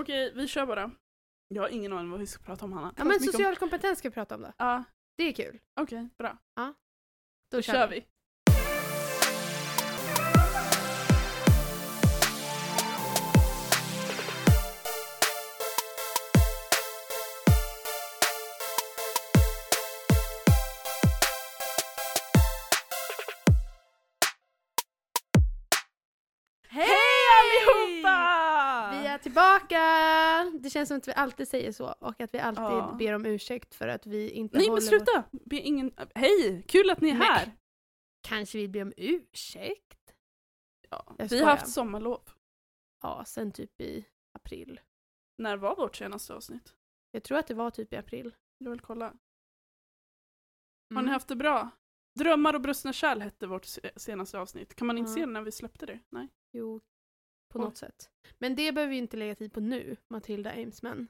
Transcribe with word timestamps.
Okej, 0.00 0.32
vi 0.34 0.48
kör 0.48 0.66
bara. 0.66 0.90
Jag 1.48 1.62
har 1.62 1.68
ingen 1.68 1.92
aning 1.92 2.10
vad 2.10 2.20
vi 2.20 2.26
ska 2.26 2.42
prata 2.44 2.64
om 2.64 2.72
Hanna. 2.72 2.86
Ja 2.86 2.90
Prata 2.92 3.04
men 3.04 3.08
mycket 3.12 3.26
om- 3.28 3.32
social 3.32 3.56
kompetens 3.56 3.98
ska 3.98 4.08
vi 4.08 4.14
prata 4.14 4.34
om 4.34 4.42
då. 4.42 4.52
Ja, 4.58 4.84
Det 5.16 5.22
är 5.24 5.32
kul. 5.32 5.58
okej, 5.80 6.08
bra. 6.18 6.38
Då 6.56 6.74
Då 7.50 7.62
kör 7.62 7.88
vi. 7.88 8.04
Tillbaka! 29.74 30.58
Det 30.62 30.70
känns 30.70 30.88
som 30.88 30.96
att 30.96 31.08
vi 31.08 31.12
alltid 31.12 31.48
säger 31.48 31.72
så 31.72 31.92
och 31.92 32.20
att 32.20 32.34
vi 32.34 32.38
alltid 32.38 32.64
Ja. 32.64 32.96
ber 32.98 33.12
om 33.14 33.26
ursäkt 33.26 33.74
för 33.74 33.88
att 33.88 34.06
vi 34.06 34.30
inte 34.30 34.58
Nej 34.58 34.68
håller 34.68 34.82
men 34.82 34.90
vår- 34.90 34.98
sluta! 35.06 35.24
Be 35.50 35.56
ingen... 35.56 35.92
Hej! 36.14 36.64
Kul 36.68 36.90
att 36.90 37.00
ni 37.00 37.08
är 37.10 37.18
Nej. 37.18 37.26
här! 37.28 37.52
Kanske 38.28 38.58
vi 38.58 38.68
ber 38.68 38.82
om 38.82 38.92
ursäkt? 38.96 40.14
Ja. 40.90 41.16
Vi 41.18 41.40
har 41.40 41.50
haft 41.50 41.68
sommarlov. 41.72 42.22
Ja, 43.02 43.24
sen 43.26 43.52
typ 43.52 43.80
i 43.80 44.04
april. 44.32 44.80
När 45.38 45.56
var 45.56 45.76
vårt 45.76 45.96
senaste 45.96 46.34
avsnitt? 46.34 46.74
Jag 47.10 47.22
tror 47.22 47.38
att 47.38 47.46
det 47.46 47.54
var 47.54 47.70
typ 47.70 47.92
i 47.92 47.96
april. 47.96 48.34
Jag 48.58 48.70
vill 48.70 48.80
kolla. 48.80 49.04
Har 49.06 49.16
Mm. 50.90 51.04
ni 51.04 51.10
haft 51.10 51.28
det 51.28 51.36
bra? 51.36 51.70
Drömmar 52.18 52.54
och 52.54 52.60
brustna 52.60 52.92
kärl 52.92 53.20
hette 53.20 53.46
vårt 53.46 53.64
se- 53.64 53.90
senaste 53.96 54.38
avsnitt. 54.38 54.74
Kan 54.74 54.86
man 54.86 54.98
inte 54.98 55.10
Ja. 55.10 55.14
se 55.14 55.26
när 55.26 55.42
vi 55.42 55.52
släppte 55.52 55.86
det? 55.86 56.00
Nej. 56.10 56.28
Jo, 56.52 56.80
på 57.50 57.58
något 57.58 57.76
sätt. 57.76 58.10
Men 58.38 58.54
det 58.56 58.72
behöver 58.72 58.90
vi 58.90 58.96
inte 58.98 59.16
lägga 59.16 59.34
tid 59.34 59.52
på 59.52 59.60
nu, 59.60 59.96
Matilda 60.08 60.52
Amesman. 60.52 61.08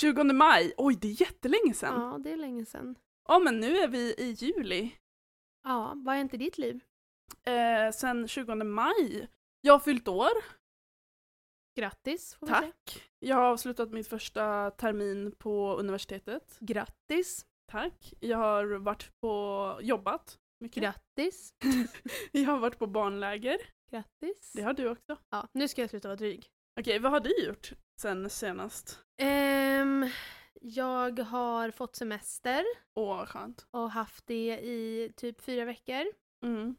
20 0.00 0.24
maj! 0.24 0.74
Oj, 0.76 0.98
det 1.00 1.08
är 1.08 1.20
jättelänge 1.20 1.74
sedan! 1.74 2.00
Ja, 2.00 2.12
Ja, 2.12 2.18
det 2.18 2.32
är 2.32 2.36
länge 2.36 2.66
sedan. 2.66 2.98
men 3.44 3.60
nu 3.60 3.76
är 3.76 3.88
vi 3.88 4.14
i 4.18 4.30
juli. 4.38 4.92
Ja, 5.64 5.92
vad 5.96 6.16
är 6.16 6.20
inte 6.20 6.36
ditt 6.36 6.58
liv? 6.58 6.80
Eh, 7.46 7.92
sen 7.92 8.28
20 8.28 8.54
maj. 8.54 9.28
Jag 9.60 9.74
har 9.74 9.78
fyllt 9.80 10.08
år. 10.08 10.30
Grattis, 11.76 12.34
får 12.34 12.46
vi 12.46 12.52
säga. 12.52 12.62
Tack. 12.62 13.10
Jag 13.18 13.36
har 13.36 13.42
avslutat 13.42 13.90
min 13.90 14.04
första 14.04 14.70
termin 14.70 15.32
på 15.38 15.76
universitetet. 15.76 16.56
Grattis. 16.60 17.46
Tack. 17.72 18.14
Jag 18.20 18.38
har 18.38 18.64
varit 18.64 19.10
på 19.20 19.78
jobbat. 19.82 20.38
Mycket. 20.60 20.82
Grattis. 20.82 21.54
Jag 22.32 22.44
har 22.44 22.58
varit 22.58 22.78
på 22.78 22.86
barnläger. 22.86 23.58
Grattis. 23.92 24.52
Det 24.52 24.62
har 24.62 24.72
du 24.72 24.88
också. 24.88 25.16
Ja, 25.30 25.48
nu 25.52 25.68
ska 25.68 25.80
jag 25.80 25.90
sluta 25.90 26.08
vara 26.08 26.16
dryg. 26.16 26.46
Okej, 26.80 26.98
vad 26.98 27.12
har 27.12 27.20
du 27.20 27.44
gjort 27.46 27.72
sen 28.00 28.30
senast? 28.30 29.04
Ehm, 29.16 30.08
jag 30.60 31.18
har 31.18 31.70
fått 31.70 31.96
semester 31.96 32.64
Åh, 32.94 33.16
vad 33.16 33.28
skönt. 33.28 33.66
och 33.70 33.90
haft 33.90 34.26
det 34.26 34.60
i 34.60 35.12
typ 35.16 35.40
fyra 35.40 35.64
veckor. 35.64 36.04
Mm. 36.44 36.76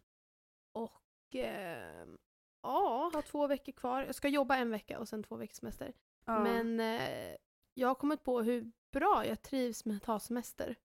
Och 0.73 1.35
ehm, 1.35 2.17
ja, 2.63 3.11
har 3.13 3.21
två 3.21 3.47
veckor 3.47 3.71
kvar. 3.71 4.03
Jag 4.03 4.15
ska 4.15 4.27
jobba 4.27 4.55
en 4.57 4.69
vecka 4.71 4.99
och 4.99 5.09
sen 5.09 5.23
två 5.23 5.35
veckors 5.35 5.57
semester. 5.57 5.93
Ja. 6.25 6.43
Men 6.43 6.79
eh, 6.79 7.35
jag 7.73 7.87
har 7.87 7.95
kommit 7.95 8.23
på 8.23 8.41
hur 8.41 8.71
bra 8.91 9.25
jag 9.25 9.41
trivs 9.41 9.85
med 9.85 9.97
att 9.97 10.05
ha 10.05 10.19
semester. 10.19 10.75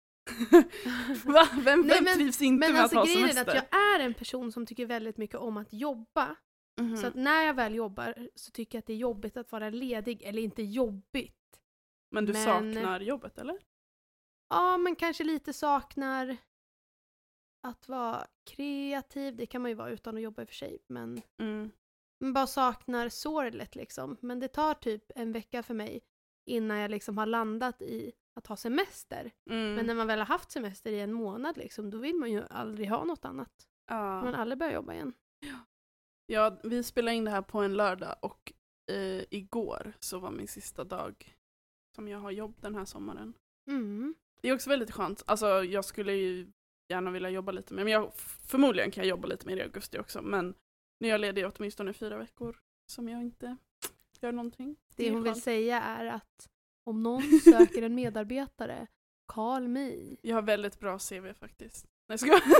Va? 1.24 1.48
Vem, 1.64 1.80
Nej, 1.80 2.02
men- 2.02 2.14
trivs 2.14 2.42
inte 2.42 2.66
Men 2.66 2.72
med 2.72 2.82
alltså 2.82 2.98
att 2.98 3.06
ha 3.08 3.14
grejen 3.14 3.28
är 3.28 3.32
semester? 3.32 3.58
att 3.58 3.68
jag 3.72 3.94
är 3.94 4.00
en 4.00 4.14
person 4.14 4.52
som 4.52 4.66
tycker 4.66 4.86
väldigt 4.86 5.16
mycket 5.16 5.36
om 5.36 5.56
att 5.56 5.72
jobba. 5.72 6.36
Mhm. 6.80 6.96
Så 6.96 7.06
att 7.06 7.14
när 7.14 7.42
jag 7.46 7.54
väl 7.54 7.74
jobbar 7.74 8.28
så 8.34 8.50
tycker 8.50 8.76
jag 8.78 8.80
att 8.80 8.86
det 8.86 8.92
är 8.92 8.96
jobbigt 8.96 9.36
att 9.36 9.52
vara 9.52 9.70
ledig. 9.70 10.22
Eller 10.22 10.42
inte 10.42 10.62
jobbigt. 10.62 11.34
Men 12.10 12.24
du 12.26 12.32
men- 12.32 12.44
saknar 12.44 13.00
jobbet 13.00 13.38
eller? 13.38 13.58
Ja, 14.48 14.76
men 14.78 14.96
kanske 14.96 15.24
lite 15.24 15.52
saknar 15.52 16.36
att 17.66 17.88
vara 17.88 18.26
kreativ. 18.50 19.36
Det 19.36 19.46
kan 19.46 19.62
man 19.62 19.70
ju 19.70 19.74
vara 19.74 19.90
utan 19.90 20.16
att 20.16 20.22
jobba 20.22 20.42
i 20.42 20.44
och 20.44 20.48
för 20.48 20.54
sig. 20.54 20.78
Men 20.86 21.22
Mm. 21.40 21.70
bara 22.34 22.46
saknar 22.46 23.08
sorlet 23.08 23.76
liksom. 23.76 24.16
Men 24.20 24.40
det 24.40 24.48
tar 24.48 24.74
typ 24.74 25.04
en 25.14 25.32
vecka 25.32 25.62
för 25.62 25.74
mig 25.74 26.00
innan 26.50 26.78
jag 26.78 26.90
liksom 26.90 27.18
har 27.18 27.26
landat 27.26 27.82
i 27.82 28.12
att 28.38 28.46
ha 28.46 28.56
semester. 28.56 29.30
Mm. 29.50 29.74
Men 29.74 29.86
när 29.86 29.94
man 29.94 30.06
väl 30.06 30.18
har 30.18 30.26
haft 30.26 30.50
semester 30.50 30.92
i 30.92 31.00
en 31.00 31.12
månad 31.12 31.56
liksom, 31.56 31.90
då 31.90 31.98
vill 31.98 32.16
man 32.16 32.32
ju 32.32 32.42
aldrig 32.50 32.88
ha 32.90 33.04
något 33.04 33.24
annat. 33.24 33.68
ja. 33.86 34.22
Man 34.22 34.34
aldrig 34.34 34.58
börjar 34.58 34.72
jobba 34.72 34.92
igen. 34.94 35.12
ja, 36.26 36.58
vi 36.62 36.82
spelar 36.82 37.12
in 37.12 37.24
det 37.24 37.30
här 37.30 37.42
på 37.42 37.58
en 37.58 37.76
lördag 37.76 38.16
och 38.20 38.52
eh, 38.90 39.24
igår 39.30 39.92
så 39.98 40.18
var 40.18 40.30
min 40.30 40.48
sista 40.48 40.84
dag 40.84 41.36
som 41.94 42.08
jag 42.08 42.18
har 42.18 42.30
jobb 42.30 42.54
den 42.60 42.74
här 42.74 42.84
sommaren. 42.84 43.34
Mm. 43.70 44.14
Det 44.40 44.48
är 44.48 44.54
också 44.54 44.70
väldigt 44.70 44.90
skönt. 44.90 45.22
Alltså 45.26 45.64
jag 45.64 45.84
skulle 45.84 46.12
ju 46.12 46.52
gärna 46.88 47.10
vilja 47.10 47.30
jobba 47.30 47.52
lite 47.52 47.74
mer, 47.74 47.84
men 47.84 47.92
jag, 47.92 48.14
förmodligen 48.46 48.90
kan 48.90 49.04
jag 49.04 49.08
jobba 49.08 49.28
lite 49.28 49.46
mer 49.46 49.56
i 49.56 49.62
augusti 49.62 49.98
också. 49.98 50.22
Men 50.22 50.54
nu 51.00 51.08
är 51.08 51.12
jag 51.12 51.20
ledig 51.20 51.46
åtminstone 51.46 51.92
fyra 51.92 52.18
veckor 52.18 52.58
som 52.86 53.08
jag 53.08 53.20
inte 53.20 53.56
gör 54.20 54.32
någonting. 54.32 54.76
Det 54.96 55.08
är 55.08 55.12
hon 55.12 55.22
vill 55.22 55.42
säga 55.42 55.82
är 55.82 56.06
att 56.06 56.48
om 56.88 57.02
någon 57.02 57.22
söker 57.40 57.82
en 57.82 57.94
medarbetare, 57.94 58.86
call 59.26 59.68
me. 59.68 60.16
Jag 60.22 60.34
har 60.36 60.42
väldigt 60.42 60.80
bra 60.80 60.98
CV 60.98 61.32
faktiskt. 61.40 61.86
Nej, 62.08 62.18
ska? 62.18 62.40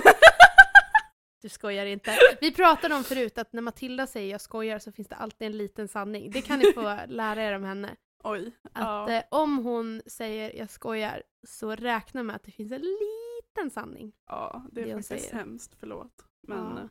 Du 1.43 1.49
skojar 1.49 1.87
inte. 1.87 2.17
Vi 2.41 2.53
pratade 2.55 2.95
om 2.95 3.05
förut 3.05 3.39
att 3.39 3.53
när 3.53 3.63
Matilda 3.63 4.07
säger 4.07 4.31
jag 4.31 4.41
skojar 4.41 4.79
så 4.79 4.93
finns 4.93 5.09
det 5.09 5.15
alltid 5.17 5.47
en 5.47 5.57
liten 5.59 5.89
sanning. 5.89 6.31
Det 6.31 6.43
kan 6.43 6.59
ni 6.59 6.73
få 6.73 6.99
lära 7.07 7.43
er 7.43 7.53
om 7.53 7.65
henne. 7.65 7.97
Oj. 8.25 8.53
Att 8.73 8.83
ja. 8.85 9.11
eh, 9.11 9.25
om 9.31 9.59
hon 9.59 10.03
säger 10.07 10.57
jag 10.57 10.71
skojar 10.71 11.23
så 11.47 11.75
räkna 11.75 12.23
med 12.23 12.37
att 12.37 12.43
det 12.43 12.51
finns 12.51 12.73
en 12.73 12.81
liten 12.83 13.71
sanning. 13.71 14.13
ja, 14.27 14.67
det 14.73 14.81
är 14.81 14.87
det 14.87 14.93
faktiskt 15.03 15.09
säger. 15.29 15.35
hemskt. 15.35 15.75
Förlåt. 15.81 16.25
Men 16.43 16.59
Ja. 16.77 16.81
eh, 16.83 16.89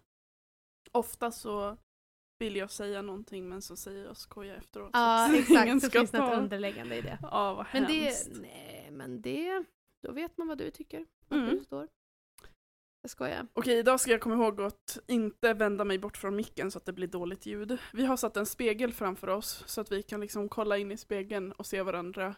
ofta 0.92 1.32
så 1.32 1.78
vill 2.40 2.56
jag 2.56 2.72
säga 2.72 3.02
någonting 3.02 3.50
men 3.50 3.62
så 3.62 3.76
säger 3.76 4.06
jag 4.06 4.18
skoja 4.18 4.56
efteråt. 4.56 4.90
Ja 4.94 5.28
så 5.32 5.36
exakt, 5.40 5.82
så 5.84 5.90
finns 5.90 6.12
det 6.12 6.20
något 6.20 6.38
underliggande 6.38 6.96
i 6.96 7.02
det. 7.02 7.20
Ja, 7.22 7.54
vad 7.54 7.66
Men 7.74 7.86
hemskt. 7.86 8.30
det, 8.34 8.40
nej 8.42 8.90
men 8.92 9.22
det, 9.22 9.64
då 10.08 10.12
vet 10.12 10.38
man 10.38 10.48
vad 10.48 10.58
du 10.58 10.72
tycker. 10.72 11.06
Vart 11.28 11.38
Mm. 11.40 11.58
du 11.58 11.64
står. 11.64 11.88
Jag 13.02 13.10
skojar. 13.12 13.48
Okej, 13.54 13.78
idag 13.80 14.00
ska 14.00 14.12
jag 14.12 14.22
komma 14.22 14.36
ihåg 14.36 14.62
att 14.62 15.00
inte 15.08 15.54
vända 15.54 15.84
mig 15.86 15.98
bort 16.00 16.18
från 16.18 16.36
micken 16.36 16.72
så 16.72 16.78
att 16.78 16.86
det 16.86 16.94
blir 16.94 17.08
dåligt 17.08 17.46
ljud. 17.46 17.78
Vi 17.94 18.06
har 18.06 18.18
satt 18.18 18.38
en 18.38 18.46
spegel 18.46 18.94
framför 18.94 19.28
oss 19.28 19.64
så 19.68 19.82
att 19.82 19.92
vi 19.92 20.04
kan 20.04 20.22
liksom 20.22 20.50
kolla 20.50 20.78
in 20.78 20.92
i 20.92 20.98
spegeln 20.98 21.52
och 21.52 21.66
se 21.66 21.82
varandra. 21.82 22.36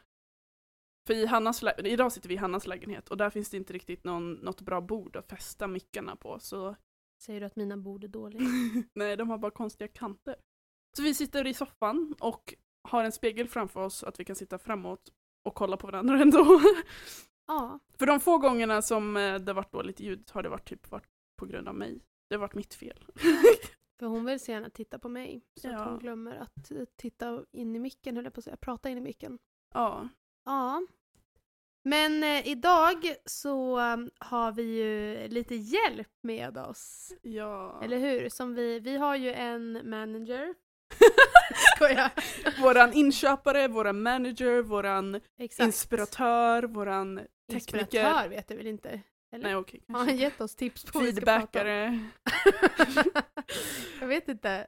För 1.07 1.13
i 1.13 1.25
Hannas 1.25 1.63
idag 1.83 2.11
sitter 2.11 2.29
vi 2.29 2.35
i 2.35 2.37
Hannas 2.37 2.67
lägenhet 2.67 3.09
och 3.09 3.17
där 3.17 3.29
finns 3.29 3.49
det 3.49 3.57
inte 3.57 3.73
riktigt 3.73 4.03
någon, 4.03 4.33
något 4.33 4.61
bra 4.61 4.81
bord 4.81 5.16
att 5.16 5.29
fästa 5.29 5.67
mickarna 5.67 6.16
på. 6.16 6.39
Så 6.39 6.75
Säger 7.22 7.40
du 7.40 7.46
att 7.46 7.56
mina 7.56 7.78
bord 7.78 8.03
är 8.03 8.07
dåliga? 8.07 8.41
nej, 8.94 9.18
de 9.18 9.30
har 9.30 9.38
bara 9.38 9.52
konstiga 9.52 9.88
kanter. 9.88 10.35
Så 10.97 11.03
vi 11.03 11.13
sitter 11.13 11.47
i 11.47 11.53
soffan 11.53 12.16
och 12.19 12.53
har 12.84 13.03
en 13.03 13.12
spegel 13.12 13.47
framför 13.47 13.80
oss 13.85 13.96
så 13.97 14.06
att 14.06 14.19
vi 14.19 14.25
kan 14.25 14.35
sitta 14.35 14.57
framåt 14.59 15.09
och 15.46 15.56
kolla 15.56 15.78
på 15.78 15.88
varandra 15.88 16.19
ändå. 16.22 16.62
Ja. 17.47 17.79
För 18.00 18.06
de 18.06 18.19
få 18.19 18.38
gångerna 18.38 18.81
som 18.81 19.18
eh, 19.18 19.35
det 19.35 19.53
varit 19.53 19.72
dåligt 19.72 20.00
ljud 20.00 20.29
har 20.31 20.44
det 20.44 20.50
varit 20.50 20.68
typ 20.69 20.91
varit 20.91 21.08
på 21.40 21.46
grund 21.46 21.68
av 21.68 21.75
mig. 21.75 22.02
Det 22.29 22.35
har 22.35 22.40
varit 22.40 22.56
mitt 22.56 22.74
fel. 22.74 23.06
För 24.00 24.06
hon 24.06 24.25
vill 24.25 24.40
så 24.40 24.52
gärna 24.52 24.69
titta 24.69 25.00
på 25.00 25.09
mig. 25.09 25.41
Så 25.62 25.68
Ja. 25.68 25.79
att 25.79 25.90
hon 25.90 26.00
glömmer 26.00 26.35
att 26.35 26.72
eh, 26.72 26.84
titta 26.96 27.46
in 27.52 27.75
i 27.75 27.79
micken, 27.79 28.16
höll 28.16 28.25
jag 28.25 28.34
på 28.34 28.40
att 28.40 28.44
säga. 28.44 28.58
Prata 28.58 28.90
in 28.90 28.97
i 28.97 29.02
micken. 29.02 29.40
ja. 29.74 30.09
Ja. 30.46 30.81
Men 31.89 32.23
eh, 32.23 32.47
idag 32.47 33.16
så 33.25 33.79
um, 33.79 34.09
har 34.19 34.51
vi 34.51 34.63
ju 34.63 35.27
lite 35.27 35.55
hjälp 35.55 36.09
med 36.22 36.57
oss. 36.57 37.13
Ja. 37.22 37.81
Eller 37.83 37.97
hur? 37.97 38.29
Som 38.29 38.55
vi, 38.55 38.79
vi 38.79 38.97
har 38.97 39.16
ju 39.16 39.33
en 39.33 39.89
manager. 39.89 40.53
Skojar. 41.75 42.11
våran 42.61 42.94
inköpare, 42.94 43.67
våran 43.67 44.01
manager, 44.01 44.61
våran 44.61 45.22
Exakt. 45.40 45.66
inspiratör, 45.66 46.64
våran 46.64 47.16
tekniker. 47.52 47.79
Inspiratör 47.79 48.29
vet 48.29 48.47
du 48.47 48.55
väl 48.55 48.67
inte? 48.67 49.02
Eller? 49.31 49.43
Nej 49.43 49.55
okej. 49.55 49.81
Har 49.87 49.99
han 49.99 50.17
gett 50.17 50.41
oss 50.41 50.55
tips 50.55 50.84
på 50.84 50.99
vad 50.99 51.03
vi 51.03 51.14
ska 51.14 51.25
prata 51.25 51.40
om? 51.40 51.47
Feedbackare. 51.47 51.99
jag 53.99 54.08
vet 54.08 54.28
inte. 54.29 54.67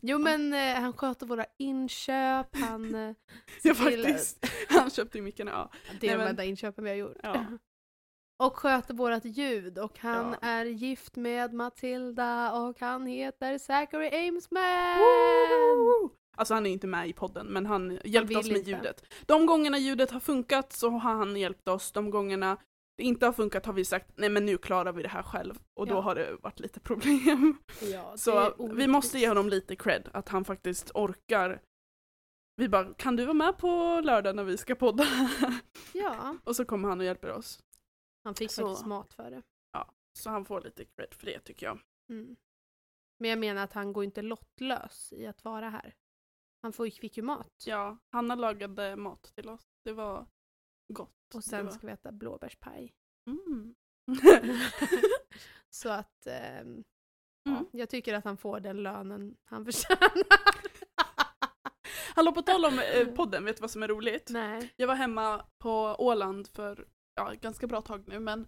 Jo 0.00 0.18
men 0.18 0.52
eh, 0.54 0.74
han 0.74 0.92
sköter 0.92 1.26
våra 1.26 1.46
inköp, 1.58 2.56
han... 2.56 2.94
Eh, 2.94 3.14
Ja 3.62 3.74
faktiskt. 3.74 4.46
Han 4.68 4.90
köpte 4.90 5.18
ju 5.18 5.24
mickarna. 5.24 5.50
Ja. 5.50 5.70
Det 6.00 6.08
är 6.08 6.16
Nej, 6.16 6.24
de 6.26 6.30
enda 6.30 6.44
inköpen 6.44 6.84
vi 6.84 6.90
har 6.90 6.96
gjort. 6.96 7.16
Ja. 7.22 7.44
Och 8.42 8.56
sköter 8.56 8.94
vårat 8.94 9.24
ljud 9.24 9.78
och 9.78 9.98
han 9.98 10.36
Ja. 10.40 10.48
är 10.48 10.64
gift 10.64 11.16
med 11.16 11.52
Matilda 11.54 12.52
och 12.52 12.80
han 12.80 13.06
heter 13.06 13.58
Zachary 13.58 14.28
Amesman! 14.28 14.98
Woo! 14.98 16.10
Alltså 16.36 16.54
han 16.54 16.66
är 16.66 16.70
inte 16.70 16.86
med 16.86 17.08
i 17.08 17.12
podden 17.12 17.46
men 17.46 17.66
han 17.66 17.98
hjälpte 18.04 18.36
oss 18.38 18.48
med 18.48 18.56
inte. 18.56 18.70
ljudet. 18.70 19.04
De 19.26 19.46
gångerna 19.46 19.78
ljudet 19.78 20.10
har 20.10 20.20
funkat 20.20 20.72
så 20.72 20.90
har 20.90 20.98
han 21.14 21.36
hjälpt 21.36 21.68
oss. 21.68 21.92
De 21.92 22.10
gångerna 22.10 22.56
det 23.00 23.04
inte 23.06 23.26
har 23.26 23.32
funkat 23.32 23.66
har 23.66 23.72
vi 23.72 23.84
sagt 23.84 24.06
nej 24.16 24.28
men 24.28 24.46
nu 24.46 24.58
klarar 24.58 24.92
vi 24.92 25.02
det 25.02 25.08
här 25.08 25.22
själv. 25.22 25.58
Och 25.74 25.86
då 25.86 25.94
Ja. 25.94 26.00
har 26.00 26.14
det 26.14 26.36
varit 26.42 26.60
lite 26.60 26.80
problem. 26.80 27.56
Ja, 27.82 28.16
Så 28.16 28.54
vi 28.74 28.86
måste 28.86 29.18
ge 29.18 29.28
honom 29.28 29.48
lite 29.48 29.76
cred 29.76 30.08
att 30.12 30.28
han 30.28 30.44
faktiskt 30.44 30.90
orkar 30.94 31.62
vi 32.56 32.68
bara, 32.68 32.94
kan 32.94 33.16
du 33.16 33.24
vara 33.24 33.34
med 33.34 33.58
på 33.58 34.00
lördag 34.04 34.36
när 34.36 34.44
vi 34.44 34.56
ska 34.56 34.74
podda? 34.74 35.04
Ja, 35.94 36.36
och 36.44 36.56
så 36.56 36.64
kommer 36.64 36.88
han 36.88 36.98
och 37.00 37.04
hjälper 37.06 37.32
oss. 37.32 37.60
han 38.24 38.34
fick 38.34 38.50
Så. 38.50 38.66
faktiskt 38.66 38.86
mat 38.86 39.14
för 39.14 39.30
det. 39.30 39.42
Så 40.18 40.30
han 40.30 40.44
får 40.44 40.60
lite 40.60 40.84
cred 40.84 41.14
för 41.14 41.26
det 41.26 41.40
tycker 41.40 41.66
jag. 41.66 41.78
Mm. 42.08 42.36
Men 43.18 43.30
jag 43.30 43.38
menar 43.38 43.62
att 43.64 43.72
han 43.72 43.92
går 43.92 44.04
inte 44.04 44.22
lottlös 44.22 45.12
i 45.12 45.26
att 45.26 45.44
vara 45.44 45.70
här. 45.70 45.94
Han 46.62 46.72
får, 46.72 46.90
fick 46.90 47.16
ju 47.16 47.22
mat. 47.22 47.52
Ja, 47.66 47.98
Hanna 48.12 48.34
lagade 48.34 48.96
mat 48.96 49.22
till 49.34 49.48
oss. 49.48 49.68
Det 49.84 49.92
var 49.92 50.26
gott. 50.92 51.34
Och 51.34 51.44
sen 51.44 51.72
ska 51.72 51.86
vi 51.86 51.92
äta 51.92 52.12
blåbärspaj. 52.12 52.92
Mm. 53.30 53.74
Så 55.70 55.88
att 55.90 56.26
ehm, 56.26 56.84
ja, 57.44 57.50
Mm. 57.50 57.66
jag 57.72 57.88
tycker 57.90 58.14
att 58.14 58.24
han 58.24 58.36
får 58.36 58.60
den 58.60 58.82
lönen 58.82 59.36
han 59.44 59.64
förtjänar. 59.72 60.26
Hallå 62.14 62.32
på 62.32 62.42
tal 62.42 62.64
om 62.64 62.78
eh, 62.78 63.06
podden, 63.14 63.44
vet 63.44 63.56
du 63.56 63.60
vad 63.60 63.70
som 63.70 63.82
är 63.82 63.88
roligt? 63.88 64.30
Nej. 64.30 64.72
Jag 64.76 64.86
var 64.86 64.94
hemma 64.94 65.46
på 65.58 65.96
Åland 65.98 66.48
för 66.48 66.88
ja, 67.14 67.32
ganska 67.40 67.66
bra 67.66 67.82
tag 67.82 68.08
nu 68.08 68.20
men 68.20 68.46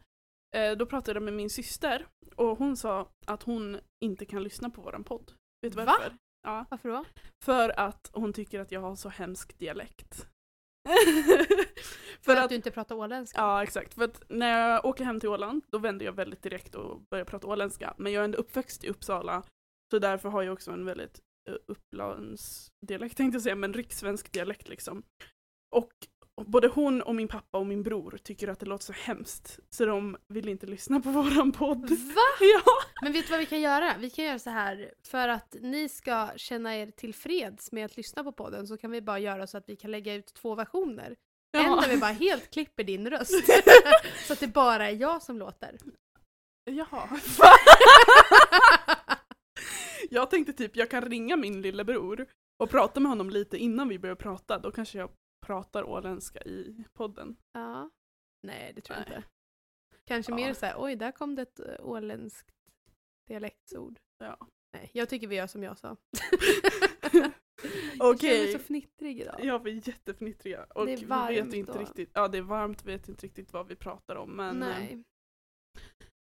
eh, 0.56 0.72
då 0.72 0.86
pratade 0.86 1.16
jag 1.16 1.22
med 1.22 1.34
min 1.34 1.50
syster 1.50 2.06
och 2.36 2.58
hon 2.58 2.76
sa 2.76 3.12
att 3.26 3.42
hon 3.42 3.80
inte 4.04 4.26
kan 4.26 4.42
lyssna 4.42 4.70
på 4.70 4.82
våran 4.82 5.04
podd. 5.04 5.32
Vet 5.62 5.72
du 5.72 5.76
Va? 5.76 5.84
varför? 5.84 6.16
Ja, 6.42 6.66
Varför 6.70 6.88
då? 6.88 7.04
för 7.44 7.80
att 7.80 8.10
hon 8.12 8.32
tycker 8.32 8.60
att 8.60 8.72
jag 8.72 8.80
har 8.80 8.96
så 8.96 9.08
hemsk 9.08 9.58
dialekt. 9.58 10.26
För, 12.20 12.32
att, 12.32 12.44
att, 12.44 12.48
du 12.48 12.54
inte 12.54 12.70
pratar 12.70 12.94
åländska? 12.94 13.40
ja 13.40 13.62
exakt, 13.62 13.94
för 13.94 14.04
att 14.04 14.22
när 14.28 14.70
jag 14.70 14.84
åker 14.84 15.04
hem 15.04 15.20
till 15.20 15.28
Åland 15.28 15.62
då 15.68 15.78
vänder 15.78 16.06
jag 16.06 16.12
väldigt 16.12 16.42
direkt 16.42 16.74
och 16.74 17.00
börjar 17.10 17.24
prata 17.24 17.46
åländska. 17.46 17.94
Men 17.98 18.12
jag 18.12 18.20
är 18.20 18.24
ändå 18.24 18.38
uppväxt 18.38 18.84
i 18.84 18.88
Uppsala 18.88 19.42
så 19.90 19.98
därför 19.98 20.28
har 20.28 20.42
jag 20.42 20.52
också 20.52 20.70
en 20.70 20.84
väldigt 20.84 21.20
uh, 21.50 21.56
Upplandsdialekt 21.66 23.16
tänkte 23.16 23.36
jag 23.36 23.42
säga, 23.42 23.56
men 23.56 23.74
rikssvensk 23.74 24.32
dialekt 24.32 24.68
liksom. 24.68 25.02
Och 25.70 25.92
både 26.46 26.68
hon 26.68 27.02
och 27.02 27.14
min 27.14 27.28
pappa 27.28 27.58
och 27.58 27.66
min 27.66 27.82
bror 27.82 28.18
tycker 28.22 28.48
att 28.48 28.60
det 28.60 28.66
låter 28.66 28.84
så 28.84 28.92
hemskt 28.92 29.58
så 29.70 29.84
de 29.86 30.16
vill 30.28 30.48
inte 30.48 30.66
lyssna 30.66 31.00
på 31.00 31.10
våran 31.10 31.52
podd. 31.52 31.90
Va? 31.90 32.22
Ja! 32.40 32.62
Men 33.02 33.12
vet 33.12 33.26
du 33.26 33.30
vad 33.30 33.40
vi 33.40 33.46
kan 33.46 33.60
göra? 33.60 33.94
Vi 33.98 34.10
kan 34.10 34.24
göra 34.24 34.38
så 34.38 34.50
här, 34.50 34.94
för 35.06 35.28
att 35.28 35.56
ni 35.60 35.88
ska 35.88 36.28
känna 36.36 36.76
er 36.76 36.90
tillfreds 36.90 37.72
med 37.72 37.84
att 37.84 37.96
lyssna 37.96 38.24
på 38.24 38.32
podden 38.32 38.66
så 38.66 38.76
kan 38.76 38.90
vi 38.90 39.02
bara 39.02 39.18
göra 39.18 39.46
så 39.46 39.58
att 39.58 39.68
vi 39.68 39.76
kan 39.76 39.90
lägga 39.90 40.14
ut 40.14 40.34
två 40.34 40.54
versioner. 40.54 41.16
En 41.56 41.62
Ja. 41.64 41.80
där 41.80 41.88
vi 41.88 41.96
bara 41.96 42.12
helt 42.12 42.50
klipper 42.50 42.84
din 42.84 43.10
röst. 43.10 43.44
så 44.26 44.32
att 44.32 44.40
det 44.40 44.46
bara 44.48 44.88
är 44.90 44.94
jag 44.96 45.22
som 45.22 45.38
låter. 45.38 45.78
Jaha. 46.70 47.08
jag 50.10 50.30
tänkte 50.30 50.52
typ 50.52 50.76
jag 50.76 50.90
kan 50.90 51.02
ringa 51.02 51.36
min 51.36 51.62
lillebror 51.62 52.26
och 52.62 52.70
prata 52.70 53.00
med 53.00 53.10
honom 53.10 53.30
lite 53.30 53.56
innan 53.58 53.88
vi 53.88 53.98
börjar 53.98 54.14
prata. 54.16 54.58
Då 54.58 54.70
kanske 54.70 54.98
jag 54.98 55.10
pratar 55.42 55.84
åländska 55.84 56.40
i 56.42 56.84
podden. 56.92 57.36
ja. 57.52 57.90
Nej, 58.46 58.72
det 58.74 58.80
tror 58.80 58.98
jag 58.98 59.08
Nej. 59.08 59.16
inte. 59.16 59.28
Kanske 60.04 60.32
Ja. 60.32 60.36
mer 60.36 60.54
så 60.54 60.66
här, 60.66 60.74
oj 60.78 60.96
där 60.96 61.12
kom 61.12 61.34
det 61.34 61.42
ett 61.42 61.60
eh, 61.60 61.74
åländskt 61.80 62.50
dialektsord. 63.28 64.00
Ja. 64.18 64.36
Nej, 64.74 64.90
jag 64.94 65.08
tycker 65.08 65.26
vi 65.26 65.36
gör 65.36 65.46
som 65.46 65.62
jag 65.62 65.78
sa. 65.78 65.96
Okej. 67.00 67.32
Jag 67.98 68.20
känner 68.20 68.38
mig 68.44 68.52
så 68.52 68.58
fnittrig 68.58 69.20
idag. 69.20 69.40
Ja, 69.44 69.58
vi 69.58 69.70
är 69.70 69.88
jättefnittriga. 69.88 70.64
Och 70.64 70.86
Det 70.86 70.92
är 70.92 70.96
vi 70.96 71.04
varmt 71.04 71.30
vet 71.46 71.54
inte 71.54 71.72
och- 71.72 71.78
riktigt, 71.80 72.10
ja 72.14 72.28
det 72.28 72.38
är 72.38 72.42
varmt, 72.42 72.84
vi 72.84 72.92
vet 72.92 73.08
inte 73.08 73.26
riktigt 73.26 73.52
vad 73.52 73.68
vi 73.68 73.76
pratar 73.76 74.16
om. 74.16 74.30
Men 74.36 74.62
eh, 74.62 74.68
Nej. 74.68 75.04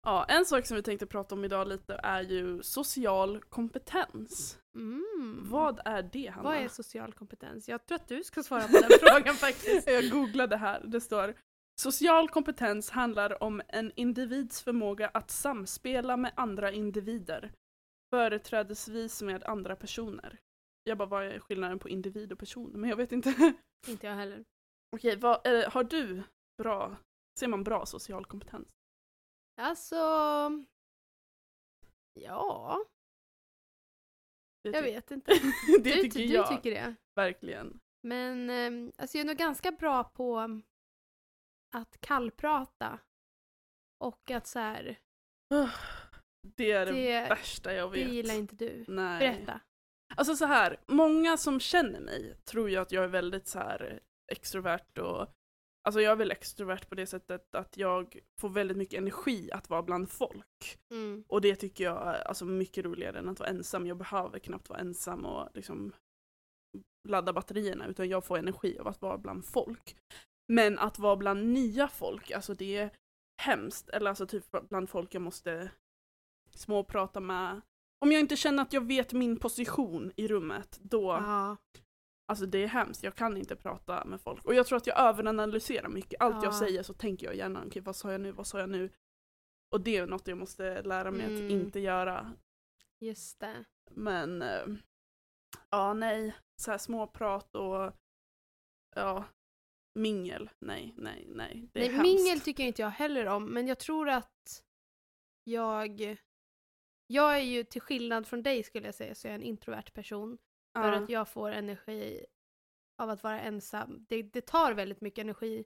Ja, 0.06 0.25
en 0.25 0.46
sak 0.46 0.66
som 0.66 0.75
vi 0.75 0.84
tänkte 0.84 1.06
prata 1.06 1.36
om 1.36 1.46
idag 1.46 1.68
lite 1.68 1.94
är 2.04 2.22
ju 2.22 2.63
social 2.63 3.42
kompetens. 3.42 4.60
Mm. 4.75 5.40
Vad 5.50 5.80
är 5.86 6.10
det 6.12 6.28
Hanna? 6.28 6.50
Vad 6.50 6.57
är 6.57 6.68
social 6.68 7.13
kompetens? 7.13 7.69
Jag 7.69 7.86
tror 7.86 7.96
att 7.96 8.07
du 8.07 8.24
ska 8.24 8.44
svara 8.44 8.68
på 8.68 8.72
den 8.72 9.00
frågan 9.02 9.36
faktiskt. 9.36 9.88
Jag 9.88 10.10
googlade 10.10 10.57
här, 10.57 10.81
det 10.86 11.02
står 11.02 11.36
Social 11.78 12.30
kompetens 12.30 12.90
handlar 12.90 13.44
om 13.44 13.62
en 13.68 13.92
individs 13.96 14.62
förmåga 14.62 15.07
att 15.13 15.31
samspela 15.31 16.18
med 16.18 16.31
andra 16.36 16.72
individer. 16.72 17.51
Företrädesvis 18.13 19.22
med 19.22 19.44
andra 19.44 19.75
personer. 19.75 20.40
Jag 20.84 20.98
bara, 20.98 21.10
vad 21.10 21.25
är 21.25 21.40
skillnaden 21.40 21.80
på 21.80 21.90
individ 21.90 22.31
och 22.31 22.40
person? 22.40 22.72
Men 22.72 22.90
jag 22.90 22.98
vet 22.98 23.12
inte. 23.12 23.54
Inte 23.88 24.08
jag 24.08 24.16
heller. 24.16 24.44
Okej, 24.96 25.16
vad, 25.16 25.48
eh, 25.48 25.69
har 25.69 25.84
du 25.84 26.24
bra, 26.58 26.96
ser 27.40 27.48
man 27.48 27.63
bra 27.63 27.86
social 27.86 28.25
kompetens? 28.25 28.75
Alltså... 29.56 29.96
Ja, 32.13 32.80
Det 34.63 34.69
jag 34.69 34.81
vet 34.84 35.12
inte. 35.12 35.31
det 35.84 35.94
du, 35.96 36.02
tycker 36.02 36.19
du 36.19 36.25
jag 36.34 36.48
tycker 36.50 36.72
det. 36.72 36.96
verkligen. 37.16 37.80
Men 38.02 38.50
ehm, 38.50 38.92
alltså 38.98 39.18
jag 39.18 39.24
är 39.24 39.28
nog 39.28 39.38
ganska 39.38 39.72
bra 39.72 40.04
på 40.04 40.62
att 41.75 42.02
kallprata. 42.02 43.00
Och 44.00 44.31
att 44.31 44.48
så 44.48 44.60
här, 44.60 45.00
Det 46.42 46.72
är 46.72 46.86
det, 46.86 46.92
Det- 46.92 47.30
värsta 47.30 47.74
jag 47.74 47.92
det 47.94 48.00
vet. 48.04 48.12
gillar 48.13 48.34
inte 48.34 48.56
du. 48.56 48.86
Nej. 48.88 49.19
Berätta. 49.19 49.60
Alltså 50.16 50.36
så 50.36 50.46
här, 50.46 50.80
många 50.88 51.38
som 51.38 51.60
känner 51.60 52.00
mig 52.00 52.38
tror 52.46 52.69
ju 52.69 52.75
att 52.78 52.92
jag 52.92 53.04
är 53.04 53.08
väldigt 53.08 53.48
så 53.48 53.60
här 53.60 54.00
extrovert 54.31 54.98
och 54.98 55.28
Alltså 55.86 56.02
jag 56.02 56.12
är 56.12 56.16
väl 56.16 56.32
extrovert 56.32 56.90
på 56.90 56.96
det 56.96 57.08
sättet 57.08 57.56
att 57.56 57.78
jag 57.78 58.20
får 58.42 58.50
väldigt 58.50 58.78
mycket 58.78 58.98
energi 58.98 59.52
att 59.52 59.70
vara 59.70 59.84
bland 59.84 60.10
folk. 60.10 60.80
Mm. 60.92 61.24
Och 61.28 61.42
det 61.42 61.56
tycker 61.56 61.84
jag 61.84 62.08
är 62.08 62.28
alltså 62.28 62.46
mycket 62.46 62.86
roligare 62.86 63.20
än 63.20 63.30
att 63.30 63.40
vara 63.40 63.50
ensam. 63.50 63.88
Jag 63.88 63.98
behöver 63.98 64.40
knappt 64.40 64.70
vara 64.70 64.80
ensam 64.80 65.26
och 65.26 65.50
liksom 65.54 65.94
ladda 67.08 67.34
batterierna 67.34 67.88
utan 67.88 68.10
jag 68.10 68.26
får 68.26 68.38
energi 68.38 68.80
av 68.80 68.88
att 68.88 69.02
vara 69.02 69.18
bland 69.18 69.46
folk. 69.46 69.98
Men 70.48 70.80
att 70.80 71.00
vara 71.00 71.16
bland 71.16 71.54
nya 71.54 71.88
folk, 71.88 72.32
alltså 72.32 72.54
det 72.54 72.78
är 72.78 72.90
hemskt. 73.42 73.90
Eller 73.90 74.10
alltså 74.10 74.28
typ 74.28 74.70
bland 74.70 74.90
folk 74.90 75.14
jag 75.14 75.22
måste 75.22 75.72
småprata 76.50 77.20
med. 77.20 77.62
Om 78.00 78.12
jag 78.12 78.20
inte 78.20 78.36
känner 78.36 78.64
att 78.64 78.74
jag 78.74 78.88
vet 78.88 79.14
min 79.14 79.40
position 79.40 80.12
i 80.16 80.28
rummet, 80.28 80.80
då, 80.82 81.04
Ja. 81.04 81.58
Alltså 82.25 82.45
det 82.45 82.57
är 82.63 82.68
hemskt. 82.68 83.04
Jag 83.04 83.16
kan 83.16 83.38
inte 83.38 83.56
prata 83.56 84.06
med 84.06 84.22
folk. 84.22 84.45
Och 84.45 84.54
jag 84.54 84.68
tror 84.68 84.77
att 84.77 84.88
jag 84.88 85.00
överanalyserar 85.00 85.89
mycket. 85.89 86.22
Allt 86.22 86.44
jag 86.44 86.54
Ja. 86.54 86.60
säger 86.60 86.83
så 86.83 86.94
tänker 86.94 87.25
jag 87.25 87.36
gärna, 87.36 87.63
okej 87.66 87.81
vad 87.81 87.95
sa 87.95 88.12
jag 88.12 88.22
nu, 88.22 88.31
vad 88.31 88.48
sa 88.48 88.60
jag 88.60 88.69
nu? 88.69 88.89
Och 89.72 89.81
det 89.81 89.98
är 89.98 90.07
något 90.07 90.27
jag 90.27 90.38
måste 90.38 90.81
lära 90.81 91.12
mig 91.12 91.22
att 91.25 91.30
Mm. 91.30 91.50
inte 91.51 91.80
göra. 91.80 92.33
Just 93.00 93.39
det. 93.39 93.66
Men 93.92 94.42
eh, 94.42 94.66
ja, 95.69 95.94
nej. 95.94 96.36
Så 96.62 96.72
här 96.72 96.77
småprat 96.77 97.56
och 97.56 97.92
ja, 98.95 99.24
mingel. 99.95 100.50
Nej, 100.60 100.94
nej, 100.98 101.25
nej. 101.29 101.70
Det 101.74 101.79
är 101.79 101.84
Nej, 101.84 101.91
hemskt. 101.96 102.03
mingel 102.03 102.39
tycker 102.41 102.63
inte 102.63 102.82
jag 102.82 102.89
heller 102.89 103.25
om, 103.25 103.46
men 103.53 103.67
jag 103.67 103.79
tror 103.79 104.10
att 104.10 104.63
jag... 105.44 106.17
Jag 107.08 107.36
är 107.38 107.41
ju 107.44 107.63
till 107.63 107.82
skillnad 107.82 108.27
från 108.27 108.44
dig 108.44 108.63
skulle 108.63 108.86
jag 108.86 108.96
säga, 108.96 109.15
så 109.15 109.27
jag 109.27 109.32
är 109.32 109.36
en 109.36 109.44
introvert 109.44 109.91
person. 109.94 110.38
För 110.82 110.91
att 111.03 111.10
jag 111.10 111.27
får 111.29 111.51
energi 111.51 112.25
av 112.98 113.10
att 113.10 113.24
vara 113.24 113.41
ensam. 113.41 114.05
Det, 114.10 114.22
det 114.22 114.41
tar 114.41 114.74
väldigt 114.74 115.01
mycket 115.01 115.22
energi 115.24 115.65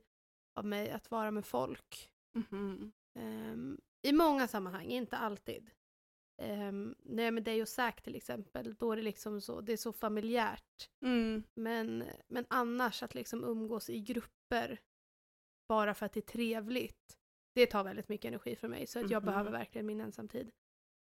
av 0.55 0.65
mig 0.65 0.91
att 0.91 1.11
vara 1.11 1.31
med 1.31 1.45
folk. 1.45 2.09
Mhm. 2.33 2.91
Ehm, 3.19 3.81
I 4.01 4.13
många 4.13 4.47
sammanhang, 4.47 4.85
inte 4.85 5.17
alltid. 5.17 5.69
Um, 6.41 6.95
när 6.99 7.23
jag 7.23 7.27
är 7.27 7.31
med 7.31 7.43
dig 7.43 7.61
och 7.61 7.67
Zack 7.67 8.01
till 8.01 8.15
exempel, 8.15 8.75
då 8.75 8.91
är 8.91 8.95
det 8.95 9.01
liksom 9.01 9.41
så, 9.41 9.61
det 9.61 9.73
är 9.73 9.77
så 9.77 9.93
familjärt. 9.93 10.89
Mm. 11.05 11.43
Men, 11.53 12.03
men 12.27 12.45
annars 12.49 13.03
att 13.03 13.15
liksom 13.15 13.43
umgås 13.43 13.89
i 13.89 13.99
grupper 13.99 14.79
bara 15.67 15.93
för 15.93 16.05
att 16.05 16.13
det 16.13 16.19
är 16.19 16.31
trevligt, 16.33 17.17
det 17.55 17.65
tar 17.65 17.83
väldigt 17.83 18.09
mycket 18.09 18.29
energi 18.29 18.55
för 18.55 18.67
mig. 18.67 18.87
Så 18.87 18.99
att 18.99 19.11
jag 19.11 19.23
Mhm. 19.23 19.25
behöver 19.31 19.51
verkligen 19.51 19.85
min 19.85 20.01
ensamtid. 20.01 20.51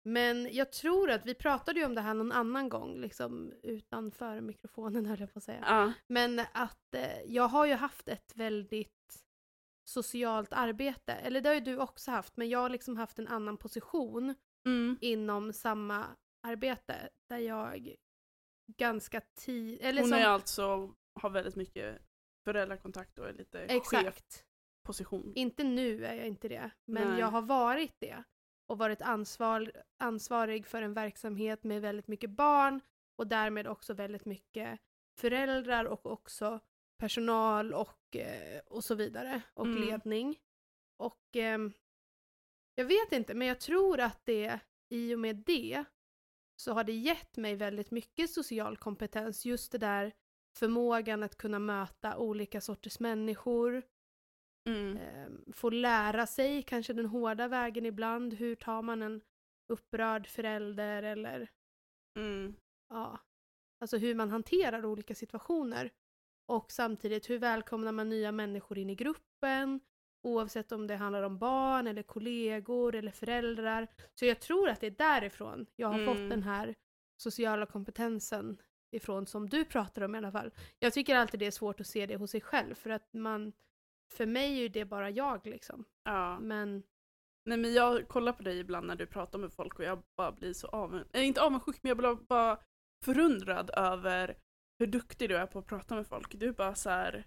Men 0.02 0.49
jag 0.52 0.73
tror 0.73 1.11
att 1.11 1.26
vi 1.26 1.35
pratade 1.35 1.81
ju 1.81 1.87
om 1.87 1.95
det 1.95 2.00
här 2.00 2.14
någon 2.14 2.33
annan 2.33 2.69
gång, 2.69 3.00
liksom 3.00 3.52
utanför 3.62 4.40
mikrofonen 4.40 5.07
höll 5.07 5.21
jag 5.21 5.33
på 5.33 5.38
att 5.38 5.45
säga. 5.45 5.64
Ja. 5.67 5.93
Men 6.07 6.40
att 6.52 6.95
eh, 6.95 7.23
jag 7.26 7.49
har 7.49 7.67
ju 7.67 7.75
haft 7.75 8.09
ett 8.09 8.33
väldigt 8.37 9.25
socialt 9.85 10.52
arbete, 10.52 11.12
eller 11.12 11.40
det 11.40 11.49
har 11.49 11.55
ju 11.55 11.61
du 11.61 11.78
också 11.78 12.11
haft, 12.11 12.37
men 12.37 12.49
jag 12.49 12.59
har 12.59 12.69
liksom 12.71 12.97
haft 12.97 13.19
en 13.19 13.28
annan 13.28 13.57
position 13.57 14.35
Mm. 14.67 14.99
inom 15.00 15.52
samma 15.52 16.07
arbete 16.43 17.09
där 17.28 17.38
jag 17.38 17.95
ganska 18.67 19.21
tid... 19.21 19.81
Hon 19.85 20.09
som, 20.09 20.12
är 20.12 20.26
alltså, 20.26 20.95
har 21.14 21.31
väldigt 21.31 21.57
mycket 21.57 22.02
föräldrakontakt 22.45 23.19
och 23.19 23.28
är 23.28 23.33
lite 23.33 23.61
Exakt. 23.61 24.45
chefposition. 24.85 25.33
Inte 25.37 25.64
nu 25.64 26.05
är 26.05 26.14
jag 26.14 26.26
inte 26.26 26.49
det, 26.49 26.71
men 26.85 27.09
Nej. 27.09 27.21
jag 27.21 27.26
har 27.26 27.43
varit 27.43 27.95
det. 27.99 28.23
Och 28.69 28.79
varit 28.79 29.03
ansvar, 29.03 29.73
ansvarig 29.99 30.67
för 30.67 30.83
en 30.83 30.95
verksamhet 30.95 31.65
med 31.65 31.83
väldigt 31.83 32.09
mycket 32.09 32.31
barn 32.31 32.81
och 33.17 33.27
därmed 33.27 33.67
också 33.67 33.95
väldigt 33.95 34.25
mycket 34.25 34.81
föräldrar 35.19 35.85
och 35.85 36.07
också 36.07 36.61
personal 36.99 37.75
och, 37.75 38.17
eh, 38.17 38.61
och 38.67 38.85
så 38.85 38.95
vidare. 38.95 39.43
Och 39.55 39.67
Mm. 39.67 39.81
ledning. 39.81 40.39
Och 40.97 41.27
ehm, 41.33 41.73
jag 42.75 42.85
vet 42.85 43.13
inte, 43.13 43.35
men 43.35 43.49
jag 43.49 43.61
tror 43.61 44.01
att 44.01 44.27
det 44.27 44.61
i 44.89 45.15
och 45.15 45.19
med 45.19 45.37
det 45.37 45.85
så 46.57 46.73
har 46.73 46.85
det 46.85 46.93
gett 46.93 47.37
mig 47.37 47.57
väldigt 47.57 47.91
mycket 47.91 48.31
social 48.31 48.77
kompetens. 48.77 49.47
Just 49.47 49.73
det 49.73 49.79
där 49.79 50.13
förmågan 50.57 51.23
att 51.23 51.37
kunna 51.37 51.59
möta 51.59 52.17
olika 52.17 52.61
sorters 52.61 53.01
människor, 53.01 53.83
Mm. 54.69 54.97
eh, 54.97 55.53
få 55.53 55.71
lära 55.71 56.27
sig 56.27 56.63
kanske 56.63 56.93
den 56.93 57.07
hårda 57.07 57.49
vägen 57.49 57.87
ibland, 57.87 58.35
hur 58.35 58.55
tar 58.55 58.83
man 58.83 59.03
en 59.03 59.21
upprörd 59.73 60.27
förälder 60.27 61.03
eller 61.03 61.49
Mm. 62.19 62.55
ja, 62.89 63.19
alltså 63.81 63.97
hur 63.97 64.15
man 64.15 64.31
hanterar 64.31 64.85
olika 64.87 65.15
situationer. 65.15 65.91
Och 66.47 66.73
samtidigt 66.73 67.31
hur 67.31 67.39
välkomnar 67.39 67.93
man 67.93 68.09
nya 68.09 68.33
människor 68.33 68.79
in 68.79 68.91
i 68.91 68.95
gruppen, 68.95 69.81
oavsett 70.23 70.73
om 70.73 70.87
det 70.87 70.97
handlar 70.97 71.23
om 71.23 71.39
barn 71.39 71.87
eller 71.87 72.03
kollegor 72.03 72.95
eller 72.95 73.11
föräldrar. 73.13 73.89
Så 74.15 74.25
jag 74.27 74.41
tror 74.41 74.69
att 74.69 74.81
det 74.81 74.87
är 74.87 74.91
därifrån 74.91 75.67
jag 75.77 75.89
har 75.89 76.07
fått 76.07 76.17
Mm. 76.17 76.29
den 76.29 76.43
här 76.43 76.75
sociala 77.17 77.67
kompetensen 77.67 78.63
ifrån 78.91 79.27
som 79.27 79.49
du 79.49 79.65
pratar 79.65 80.03
om 80.03 80.15
i 80.15 80.19
alla 80.19 80.33
fall. 80.33 80.51
Jag 80.79 80.93
tycker 80.93 81.17
alltid 81.17 81.41
det 81.41 81.47
är 81.47 81.51
svårt 81.51 81.81
att 81.81 81.87
se 81.87 82.07
det 82.07 82.17
hos 82.17 82.31
sig 82.31 82.41
själv 82.41 82.75
för 82.75 82.91
att 82.91 83.13
man, 83.13 83.53
för 84.12 84.27
mig 84.27 84.65
är 84.65 84.69
det 84.69 84.85
bara 84.85 85.11
jag 85.11 85.47
liksom. 85.47 85.85
Ja. 86.05 86.38
Men 86.41 86.83
Nej 87.49 87.59
men 87.59 87.75
jag 87.75 88.09
kollar 88.09 88.33
på 88.33 88.43
dig 88.43 88.59
ibland 88.59 88.87
när 88.87 88.97
du 88.97 89.07
pratar 89.07 89.38
med 89.38 89.53
folk 89.53 89.79
och 89.79 89.85
jag 89.85 90.03
bara 90.17 90.33
blir 90.33 90.53
så 90.53 90.67
avundsjuk, 90.67 91.17
äh, 91.17 91.27
inte 91.27 91.43
avundsjuk 91.43 91.79
men 91.83 91.88
jag 91.88 91.97
blir 91.97 92.15
bara 92.15 92.59
förundrad 93.05 93.71
över 93.77 94.38
hur 94.79 94.87
duktig 94.87 95.29
du 95.29 95.37
är 95.37 95.47
på 95.47 95.59
att 95.59 95.67
prata 95.67 95.95
med 95.95 96.07
folk. 96.07 96.35
Du 96.35 96.49
är 96.49 96.53
bara 96.53 96.75
så 96.75 96.91
här. 96.91 97.27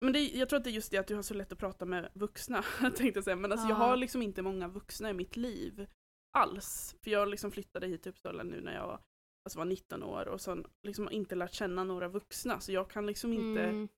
Men 0.00 0.12
det, 0.12 0.18
jag 0.20 0.48
tror 0.48 0.56
att 0.58 0.64
det 0.64 0.70
är 0.70 0.72
just 0.74 0.90
det 0.90 0.98
att 0.98 1.06
du 1.06 1.14
har 1.14 1.22
så 1.22 1.34
lätt 1.34 1.52
att 1.52 1.58
prata 1.58 1.84
med 1.84 2.10
vuxna, 2.14 2.62
tänkte 2.80 3.06
jag 3.18 3.24
säga. 3.24 3.36
Men 3.36 3.52
alltså 3.52 3.68
jag 3.68 3.74
Ja. 3.78 3.84
har 3.86 3.96
liksom 3.96 4.22
inte 4.22 4.42
många 4.42 4.68
vuxna 4.68 5.10
i 5.10 5.12
mitt 5.12 5.36
liv 5.36 5.86
alls. 6.32 6.96
För 7.02 7.10
jag 7.10 7.28
liksom 7.28 7.50
flyttade 7.50 7.86
hit 7.86 8.02
till 8.02 8.10
Uppsala 8.10 8.42
nu 8.42 8.60
när 8.60 8.74
jag 8.74 9.00
alltså 9.44 9.58
var 9.58 9.64
19 9.64 10.02
år 10.02 10.28
och 10.28 10.40
så 10.40 10.64
liksom 10.82 11.10
inte 11.10 11.34
lärt 11.34 11.52
känna 11.52 11.84
några 11.84 12.08
vuxna. 12.08 12.60
Så 12.60 12.72
jag 12.72 12.90
kan 12.90 13.06
liksom 13.06 13.32
inte 13.32 13.62
mm, 13.62 13.88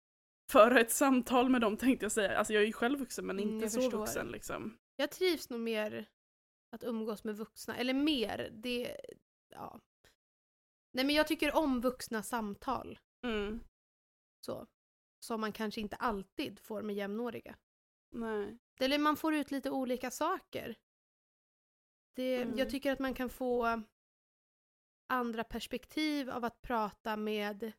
föra 0.50 0.80
ett 0.80 0.90
samtal 0.92 1.48
med 1.50 1.60
dem 1.60 1.76
tänkte 1.76 2.04
jag 2.04 2.12
säga. 2.12 2.38
Alltså 2.38 2.52
jag 2.52 2.62
är 2.62 2.66
ju 2.66 2.72
själv 2.72 2.98
vuxen 2.98 3.26
men 3.26 3.38
Mm, 3.38 3.50
inte 3.54 3.64
jag 3.64 3.72
så 3.72 3.80
förstår. 3.80 3.98
vuxen 3.98 4.28
liksom. 4.28 4.78
jag 4.96 5.10
trivs 5.10 5.50
nog 5.50 5.60
mer 5.60 6.08
att 6.72 6.84
umgås 6.84 7.24
med 7.24 7.36
vuxna, 7.36 7.76
eller 7.76 7.94
mer, 7.94 8.50
det, 8.52 8.96
ja. 9.48 9.80
Nej 10.92 11.04
men 11.04 11.14
jag 11.14 11.26
tycker 11.26 11.56
om 11.56 11.80
vuxna 11.80 12.22
samtal. 12.22 12.98
Mm. 13.26 13.60
så. 14.40 14.66
Som 15.18 15.40
man 15.40 15.52
kanske 15.52 15.80
inte 15.80 15.96
alltid 15.96 16.60
får 16.60 16.82
med 16.82 16.96
jämnåriga. 16.96 17.56
Nej. 18.10 18.58
Eller 18.80 18.98
man 18.98 19.16
får 19.16 19.34
ut 19.34 19.50
lite 19.50 19.70
olika 19.70 20.10
saker. 20.10 20.76
Det, 22.16 22.42
Mm. 22.42 22.58
Jag 22.58 22.70
tycker 22.70 22.92
att 22.92 22.98
man 22.98 23.14
kan 23.14 23.30
få 23.30 23.82
andra 25.06 25.44
perspektiv 25.44 26.30
av 26.30 26.44
att 26.44 26.62
prata 26.62 27.16
med, 27.16 27.72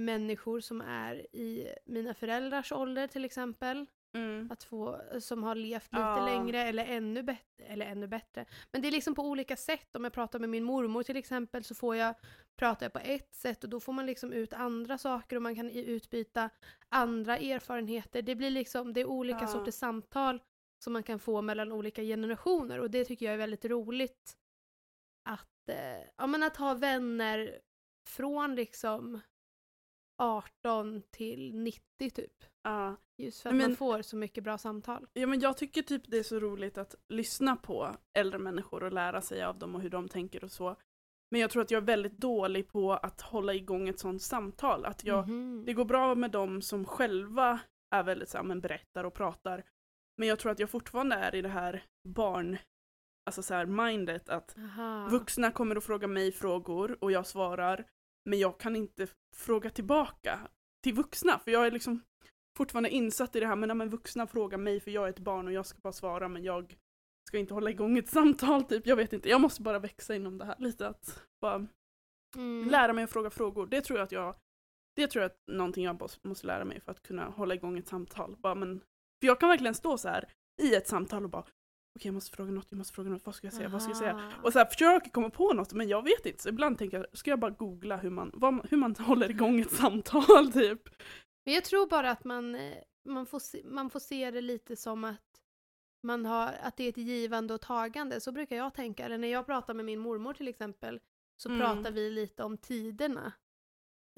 med 0.00 0.20
människor 0.20 0.60
som 0.60 0.80
är 0.80 1.14
i 1.36 1.74
mina 1.86 2.14
föräldrars 2.14 2.72
ålder 2.72 3.06
till 3.06 3.24
exempel. 3.24 3.86
Mm. 4.14 4.48
Att 4.52 4.62
få, 4.62 5.00
som 5.20 5.42
har 5.42 5.54
levt 5.54 5.92
lite 5.92 6.02
Ja. 6.02 6.24
längre 6.26 6.62
eller 6.62 6.84
ännu, 6.84 7.22
bättre, 7.22 7.64
eller 7.64 7.86
ännu 7.86 8.06
bättre. 8.06 8.46
Men 8.72 8.82
det 8.82 8.88
är 8.88 8.92
liksom 8.92 9.14
på 9.14 9.22
olika 9.22 9.56
sätt. 9.56 9.96
Om 9.96 10.04
jag 10.04 10.12
pratar 10.12 10.38
med 10.38 10.48
min 10.48 10.64
mormor 10.64 11.02
till 11.02 11.16
exempel 11.16 11.64
så 11.64 11.74
får 11.74 11.96
jag 11.96 12.14
prata 12.56 12.90
på 12.90 12.98
ett 12.98 13.34
sätt 13.34 13.64
och 13.64 13.70
då 13.70 13.80
får 13.80 13.92
man 13.92 14.06
liksom 14.06 14.32
ut 14.32 14.52
andra 14.52 14.98
saker 14.98 15.36
och 15.36 15.42
man 15.42 15.54
kan 15.56 15.70
utbyta 15.70 16.50
andra 16.88 17.38
erfarenheter. 17.38 18.22
Det 18.22 18.34
blir 18.36 18.50
liksom, 18.50 18.92
det 18.92 19.00
är 19.00 19.06
olika 19.06 19.38
Ja. 19.40 19.46
sorters 19.46 19.74
samtal 19.74 20.42
som 20.78 20.92
man 20.92 21.02
kan 21.02 21.18
få 21.18 21.42
mellan 21.42 21.72
olika 21.72 22.02
generationer 22.02 22.78
och 22.80 22.90
det 22.90 23.04
tycker 23.04 23.26
jag 23.26 23.32
är 23.34 23.38
väldigt 23.38 23.64
roligt. 23.64 24.36
Att, 25.28 25.68
eh, 25.68 26.02
ja, 26.16 26.26
men 26.26 26.42
att 26.42 26.56
ha 26.56 26.74
vänner 26.74 27.58
från 28.08 28.54
liksom 28.54 29.20
18 30.18 31.02
till 31.10 31.54
90 31.54 32.10
typ. 32.10 32.44
Ja. 32.62 32.96
Just 33.18 33.42
för 33.42 33.48
att 33.50 33.56
Men- 33.56 33.66
man 33.70 33.76
får 33.76 34.02
så 34.02 34.16
mycket 34.16 34.44
bra 34.44 34.58
samtal. 34.58 35.06
ja 35.12 35.26
men 35.26 35.40
jag 35.40 35.56
tycker 35.56 35.82
typ 35.82 36.02
det 36.06 36.18
är 36.18 36.22
så 36.22 36.38
roligt 36.40 36.78
att 36.78 36.94
lyssna 37.08 37.56
på 37.56 37.96
äldre 38.18 38.38
människor 38.38 38.82
och 38.82 38.92
lära 38.92 39.20
sig 39.20 39.42
av 39.44 39.58
dem 39.58 39.74
och 39.74 39.80
hur 39.80 39.90
de 39.90 40.08
tänker 40.08 40.44
och 40.44 40.50
så. 40.52 40.76
Men 41.30 41.40
jag 41.40 41.50
tror 41.50 41.62
att 41.62 41.70
jag 41.70 41.82
är 41.82 41.86
väldigt 41.86 42.18
dålig 42.18 42.68
på 42.68 42.92
att 42.92 43.20
hålla 43.20 43.54
igång 43.54 43.88
ett 43.88 43.98
sånt 43.98 44.22
samtal. 44.22 44.84
Att 44.84 45.04
jag, 45.04 45.28
Mhm. 45.28 45.62
Det 45.66 45.72
går 45.72 45.84
bra 45.84 46.14
med 46.14 46.30
dem 46.30 46.62
som 46.62 46.84
själva 46.84 47.60
är 47.94 48.02
väldigt 48.02 48.28
så 48.28 48.36
här, 48.38 48.44
men 48.44 48.60
berättar 48.60 49.04
och 49.04 49.14
pratar. 49.14 49.64
Men 50.18 50.28
jag 50.28 50.38
tror 50.38 50.52
att 50.52 50.58
jag 50.58 50.70
fortfarande 50.70 51.16
är 51.16 51.34
i 51.34 51.42
det 51.42 51.48
här 51.48 51.84
barn, 52.08 52.56
alltså 53.26 53.42
så 53.42 53.54
här 53.54 53.66
mindet 53.66 54.28
att 54.28 54.56
Aha. 54.58 55.08
vuxna 55.10 55.50
kommer 55.50 55.76
att 55.76 55.84
fråga 55.84 56.06
mig 56.06 56.32
frågor 56.32 56.98
och 57.00 57.12
jag 57.12 57.26
svarar. 57.26 57.84
Men 58.26 58.38
jag 58.38 58.60
kan 58.60 58.76
inte 58.76 59.06
fråga 59.36 59.70
tillbaka 59.70 60.38
till 60.82 60.94
vuxna 60.94 61.38
för 61.38 61.50
jag 61.50 61.66
är 61.66 61.70
liksom 61.70 62.02
fortfarande 62.58 62.90
insatt 62.90 63.36
i 63.36 63.40
det 63.40 63.46
här 63.46 63.56
men, 63.56 63.78
men 63.78 63.88
vuxna 63.88 64.26
frågar 64.26 64.58
mig 64.58 64.80
för 64.80 64.90
jag 64.90 65.04
är 65.04 65.10
ett 65.10 65.18
barn 65.18 65.46
och 65.46 65.52
jag 65.52 65.66
ska 65.66 65.78
bara 65.82 65.92
svara 65.92 66.28
men 66.28 66.44
jag 66.44 66.76
ska 67.28 67.38
inte 67.38 67.54
hålla 67.54 67.70
igång 67.70 67.98
ett 67.98 68.08
samtal 68.18 68.64
typ. 68.64 68.86
Jag 68.86 68.96
vet 68.96 69.12
inte, 69.12 69.28
jag 69.28 69.40
måste 69.40 69.62
bara 69.62 69.78
växa 69.78 70.14
inom 70.14 70.38
det 70.38 70.44
här 70.44 70.56
lite 70.58 70.88
att 70.88 71.22
bara 71.40 71.66
Mm. 72.36 72.68
lära 72.68 72.92
mig 72.92 73.04
att 73.04 73.10
fråga 73.10 73.30
frågor. 73.30 73.66
Det 73.66 73.80
tror 73.80 73.98
jag 73.98 74.04
att 74.04 74.12
jag, 74.12 74.36
det 74.96 75.06
tror 75.06 75.22
jag 75.22 75.32
är 75.32 75.52
någonting 75.52 75.84
jag 75.84 76.02
måste 76.22 76.46
lära 76.46 76.64
mig 76.64 76.80
för 76.80 76.92
att 76.92 77.02
kunna 77.02 77.24
hålla 77.24 77.54
igång 77.54 77.78
ett 77.78 77.88
samtal. 77.88 78.36
Bara, 78.36 78.54
men, 78.54 78.80
för 79.20 79.26
jag 79.26 79.40
kan 79.40 79.48
verkligen 79.48 79.74
stå 79.74 79.98
så 79.98 80.08
här 80.08 80.32
i 80.62 80.74
ett 80.74 80.88
samtal 80.88 81.24
och 81.24 81.30
bara 81.30 81.44
okej 81.96 82.08
jag 82.08 82.14
måste 82.14 82.36
fråga 82.36 82.52
något, 82.52 82.66
jag 82.70 82.78
måste 82.78 82.94
fråga 82.94 83.10
något, 83.10 83.26
vad 83.26 83.34
ska 83.34 83.46
jag 83.46 83.54
säga, 83.54 83.68
vad 83.68 83.82
ska 83.82 83.90
jag 83.90 83.96
säga? 83.98 84.14
Aha. 84.14 84.32
Och 84.42 84.52
så 84.52 84.58
här, 84.58 84.66
försöker 84.66 85.10
komma 85.10 85.30
på 85.30 85.52
något 85.52 85.72
men 85.72 85.88
jag 85.88 86.02
vet 86.02 86.26
inte. 86.26 86.42
Så 86.42 86.48
ibland 86.48 86.78
tänker 86.78 86.96
jag, 86.96 87.06
ska 87.18 87.30
jag 87.30 87.38
bara 87.40 87.50
googla 87.50 87.96
hur 87.96 88.10
man, 88.10 88.30
vad, 88.34 88.66
hur 88.70 88.76
man 88.76 88.94
håller 88.98 89.30
igång 89.30 89.60
ett 89.60 89.70
samtal 89.72 90.52
typ. 90.52 90.88
Men 91.44 91.54
jag 91.54 91.64
tror 91.64 91.86
bara 91.88 92.10
att 92.10 92.24
man, 92.24 92.54
eh, 92.54 92.74
man, 93.04 93.26
får 93.26 93.38
se, 93.38 93.62
man 93.64 93.90
får 93.90 94.00
se 94.00 94.30
det 94.30 94.40
lite 94.40 94.76
som 94.76 95.04
att 95.04 95.22
man 96.02 96.26
har, 96.26 96.52
att 96.62 96.76
det 96.76 96.84
är 96.84 96.88
ett 96.88 96.96
givande 96.96 97.54
och 97.54 97.60
tagande. 97.60 98.20
Så 98.20 98.32
brukar 98.32 98.56
jag 98.56 98.74
tänka. 98.74 99.04
Eller 99.04 99.18
när 99.18 99.28
jag 99.28 99.46
pratar 99.46 99.74
med 99.74 99.84
min 99.84 99.98
mormor 100.00 100.34
till 100.34 100.48
exempel 100.48 101.00
så 101.36 101.48
Mm. 101.48 101.60
pratar 101.60 101.90
vi 101.90 102.10
lite 102.10 102.42
om 102.44 102.58
tiderna. 102.58 103.32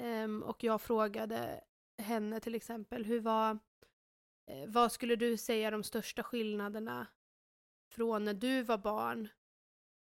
Ehm, 0.03 0.43
och 0.43 0.63
jag 0.63 0.81
frågade 0.81 1.63
henne 2.01 2.39
till 2.39 2.55
exempel, 2.55 3.05
hur 3.05 3.19
var, 3.19 3.51
eh, 4.51 4.67
vad 4.67 4.91
skulle 4.91 5.15
du 5.15 5.37
säga 5.37 5.71
de 5.71 5.83
största 5.83 6.23
skillnaderna 6.23 7.07
från 7.89 8.25
när 8.25 8.33
du 8.33 8.61
var 8.63 8.77
barn 8.77 9.27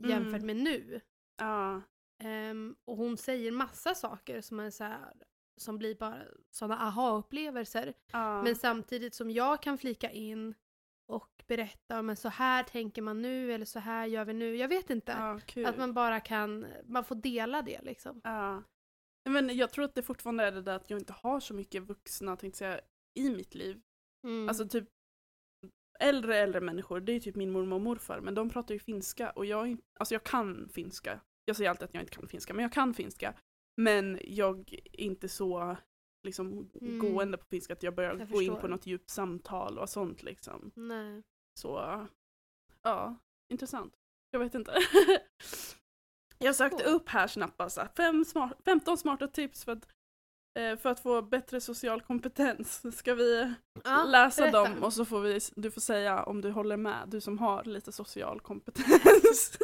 jämfört 0.04 0.42
Mm. 0.42 0.46
med 0.46 0.56
nu? 0.56 1.00
Ja. 1.36 1.82
Ehm, 2.18 2.76
och 2.84 2.96
hon 2.96 3.16
säger 3.16 3.52
massa 3.52 3.94
saker 3.94 4.40
som, 4.40 4.60
är 4.60 4.70
så 4.70 4.84
här, 4.84 5.12
som 5.60 5.78
blir 5.78 5.94
bara 5.94 6.22
sådana 6.50 6.78
aha-upplevelser. 6.80 7.94
ja. 8.12 8.42
Men 8.42 8.56
samtidigt 8.56 9.14
som 9.14 9.30
jag 9.30 9.62
kan 9.62 9.78
flika 9.78 10.10
in 10.10 10.54
och 11.08 11.44
berätta, 11.46 12.02
men 12.02 12.16
så 12.16 12.28
här 12.28 12.62
tänker 12.62 13.02
man 13.02 13.22
nu 13.22 13.52
eller 13.52 13.64
så 13.66 13.78
här 13.78 14.06
gör 14.06 14.24
vi 14.24 14.32
nu. 14.32 14.56
Jag 14.56 14.68
vet 14.68 14.90
inte. 14.90 15.12
ja. 15.54 15.68
Att 15.68 15.78
man 15.78 15.94
bara 15.94 16.20
kan, 16.20 16.66
man 16.84 17.04
får 17.04 17.14
dela 17.14 17.62
det 17.62 17.82
liksom. 17.82 18.20
Ja. 18.24 18.62
Men 19.24 19.56
jag 19.56 19.70
tror 19.70 19.84
att 19.84 19.94
det 19.94 20.02
fortfarande 20.02 20.44
är 20.44 20.52
det 20.52 20.62
där 20.62 20.76
att 20.76 20.90
jag 20.90 21.00
inte 21.00 21.12
har 21.12 21.40
så 21.40 21.54
mycket 21.54 21.82
vuxna 21.82 22.36
tänkte 22.36 22.58
säga, 22.58 22.80
i 23.14 23.30
mitt 23.30 23.54
liv. 23.54 23.82
Mm. 24.24 24.48
Alltså 24.48 24.68
typ 24.68 24.88
äldre 26.02 26.38
äldre 26.38 26.60
människor, 26.60 27.00
det 27.00 27.12
är 27.12 27.20
typ 27.20 27.36
min 27.36 27.50
mormor 27.50 27.76
och 27.76 27.80
morfar, 27.82 28.20
men 28.20 28.34
de 28.34 28.50
pratar 28.50 28.74
ju 28.74 28.78
finska 28.80 29.30
och 29.30 29.46
jag, 29.46 29.76
alltså 29.98 30.14
jag 30.14 30.24
kan 30.24 30.68
finska. 30.68 31.20
Jag 31.44 31.56
säger 31.56 31.70
alltid 31.70 31.84
att 31.84 31.94
jag 31.94 32.02
inte 32.02 32.12
kan 32.12 32.28
finska, 32.28 32.54
men 32.54 32.62
jag 32.62 32.72
kan 32.72 32.94
finska. 32.94 33.34
Men 33.76 34.18
jag 34.24 34.72
är 34.72 35.00
inte 35.00 35.28
så 35.28 35.76
liksom 36.26 36.70
Mm. 36.80 36.98
gående 36.98 37.38
på 37.38 37.44
finska 37.44 37.72
att 37.72 37.82
jag 37.82 37.94
börjar 37.94 38.18
Jag 38.18 38.30
gå 38.30 38.42
in 38.42 38.56
på 38.56 38.68
något 38.68 38.86
djupt 38.86 39.10
samtal 39.10 39.78
och 39.78 39.88
sånt 39.88 40.22
liksom. 40.22 40.70
Nej. 40.74 41.22
Så 41.60 42.06
ja, 42.82 43.16
intressant. 43.48 43.94
Jag 44.30 44.40
vet 44.40 44.54
inte. 44.54 44.74
jag 46.38 46.56
sökte 46.56 46.84
Cool. 46.84 46.94
upp 46.94 47.08
här 47.08 47.26
snabbt 47.26 47.56
bara 47.56 47.70
så 47.70 47.80
här, 47.80 47.88
fem 47.96 48.24
smart, 48.24 48.52
15 48.64 48.98
smarta 48.98 49.28
tips 49.28 49.64
för 49.64 49.72
att, 49.72 49.88
för 50.54 50.86
att 50.86 51.00
få 51.00 51.22
bättre 51.22 51.60
social 51.60 52.00
kompetens. 52.02 52.96
Ska 52.98 53.14
vi 53.14 53.54
Ja, 53.84 54.04
läsa 54.04 54.42
berätta. 54.42 54.64
dem 54.68 54.82
och 54.82 54.92
så 54.92 55.04
får 55.04 55.20
vi, 55.20 55.38
du 55.56 55.70
får 55.70 55.80
säga 55.80 56.22
om 56.22 56.40
du 56.40 56.50
håller 56.50 56.76
med, 56.76 57.08
du 57.08 57.20
som 57.20 57.38
har 57.38 57.64
lite 57.64 57.92
social 57.92 58.40
kompetens. 58.40 59.58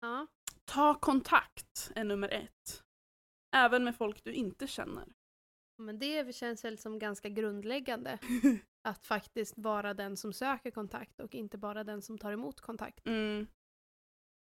Ja. 0.00 0.26
Ta 0.64 0.94
kontakt 0.94 1.92
är 1.94 2.04
nummer 2.04 2.28
ett. 2.28 2.82
Även 3.56 3.84
med 3.84 3.96
folk 3.96 4.24
du 4.24 4.32
inte 4.32 4.66
känner. 4.66 5.04
Men 5.78 5.98
det 5.98 6.34
känns 6.34 6.64
väl 6.64 6.78
som 6.78 6.98
ganska 6.98 7.28
grundläggande. 7.28 8.18
Att 8.88 9.06
faktiskt 9.06 9.54
vara 9.58 9.94
den 9.94 10.16
som 10.16 10.32
söker 10.32 10.70
kontakt 10.70 11.20
och 11.20 11.34
inte 11.34 11.58
bara 11.58 11.84
den 11.84 12.02
som 12.02 12.18
tar 12.18 12.32
emot 12.32 12.60
kontakt. 12.60 13.06
Mm. 13.06 13.46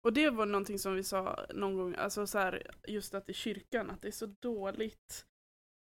Och 0.09 0.15
det 0.15 0.31
var 0.31 0.47
någonting 0.47 0.79
som 0.79 0.95
vi 0.95 1.03
sa 1.05 1.47
någon 1.55 1.77
gång, 1.77 1.95
alltså 1.95 2.27
så 2.27 2.39
här, 2.39 2.71
just 2.89 3.15
att 3.15 3.29
i 3.29 3.35
kyrkan, 3.35 3.91
att 3.91 4.03
det 4.03 4.09
är 4.09 4.13
så 4.13 4.27
dåligt. 4.27 5.27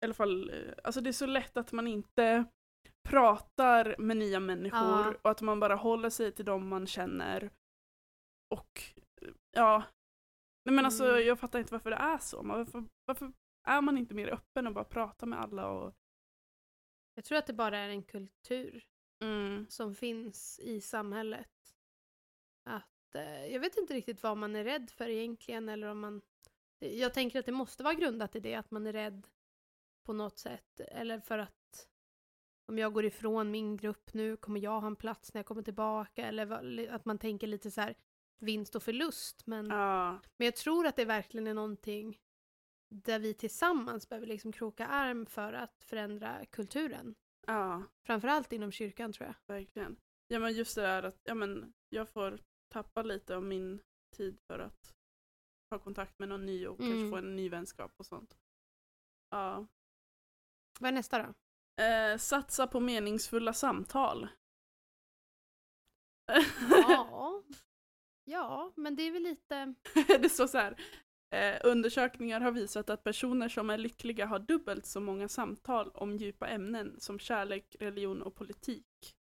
I 0.01 0.05
alla 0.05 0.13
fall, 0.13 0.50
eh, 0.50 0.74
alltså 0.84 1.01
det 1.01 1.10
är 1.10 1.12
så 1.12 1.25
lätt 1.25 1.58
att 1.58 1.72
man 1.72 1.88
inte 1.88 2.46
pratar 3.10 3.96
med 4.00 4.17
nya 4.17 4.39
människor 4.39 4.79
Ja. 4.79 5.13
och 5.24 5.32
att 5.32 5.41
man 5.41 5.60
bara 5.60 5.75
håller 5.75 6.10
sig 6.10 6.32
till 6.32 6.46
dem 6.46 6.67
man 6.67 6.88
känner. 6.88 7.50
Och 8.55 8.82
eh, 9.22 9.27
ja, 9.51 9.84
nej 10.65 10.75
men 10.75 10.86
alltså 10.86 11.05
Mm. 11.10 11.27
jag 11.27 11.39
fattar 11.39 11.60
inte 11.60 11.74
varför 11.74 11.89
det 11.89 11.96
är 11.96 12.17
så. 12.17 12.43
Man- 12.43 12.58
Varför, 12.58 12.84
varför 13.05 13.34
är 13.67 13.82
man 13.82 13.98
inte 13.98 14.13
mer 14.15 14.27
öppen 14.27 14.67
och 14.67 14.74
bara 14.74 14.84
pratar 14.86 15.27
med 15.27 15.39
alla 15.39 15.67
och 15.70 15.93
Jag 17.15 17.25
tror 17.25 17.38
att 17.38 17.48
det 17.48 17.53
bara 17.53 17.77
är 17.77 17.89
en 17.89 18.03
kultur 18.03 18.84
mm, 19.24 19.65
som 19.70 19.96
finns 19.96 20.60
i 20.60 20.82
samhället. 20.82 21.50
Eh, 23.15 23.46
jag 23.48 23.60
vet 23.60 23.77
inte 23.77 23.93
riktigt 23.93 24.24
vad 24.24 24.38
man 24.38 24.55
är 24.55 24.63
rädd 24.63 24.89
för 24.89 25.10
egentligen 25.10 25.70
eller 25.70 25.88
om 25.88 26.00
man... 26.00 26.22
Jag 26.79 27.13
tänker 27.13 27.39
att 27.39 27.46
det 27.46 27.51
måste 27.51 27.84
vara 27.84 27.93
grundat 27.93 28.36
i 28.36 28.39
det, 28.39 28.55
att 28.55 28.72
man 28.72 28.88
är 28.88 28.93
rädd 28.93 29.27
på 30.03 30.13
något 30.13 30.39
sätt. 30.39 30.79
Eller 30.79 31.20
för 31.20 31.38
att 31.38 31.88
om 32.65 32.77
jag 32.77 32.93
går 32.93 33.05
ifrån 33.05 33.51
min 33.51 33.77
grupp 33.77 34.13
nu, 34.13 34.38
kommer 34.38 34.60
jag 34.60 34.79
ha 34.82 34.88
en 34.88 34.96
plats 34.96 35.34
när 35.34 35.39
jag 35.39 35.46
kommer 35.46 35.62
tillbaka? 35.62 36.25
Eller 36.25 36.88
att 36.88 37.05
man 37.05 37.17
tänker 37.17 37.48
lite 37.48 37.72
så 37.72 37.82
här 37.82 37.96
vinst 38.39 38.75
och 38.75 38.84
förlust. 38.84 39.48
Men, 39.48 39.65
ja, 39.70 40.12
men 40.38 40.46
jag 40.46 40.55
tror 40.55 40.88
att 40.88 40.96
det 40.96 41.05
verkligen 41.05 41.48
är 41.48 41.53
någonting 41.53 42.20
där 42.89 43.20
vi 43.20 43.34
tillsammans 43.34 44.10
behöver 44.10 44.27
liksom 44.27 44.51
kroka 44.51 44.88
arm 44.88 45.25
för 45.25 45.53
att 45.53 45.84
förändra 45.84 46.46
kulturen. 46.46 47.15
ja, 47.48 47.84
Framförallt 48.05 48.53
inom 48.53 48.72
kyrkan 48.72 49.13
tror 49.13 49.27
jag. 49.27 49.55
verkligen. 49.55 49.98
Ja 50.27 50.39
men 50.39 50.53
just 50.53 50.75
det 50.75 50.82
där 50.82 51.03
att 51.03 51.22
ja, 51.24 51.34
men 51.34 51.74
jag 51.89 52.10
får 52.10 52.39
tappa 52.74 53.01
lite 53.03 53.36
av 53.36 53.44
min 53.44 53.82
tid 54.15 54.39
för 54.48 54.60
att 54.60 54.94
ha 55.70 55.80
kontakt 55.80 56.20
med 56.20 56.30
någon 56.30 56.46
ny 56.46 56.68
och 56.68 56.77
kanske 56.77 56.96
Mm. 56.98 57.12
få 57.12 57.18
en 57.18 57.36
ny 57.36 57.50
vänskap 57.50 57.92
och 57.98 58.06
sånt. 58.06 58.38
Ja. 59.30 59.68
Vad 60.80 60.88
är 60.88 60.92
nästa 60.92 61.18
då? 61.24 61.34
Eh, 61.84 62.18
satsa 62.18 62.68
på 62.68 62.80
meningsfulla 62.80 63.53
samtal. 63.53 64.27
Ja. 66.70 67.44
Ja, 68.25 68.74
men 68.75 68.96
det 68.96 69.03
är 69.03 69.12
väl 69.12 69.24
lite... 69.24 69.74
det 70.20 70.30
står 70.30 70.48
så 70.48 70.58
här. 70.58 70.82
Eh, 71.30 71.62
undersökningar 71.63 72.42
har 72.42 72.51
visat 72.51 72.89
att 72.89 73.03
personer 73.03 73.50
som 73.50 73.70
är 73.70 73.77
lyckliga 73.77 74.25
har 74.25 74.39
dubbelt 74.39 74.86
så 74.86 75.00
många 75.00 75.27
samtal 75.27 75.92
om 75.94 76.18
djupa 76.18 76.48
ämnen 76.48 77.00
som 77.00 77.20
kärlek, 77.20 77.75
religion 77.80 78.22
och 78.22 78.36
politik. 78.36 79.15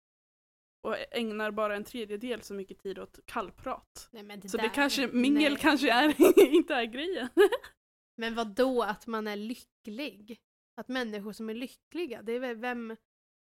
Och 0.83 0.97
ägnar 1.11 1.51
bara 1.51 1.77
en 1.77 1.85
tredjedel 1.85 2.43
så 2.43 2.55
mycket 2.55 2.79
tid 2.79 2.99
åt 2.99 3.19
kallprat. 3.27 4.09
Nej, 4.13 4.23
men 4.23 4.41
det 4.41 4.49
Så 4.49 4.57
det 4.57 4.63
där- 4.63 4.75
kanske, 4.75 5.07
mingel 5.07 5.53
nej. 5.53 5.61
kanske 5.63 5.93
är, 5.93 6.15
inte 6.55 6.75
är 6.75 6.85
grejen. 6.85 7.29
Men 8.17 8.35
vad 8.35 8.55
då 8.55 8.83
att 8.83 9.07
man 9.07 9.27
är 9.27 9.37
lycklig? 9.37 10.41
Att 10.81 10.89
människor 10.89 11.33
som 11.33 11.51
är 11.51 11.55
lyckliga, 11.55 12.23
det 12.23 12.33
är 12.33 12.41
väl 12.41 12.57
vem, 12.57 12.97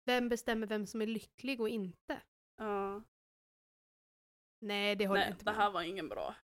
vem 0.05 0.29
bestämmer 0.29 0.67
vem 0.67 0.87
som 0.87 1.03
är 1.03 1.07
lycklig 1.07 1.61
och 1.61 1.69
inte? 1.69 2.23
Ja. 2.57 3.03
Nej, 4.61 4.97
det 4.97 5.07
håller 5.07 5.21
Nej, 5.21 5.31
inte 5.31 5.45
det 5.45 5.51
med 5.51 5.57
här 5.61 5.67
om. 5.67 5.73
var 5.73 5.83
ingen 5.83 6.09
bra 6.09 6.35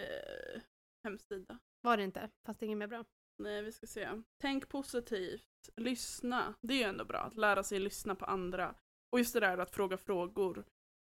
eh, 0.00 0.60
hemsida. 1.04 1.58
Var 1.80 1.96
det 1.96 2.02
inte? 2.04 2.30
Fast 2.46 2.60
det 2.60 2.64
är 2.64 2.66
inget 2.66 2.78
mer 2.78 2.86
bra. 2.86 3.04
Nej, 3.38 3.62
vi 3.62 3.72
ska 3.72 3.86
se. 3.86 4.08
Tänk 4.40 4.68
positivt. 4.68 5.68
Lyssna. 5.76 6.54
Det 6.60 6.74
är 6.74 6.78
ju 6.78 6.84
ändå 6.84 7.04
bra 7.04 7.18
att 7.20 7.36
lära 7.36 7.62
sig 7.62 7.78
lyssna 7.80 8.14
på 8.14 8.24
andra. 8.24 8.74
Och 9.14 9.18
just 9.18 9.34
det 9.34 9.40
där 9.40 9.58
att 9.58 9.70
fråga 9.70 9.96
frågor. 9.96 10.64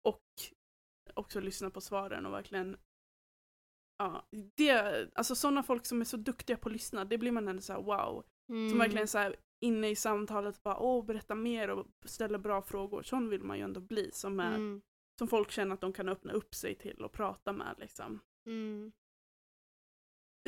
Och 0.07 0.23
också 1.13 1.39
lyssna 1.39 1.69
på 1.69 1.81
svaren 1.81 2.25
och 2.25 2.33
verkligen 2.33 2.77
Ja, 3.97 4.27
det, 4.55 5.09
alltså 5.15 5.35
sådana 5.35 5.63
folk 5.63 5.85
som 5.85 6.01
är 6.01 6.05
så 6.05 6.17
duktiga 6.17 6.57
på 6.57 6.69
att 6.69 6.73
lyssna, 6.73 7.05
det 7.05 7.17
blir 7.17 7.31
man 7.31 7.47
ändå 7.47 7.61
såhär 7.61 7.81
wow. 7.81 8.25
Mm. 8.49 8.69
Som 8.69 8.79
verkligen 8.79 9.07
så 9.07 9.17
här 9.17 9.35
inne 9.65 9.89
i 9.89 9.95
samtalet 9.95 10.63
bara 10.63 10.77
åh 10.79 11.05
berätta 11.05 11.35
mer 11.35 11.69
och 11.69 11.87
ställa 12.05 12.37
bra 12.37 12.61
frågor. 12.61 13.03
Sån 13.03 13.29
vill 13.29 13.43
man 13.43 13.57
ju 13.57 13.63
ändå 13.63 13.79
bli 13.79 14.11
som, 14.11 14.39
är, 14.39 14.55
Mm. 14.55 14.81
som 15.19 15.27
folk 15.27 15.51
känner 15.51 15.73
att 15.73 15.81
de 15.81 15.93
kan 15.93 16.09
öppna 16.09 16.33
upp 16.33 16.55
sig 16.55 16.75
till 16.75 17.03
och 17.03 17.11
prata 17.11 17.53
med 17.53 17.75
liksom. 17.77 18.19
Mm. 18.45 18.91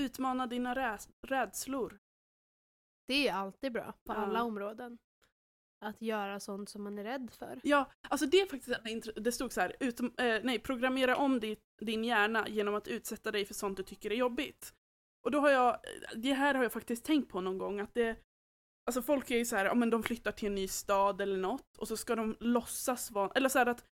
Utmana 0.01 0.47
dina 0.47 0.97
rädslor. 1.21 1.99
Det 3.07 3.27
är 3.27 3.33
alltid 3.33 3.73
bra 3.73 3.91
på 4.03 4.13
Ja. 4.13 4.17
alla 4.17 4.43
områden. 4.43 4.97
Att 5.79 6.01
göra 6.01 6.39
sånt 6.39 6.69
som 6.69 6.83
man 6.83 6.97
är 6.97 7.03
rädd 7.03 7.31
för. 7.39 7.59
Ja, 7.63 7.91
alltså 8.09 8.25
det 8.25 8.41
är 8.41 8.45
faktiskt, 8.45 9.09
det 9.15 9.31
stod 9.31 9.53
så 9.53 9.61
här, 9.61 9.75
utom, 9.79 10.13
eh, 10.17 10.39
nej, 10.43 10.59
programmera 10.59 11.15
om 11.15 11.39
ditt, 11.39 11.63
din 11.81 12.03
hjärna 12.03 12.47
genom 12.47 12.75
att 12.75 12.87
utsätta 12.87 13.31
dig 13.31 13.45
för 13.45 13.53
sånt 13.53 13.77
du 13.77 13.83
tycker 13.83 14.11
är 14.11 14.15
jobbigt. 14.15 14.73
Och 15.25 15.31
då 15.31 15.39
har 15.39 15.49
jag, 15.49 15.77
det 16.15 16.33
här 16.33 16.55
har 16.55 16.63
jag 16.63 16.71
faktiskt 16.71 17.05
tänkt 17.05 17.29
på 17.29 17.41
någon 17.41 17.57
gång, 17.57 17.79
att 17.79 17.93
det, 17.93 18.17
alltså 18.85 19.01
folk 19.01 19.31
är 19.31 19.37
ju 19.37 19.45
så 19.45 19.55
här, 19.55 19.65
ja 19.65 19.73
men 19.73 19.89
de 19.89 20.03
flyttar 20.03 20.31
till 20.31 20.47
en 20.47 20.55
ny 20.55 20.67
stad 20.67 21.21
eller 21.21 21.37
något, 21.37 21.77
och 21.77 21.87
så 21.87 21.97
ska 21.97 22.15
de 22.15 22.37
låtsas 22.39 23.11
vara, 23.11 23.31
eller 23.35 23.49
så 23.49 23.59
att, 23.59 23.85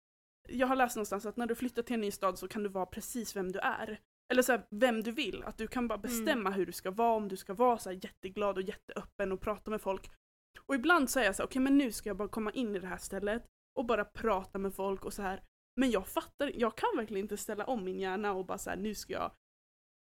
jag 0.50 0.68
har 0.68 0.76
läst 0.76 0.96
någonstans 0.96 1.26
att 1.26 1.38
när 1.38 1.48
du 1.48 1.56
flyttar 1.56 1.84
till 1.84 1.94
en 1.94 2.02
ny 2.02 2.12
stad 2.12 2.40
så 2.40 2.48
kan 2.48 2.64
du 2.64 2.70
vara 2.70 2.86
precis 2.86 3.36
vem 3.36 3.52
du 3.52 3.60
är. 3.60 4.00
Eller 4.32 4.42
så 4.42 4.52
här, 4.52 4.68
vem 4.70 5.04
du 5.04 5.12
vill, 5.12 5.44
att 5.44 5.58
du 5.58 5.68
kan 5.68 5.88
bara 5.88 5.98
bestämma 5.98 6.50
hur 6.50 6.66
du 6.66 6.72
ska 6.72 6.92
vara, 6.92 7.16
om 7.16 7.28
du 7.28 7.38
ska 7.38 7.54
vara 7.54 7.78
så 7.78 7.92
jätteglad 7.92 8.58
och 8.58 8.64
jätteöppen 8.64 9.32
och 9.32 9.42
prata 9.42 9.72
med 9.72 9.82
folk. 9.82 10.12
Och 10.60 10.76
ibland 10.76 11.10
säger 11.10 11.28
jag 11.28 11.36
så 11.36 11.42
här, 11.44 11.48
okej 11.48 11.62
men 11.62 11.78
nu 11.78 11.92
ska 11.92 12.10
jag 12.10 12.18
bara 12.18 12.28
komma 12.28 12.52
in 12.52 12.76
i 12.76 12.80
det 12.80 12.88
här 12.88 12.98
stället 12.98 13.46
och 13.80 13.86
bara 13.86 14.06
prata 14.06 14.58
med 14.58 14.74
folk 14.74 15.06
och 15.06 15.14
så 15.14 15.22
här. 15.22 15.44
Men 15.76 15.92
jag 15.92 16.08
fattar, 16.08 16.52
jag 16.56 16.78
kan 16.78 16.90
verkligen 16.98 17.24
inte 17.26 17.38
ställa 17.38 17.66
om 17.66 17.84
min 17.84 18.00
hjärna 18.00 18.34
och 18.34 18.46
bara 18.46 18.58
så 18.58 18.70
här, 18.70 18.78
nu 18.78 18.96
ska 18.96 19.14
jag 19.14 19.32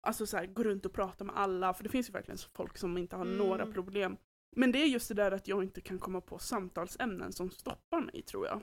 alltså 0.07 0.27
så 0.27 0.37
här, 0.37 0.47
gå 0.47 0.63
runt 0.63 0.87
och 0.87 0.93
prata 0.93 1.25
med 1.25 1.37
alla, 1.37 1.75
för 1.75 1.85
det 1.85 1.91
finns 1.91 2.09
ju 2.09 2.13
verkligen 2.13 2.39
så 2.39 2.49
folk 2.55 2.79
som 2.79 2.99
inte 2.99 3.17
har 3.17 3.25
Mm. 3.25 3.37
några 3.39 3.67
problem. 3.73 4.17
Men 4.57 4.73
det 4.73 4.83
är 4.83 4.87
just 4.87 5.09
det 5.09 5.15
där 5.15 5.33
att 5.33 5.49
jag 5.49 5.63
inte 5.63 5.81
kan 5.81 5.99
komma 5.99 6.21
på 6.21 6.39
samtalsämnen 6.39 7.33
som 7.33 7.51
stoppar 7.51 8.01
mig 8.01 8.23
tror 8.23 8.47
jag. 8.47 8.63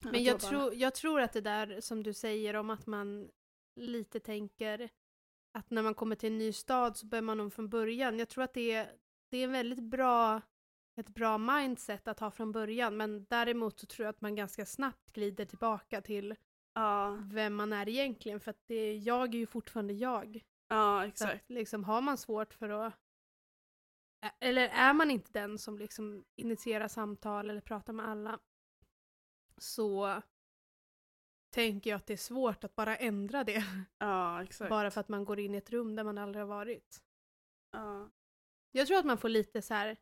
Men 0.00 0.24
jag, 0.24 0.38
bara- 0.40 0.48
tror, 0.50 0.74
jag 0.74 0.94
tror 0.94 1.20
att 1.20 1.32
det 1.32 1.40
där 1.40 1.80
som 1.80 2.02
du 2.02 2.12
säger 2.12 2.56
om 2.56 2.70
att 2.70 2.86
man 2.86 3.28
lite 3.80 4.20
tänker 4.20 4.88
att 5.58 5.70
när 5.70 5.82
man 5.82 5.94
kommer 5.94 6.16
till 6.16 6.32
en 6.32 6.38
ny 6.38 6.52
stad 6.52 6.96
så 6.96 7.06
börjar 7.06 7.22
man 7.22 7.40
om 7.40 7.50
från 7.50 7.68
början. 7.68 8.18
Jag 8.18 8.28
tror 8.28 8.44
att 8.44 8.54
det 8.54 8.72
är, 8.72 8.92
det 9.30 9.38
är 9.38 9.44
en 9.44 9.52
väldigt 9.52 9.82
bra, 9.82 10.40
ett 10.98 11.08
bra 11.08 11.38
mindset 11.38 12.08
att 12.08 12.20
ha 12.20 12.30
från 12.30 12.52
början. 12.52 12.96
Men 12.96 13.26
däremot 13.28 13.80
så 13.80 13.86
tror 13.86 14.04
jag 14.04 14.10
att 14.10 14.20
man 14.20 14.34
ganska 14.34 14.66
snabbt 14.66 15.12
glider 15.12 15.44
tillbaka 15.44 16.00
till 16.00 16.36
Ja, 16.78 17.18
vem 17.24 17.54
man 17.54 17.72
är 17.72 17.88
egentligen. 17.88 18.40
För 18.40 18.50
att 18.50 18.66
det, 18.66 18.96
jag 18.96 19.34
är 19.34 19.38
ju 19.38 19.46
fortfarande 19.46 19.92
jag. 19.92 20.42
ja 20.68 21.06
exakt. 21.06 21.34
att, 21.34 21.50
liksom, 21.50 21.84
har 21.84 22.00
man 22.00 22.18
svårt 22.18 22.54
för 22.54 22.68
att... 22.68 22.94
Eller 24.40 24.68
är 24.68 24.92
man 24.92 25.10
inte 25.10 25.32
den 25.32 25.58
som 25.58 25.78
liksom 25.78 26.24
initierar 26.36 26.88
samtal 26.88 27.50
eller 27.50 27.60
pratar 27.60 27.92
med 27.92 28.08
alla 28.08 28.38
så 29.56 30.22
tänker 31.50 31.90
jag 31.90 31.96
att 31.96 32.06
det 32.06 32.12
är 32.12 32.16
svårt 32.16 32.64
att 32.64 32.74
bara 32.74 32.96
ändra 32.96 33.44
det. 33.44 33.64
Ja. 33.98 34.46
Bara 34.68 34.90
för 34.90 35.00
att 35.00 35.08
man 35.08 35.24
går 35.24 35.38
in 35.38 35.54
i 35.54 35.58
ett 35.58 35.70
rum 35.70 35.96
där 35.96 36.04
man 36.04 36.18
aldrig 36.18 36.42
har 36.42 36.48
varit. 36.48 37.02
Ja, 37.70 38.10
Jag 38.70 38.86
tror 38.86 38.98
att 38.98 39.06
man 39.06 39.18
får 39.18 39.28
lite 39.28 39.62
så 39.62 39.74
här 39.74 39.96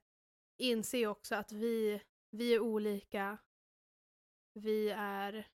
inse 0.57 1.07
också 1.07 1.35
att 1.35 1.53
vi, 1.53 2.03
vi 2.31 2.55
är 2.55 2.61
olika. 2.61 3.38
Vi 4.55 4.90
är... 4.97 5.49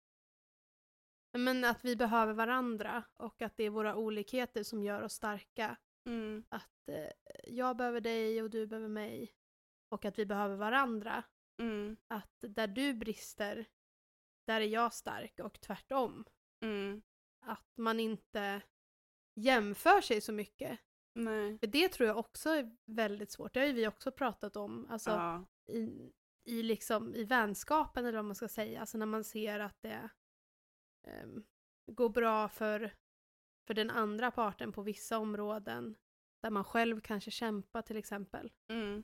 Men 1.33 1.65
att 1.65 1.85
vi 1.85 1.97
behöver 1.97 2.33
varandra 2.33 3.05
och 3.17 3.43
att 3.43 3.57
det 3.57 3.65
är 3.65 3.71
våra 3.71 3.97
olikheter 3.97 4.63
som 4.63 4.83
gör 4.83 5.03
oss 5.03 5.13
starka. 5.13 5.77
mm, 6.07 6.45
att 6.49 6.89
eh, 6.89 7.11
jag 7.45 7.77
behöver 7.77 8.01
dig 8.01 8.43
och 8.43 8.51
du 8.51 8.67
behöver 8.67 8.89
mig. 8.89 9.35
Och 9.89 10.05
att 10.05 10.19
vi 10.19 10.27
behöver 10.27 10.57
varandra. 10.57 11.25
mm, 11.59 11.97
Att 12.09 12.37
där 12.41 12.67
du 12.67 12.95
brister, 12.95 13.67
där 14.47 14.61
är 14.61 14.67
jag 14.67 14.95
stark 14.95 15.39
och 15.41 15.61
tvärtom. 15.61 16.25
mm. 16.61 17.03
Att 17.41 17.77
man 17.77 18.01
inte 18.01 18.63
jämför 19.35 20.01
sig 20.01 20.21
så 20.21 20.33
mycket. 20.33 20.81
Nej. 21.15 21.59
För 21.59 21.67
det 21.67 21.89
tror 21.89 22.07
jag 22.07 22.19
också 22.19 22.51
är 22.51 22.77
väldigt 22.85 23.31
svårt. 23.33 23.55
Det 23.55 23.61
har 23.61 23.67
ju 23.67 23.73
vi 23.73 23.87
också 23.89 24.13
pratat 24.13 24.57
om. 24.57 24.87
Alltså 24.91 25.11
Ja, 25.11 25.47
i, 25.67 26.13
i, 26.45 26.63
liksom, 26.63 27.15
i 27.15 27.25
vänskapen 27.25 28.05
eller 28.05 28.19
vad 28.19 28.25
man 28.25 28.35
ska 28.35 28.49
säga. 28.49 28.81
Alltså 28.81 28.99
när 28.99 29.07
man 29.07 29.25
ser 29.25 29.61
att 29.61 29.83
det 29.83 30.11
ehm, 31.07 31.45
går 31.87 32.09
bra 32.09 32.49
för, 32.49 32.95
för 33.67 33.75
den 33.75 33.91
andra 33.91 34.31
parten 34.31 34.73
på 34.73 34.83
vissa 34.83 35.19
områden. 35.19 35.97
Där 36.43 36.51
man 36.51 36.65
själv 36.65 37.01
kanske 37.01 37.31
kämpar 37.31 37.83
till 37.83 37.97
exempel. 37.97 38.53
mm, 38.69 39.03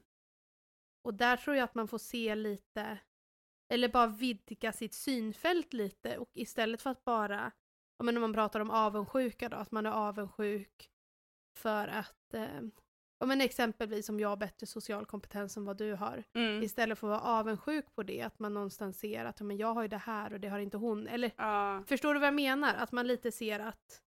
Och 1.05 1.15
där 1.15 1.37
tror 1.37 1.57
jag 1.57 1.65
att 1.65 1.75
man 1.75 1.89
får 1.89 1.99
se 1.99 2.35
lite, 2.35 2.99
eller 3.73 3.89
bara 3.89 4.07
vidga 4.07 4.73
sitt 4.73 4.95
synfält 4.95 5.73
lite 5.73 6.19
och 6.19 6.31
istället 6.35 6.83
för 6.83 6.91
att 6.91 7.05
bara, 7.05 7.53
ja 7.99 8.05
men 8.05 8.15
när 8.15 8.21
man 8.21 8.33
pratar 8.33 8.61
om 8.61 8.71
avundsjuka 8.71 9.49
då, 9.49 9.57
att 9.57 9.71
man 9.73 9.87
är 9.87 9.91
avundsjuk 9.91 10.91
för 11.59 11.89
att, 11.89 12.35
eh, 12.35 12.61
ja 13.19 13.27
men 13.27 13.41
exempelvis 13.41 14.09
om 14.09 14.21
jag 14.21 14.29
har 14.29 14.37
bättre 14.37 14.67
social 14.67 15.07
kompetens 15.07 15.57
än 15.57 15.65
vad 15.65 15.77
du 15.77 15.95
har. 15.95 16.25
mm. 16.33 16.63
Istället 16.63 16.99
för 16.99 17.07
att 17.07 17.23
vara 17.23 17.39
avundsjuk 17.39 17.95
på 17.95 18.03
det, 18.03 18.23
att 18.23 18.39
man 18.39 18.55
någonstans 18.55 18.99
ser 18.99 19.25
att 19.25 19.41
ja, 19.41 19.47
men 19.47 19.57
jag 19.57 19.75
har 19.75 19.83
ju 19.83 19.89
det 19.89 19.97
här 19.97 20.33
och 20.33 20.41
det 20.41 20.49
har 20.49 20.59
inte 20.59 20.77
hon. 20.77 21.09
Eller 21.09 21.31
Ja, 21.37 21.85
förstår 21.87 22.15
du 22.15 22.21
vad 22.21 22.27
jag 22.27 22.35
menar? 22.35 22.75
Att 22.75 22.93
man 22.93 23.07
lite 23.07 23.33
ser 23.33 23.61
att 23.61 24.03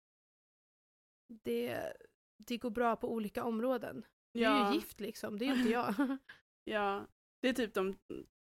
det, 1.28 1.92
det 2.37 2.57
går 2.59 2.70
bra 2.70 2.96
på 2.96 3.12
olika 3.12 3.44
områden. 3.44 4.04
Du 4.33 4.40
är 4.40 4.44
ja. 4.44 4.68
ju 4.68 4.74
gift 4.74 5.00
liksom, 5.00 5.38
det 5.38 5.44
är 5.44 5.46
ju 5.46 5.59
inte 5.59 5.70
jag. 5.72 5.94
Ja, 6.66 7.07
det 7.40 7.48
är 7.48 7.52
typ 7.52 7.74
de 7.74 7.96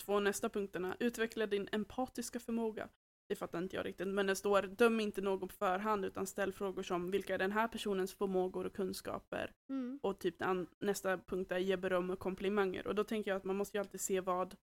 två 0.04 0.20
nästa 0.20 0.48
punkterna. 0.48 0.96
Utveckla 1.00 1.46
din 1.46 1.68
empatiska 1.72 2.40
förmåga. 2.40 2.88
Det 3.28 3.36
fattar 3.36 3.58
inte 3.58 3.76
jag 3.76 3.86
riktigt, 3.86 4.08
men 4.08 4.26
det 4.26 4.36
står 4.36 4.62
döm 4.62 5.00
inte 5.00 5.20
någon 5.20 5.48
på 5.48 5.54
förhand 5.54 6.04
utan 6.04 6.26
ställ 6.26 6.52
frågor 6.52 6.82
som 6.82 7.10
vilka 7.10 7.34
är 7.34 7.38
den 7.38 7.52
här 7.52 7.68
personens 7.68 8.14
förmågor 8.14 8.66
och 8.66 8.72
kunskaper 8.74 9.52
Mm. 9.68 10.00
och 10.02 10.18
typ 10.18 10.36
nästa 10.78 11.18
punkt 11.18 11.52
är 11.52 11.58
ge 11.58 11.76
beröm 11.76 12.10
och 12.10 12.18
komplimanger 12.18 12.86
och 12.86 12.94
då 12.94 13.04
tänker 13.04 13.30
jag 13.30 13.36
att 13.36 13.44
man 13.44 13.56
måste 13.56 13.76
ju 13.76 13.80
alltid 13.80 14.00
se 14.00 14.20
vad 14.20 14.56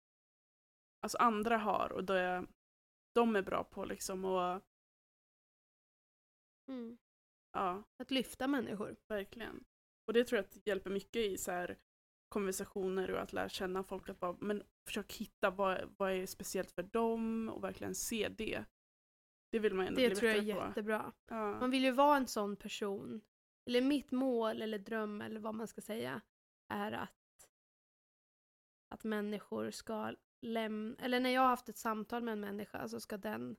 alltså 1.01 1.19
andra 1.19 1.57
har 1.59 1.93
och 1.93 2.05
det 2.05 2.47
de 3.15 3.37
är 3.37 3.43
bra 3.43 3.65
på 3.65 3.85
liksom 3.85 4.25
och 4.25 4.61
Mm. 6.69 6.99
ja, 7.53 7.83
Att 7.99 8.11
lyfta 8.11 8.49
människor. 8.49 8.97
verkligen. 9.09 9.65
Och 10.07 10.13
det 10.13 10.25
tror 10.25 10.37
jag 10.37 10.63
hjälper 10.65 10.91
mycket 10.91 11.17
i 11.17 11.37
så 11.37 11.51
här 11.51 11.77
konversationer 12.35 13.11
och 13.11 13.21
att 13.23 13.33
lära 13.33 13.49
känna 13.49 13.83
folk 13.85 14.09
att 14.09 14.21
bara, 14.21 14.37
men 14.41 14.63
försök 14.87 15.13
hitta 15.13 15.51
vad, 15.51 15.95
vad 15.97 16.13
är 16.13 16.27
speciellt 16.27 16.71
för 16.71 16.83
dem 16.83 17.49
och 17.49 17.65
verkligen 17.65 17.95
se 17.95 18.29
det. 18.29 18.65
Det 19.53 19.59
vill 19.59 19.75
man 19.75 19.87
ändå 19.87 20.01
Det 20.01 20.09
bli 20.09 20.17
tror 20.17 20.31
jag 20.31 20.39
är 20.39 20.43
bättre 20.43 20.61
på. 20.61 20.67
jättebra. 20.67 21.13
Ja. 21.27 21.61
Man 21.61 21.71
vill 21.71 21.85
ju 21.85 21.91
vara 21.91 22.17
en 22.17 22.27
sån 22.27 22.57
person. 22.57 23.21
Eller 23.67 23.81
mitt 23.81 24.11
mål 24.11 24.63
eller 24.63 24.79
dröm 24.79 25.21
eller 25.21 25.41
vad 25.41 25.55
man 25.55 25.69
ska 25.69 25.81
säga 25.81 26.21
är 26.69 26.93
att, 26.93 27.49
att 28.95 29.05
människor 29.05 29.71
ska 29.71 30.15
lämna, 30.41 30.97
eller 30.99 31.21
när 31.21 31.31
jag 31.31 31.41
har 31.41 31.49
haft 31.49 31.69
ett 31.69 31.79
samtal 31.79 32.23
med 32.23 32.33
en 32.33 32.41
människa 32.41 32.89
så 32.89 33.01
ska 33.01 33.17
den 33.17 33.57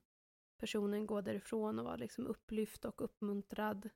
personen 0.60 1.06
gå 1.06 1.20
därifrån 1.20 1.78
och 1.78 1.84
vara 1.84 1.96
liksom 1.96 2.26
upplyft 2.26 2.84
och 2.84 3.02
uppmuntrad 3.04 3.90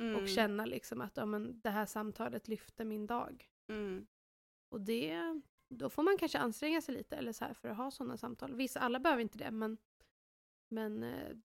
Mm, 0.00 0.22
och 0.22 0.28
känna 0.28 0.64
liksom 0.64 1.00
att 1.00 1.16
ja, 1.16 1.26
men 1.26 1.60
det 1.60 1.70
här 1.70 1.86
samtalet 1.86 2.48
lyfter 2.48 2.84
min 2.84 3.06
dag. 3.06 3.48
Mm, 3.68 4.06
Och 4.68 4.80
det, 4.80 5.40
då 5.68 5.90
får 5.90 6.02
man 6.02 6.18
kanske 6.18 6.38
anstränga 6.38 6.80
sig 6.80 6.94
lite 6.94 7.16
eller 7.16 7.32
så 7.32 7.44
här 7.44 7.54
för 7.54 7.68
att 7.68 7.76
ha 7.76 7.90
sådana 7.90 8.16
samtal. 8.16 8.54
Vissa, 8.54 8.80
alla 8.80 9.00
behöver 9.00 9.22
inte 9.22 9.38
det 9.38 9.50
men, 9.50 9.78
men 10.68 11.02
eh, 11.02 11.36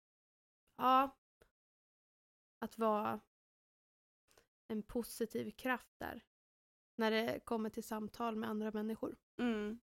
ja, 0.77 1.17
att 2.59 2.79
vara 2.79 3.21
en 4.69 4.83
positiv 4.83 5.51
kraft 5.51 5.99
där. 5.99 6.25
När 6.97 7.11
det 7.11 7.41
kommer 7.45 7.71
till 7.71 7.85
samtal 7.85 8.37
med 8.37 8.51
andra 8.51 8.71
människor. 8.71 9.17
mm. 9.39 9.81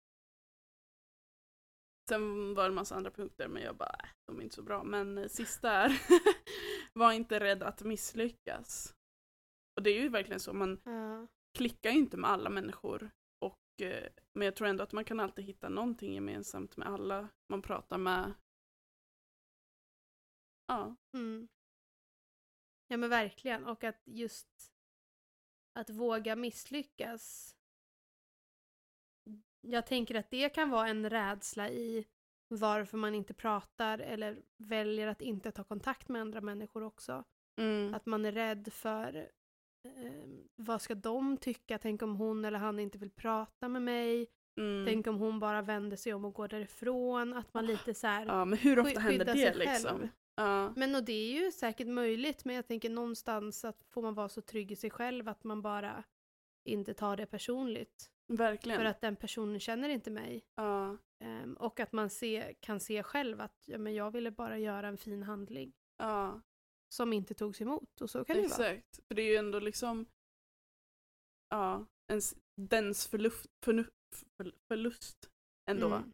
Sen 2.09 2.53
var 2.53 2.63
det 2.63 2.69
en 2.69 2.75
massa 2.75 2.95
andra 2.95 3.11
punkter 3.11 3.47
men 3.47 3.63
jag 3.63 3.75
bara, 3.77 3.95
äh, 4.03 4.09
de 4.25 4.39
är 4.39 4.43
inte 4.43 4.55
så 4.55 4.63
bra. 4.63 4.83
Men 4.83 5.17
eh, 5.17 5.27
sista 5.27 5.71
är, 5.71 6.01
var 6.93 7.11
inte 7.11 7.39
rädd 7.39 7.63
att 7.63 7.83
misslyckas. 7.83 8.95
Och 9.75 9.83
det 9.83 9.89
är 9.89 10.01
ju 10.01 10.09
verkligen 10.09 10.39
så, 10.39 10.53
man 10.53 10.81
Ja. 10.85 11.27
Klickar 11.57 11.89
ju 11.89 11.97
inte 11.97 12.17
med 12.17 12.29
alla 12.29 12.49
människor. 12.49 13.09
Och, 13.39 13.81
eh, 13.81 14.09
men 14.33 14.45
jag 14.45 14.55
tror 14.55 14.67
ändå 14.67 14.83
att 14.83 14.93
man 14.93 15.05
kan 15.05 15.19
alltid 15.19 15.45
hitta 15.45 15.69
någonting 15.69 16.13
gemensamt 16.13 16.77
med 16.77 16.87
alla 16.87 17.29
man 17.49 17.61
pratar 17.61 17.97
med. 17.97 18.33
Ja, 20.67 20.95
Mm. 21.13 21.47
Ja 22.87 22.97
men 22.97 23.09
verkligen. 23.09 23.65
Och 23.65 23.83
att 23.83 24.01
just 24.05 24.73
att 25.73 25.89
våga 25.89 26.35
misslyckas. 26.35 27.55
Jag 29.61 29.87
tänker 29.87 30.15
att 30.15 30.29
det 30.31 30.49
kan 30.49 30.69
vara 30.69 30.87
en 30.87 31.09
rädsla 31.09 31.69
i 31.69 32.07
varför 32.47 32.97
man 32.97 33.15
inte 33.15 33.33
pratar 33.33 33.99
eller 33.99 34.43
väljer 34.57 35.07
att 35.07 35.21
inte 35.21 35.51
ta 35.51 35.63
kontakt 35.63 36.09
med 36.09 36.21
andra 36.21 36.41
människor 36.41 36.83
också. 36.83 37.23
mm. 37.55 37.93
Att 37.93 38.05
man 38.05 38.25
är 38.25 38.31
rädd 38.31 38.73
för 38.73 39.31
vad 40.55 40.81
ska 40.81 40.95
de 40.95 41.37
tycka? 41.37 41.77
Tänk 41.77 42.01
om 42.01 42.15
hon 42.15 42.45
eller 42.45 42.59
han 42.59 42.79
inte 42.79 42.97
vill 42.97 43.11
prata 43.11 43.67
med 43.67 43.81
mig? 43.81 44.27
Mm. 44.59 44.85
Tänk 44.85 45.07
om 45.07 45.15
hon 45.19 45.39
bara 45.39 45.61
vänder 45.61 45.97
sig 45.97 46.13
om 46.13 46.25
och 46.25 46.33
går 46.33 46.47
därifrån? 46.47 47.33
Att 47.33 47.53
man 47.53 47.65
lite 47.65 47.93
så 47.93 48.07
här 48.07 48.25
ja, 48.25 48.45
men 48.45 48.59
hur 48.59 48.79
ofta 48.79 48.99
händer 48.99 49.25
det 49.25 49.53
liksom? 49.53 50.09
Ja, 50.35 50.73
Men 50.75 50.95
och 50.95 51.03
det 51.03 51.13
är 51.13 51.45
ju 51.45 51.51
säkert 51.51 51.87
möjligt, 51.87 52.45
men 52.45 52.55
jag 52.55 52.67
tänker 52.67 52.89
någonstans 52.89 53.65
att 53.65 53.83
får 53.89 54.01
man 54.01 54.13
vara 54.13 54.29
så 54.29 54.41
trygg 54.41 54.71
i 54.71 54.75
sig 54.75 54.89
själv 54.89 55.29
att 55.29 55.43
man 55.43 55.61
bara 55.61 56.03
inte 56.65 56.93
tar 56.93 57.17
det 57.17 57.25
personligt. 57.25 58.09
verkligen. 58.27 58.77
För 58.79 58.85
att 58.85 59.01
den 59.01 59.15
personen 59.15 59.59
känner 59.59 59.89
inte 59.89 60.11
mig. 60.11 60.45
ja, 60.55 60.97
Ehm, 61.19 61.53
och 61.53 61.79
att 61.79 61.91
man 61.91 62.09
se, 62.09 62.55
kan 62.59 62.79
se 62.79 63.03
själv 63.03 63.41
att 63.41 63.63
ja, 63.65 63.77
men 63.77 63.93
jag 63.93 64.11
ville 64.11 64.31
bara 64.31 64.57
göra 64.57 64.87
en 64.87 64.97
fin 64.97 65.23
handling 65.23 65.73
ja, 65.97 66.41
som 66.89 67.13
inte 67.13 67.33
togs 67.33 67.61
emot. 67.61 68.01
Och 68.01 68.09
så 68.09 68.25
kan 68.25 68.35
det 68.35 68.41
ju 68.41 68.47
vara. 68.47 68.69
exakt. 68.69 68.99
För 69.07 69.15
det 69.15 69.21
är 69.21 69.27
ju 69.29 69.35
ändå 69.35 69.59
liksom 69.59 70.05
ja, 71.49 71.85
ens, 72.07 72.35
dens 72.55 73.07
förlust, 73.07 73.45
förnu, 73.65 73.85
för, 74.37 74.53
förlust 74.67 75.29
ändå. 75.69 75.87
Mm, 75.87 76.13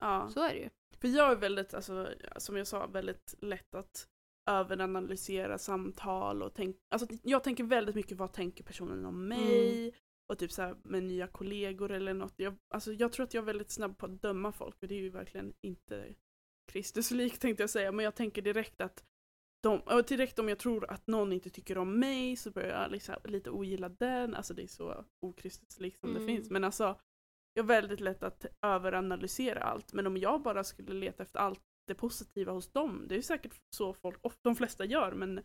Ja. 0.00 0.30
så 0.30 0.40
är 0.40 0.54
det 0.54 0.60
ju. 0.60 0.70
För 1.00 1.08
jag 1.08 1.32
är 1.32 1.36
väldigt, 1.36 1.74
alltså, 1.74 2.14
som 2.36 2.56
jag 2.56 2.66
sa, 2.66 2.86
väldigt 2.86 3.34
lätt 3.40 3.74
att 3.74 4.08
överanalysera 4.50 5.58
samtal 5.58 6.42
och 6.42 6.54
tänk, 6.54 6.76
alltså 6.88 7.06
jag 7.22 7.44
tänker 7.44 7.64
väldigt 7.64 7.94
mycket 7.94 8.18
vad 8.18 8.32
tänker 8.32 8.64
personen 8.64 9.04
om 9.04 9.28
mig 9.28 9.94
och 10.32 10.38
typ 10.38 10.52
så 10.52 10.62
här 10.62 10.76
med 10.84 11.02
nya 11.02 11.26
kollegor 11.26 11.90
eller 11.92 12.14
något. 12.14 12.34
Jag, 12.36 12.56
alltså 12.74 12.92
jag 12.92 13.12
tror 13.12 13.24
att 13.24 13.34
jag 13.34 13.42
är 13.42 13.46
väldigt 13.46 13.70
snabb 13.70 13.98
på 13.98 14.06
att 14.06 14.22
döma 14.22 14.52
folk 14.52 14.82
och 14.82 14.88
det 14.88 14.94
är 14.94 15.00
ju 15.00 15.10
verkligen 15.10 15.54
inte 15.60 16.14
Kristus 16.72 17.10
lik 17.10 17.38
tänkte 17.38 17.62
jag 17.62 17.70
säga 17.70 17.92
men 17.92 18.04
jag 18.04 18.14
tänker 18.14 18.42
direkt 18.42 18.80
att 18.80 19.04
de, 19.62 19.80
och 19.80 20.04
direkt 20.04 20.38
om 20.38 20.48
jag 20.48 20.58
tror 20.58 20.90
att 20.90 21.06
någon 21.06 21.32
inte 21.32 21.50
tycker 21.50 21.78
om 21.78 21.98
mig 22.00 22.36
så 22.36 22.50
börjar 22.50 22.82
jag 22.82 22.90
liksom 22.90 23.14
lite 23.24 23.50
ogilla 23.50 23.88
den, 23.88 24.34
alltså 24.34 24.54
det 24.54 24.62
är 24.62 24.66
så 24.66 25.04
okristuslikt 25.20 26.00
som 26.00 26.10
Mm. 26.10 26.22
det 26.22 26.26
finns 26.26 26.50
men 26.50 26.64
alltså 26.64 27.00
jag 27.54 27.62
är 27.62 27.66
väldigt 27.66 28.00
lätt 28.00 28.22
att 28.22 28.46
överanalysera 28.62 29.62
allt 29.62 29.92
men 29.92 30.06
om 30.06 30.16
jag 30.16 30.42
bara 30.42 30.64
skulle 30.64 30.94
leta 30.94 31.22
efter 31.22 31.38
allt 31.38 31.60
det 31.86 31.94
positiva 31.94 32.52
hos 32.52 32.72
dem, 32.72 33.04
det 33.08 33.14
är 33.14 33.16
ju 33.16 33.22
säkert 33.22 33.60
så 33.76 33.94
folk, 33.94 34.20
de 34.42 34.56
flesta 34.56 34.84
gör 34.84 35.12
men 35.12 35.40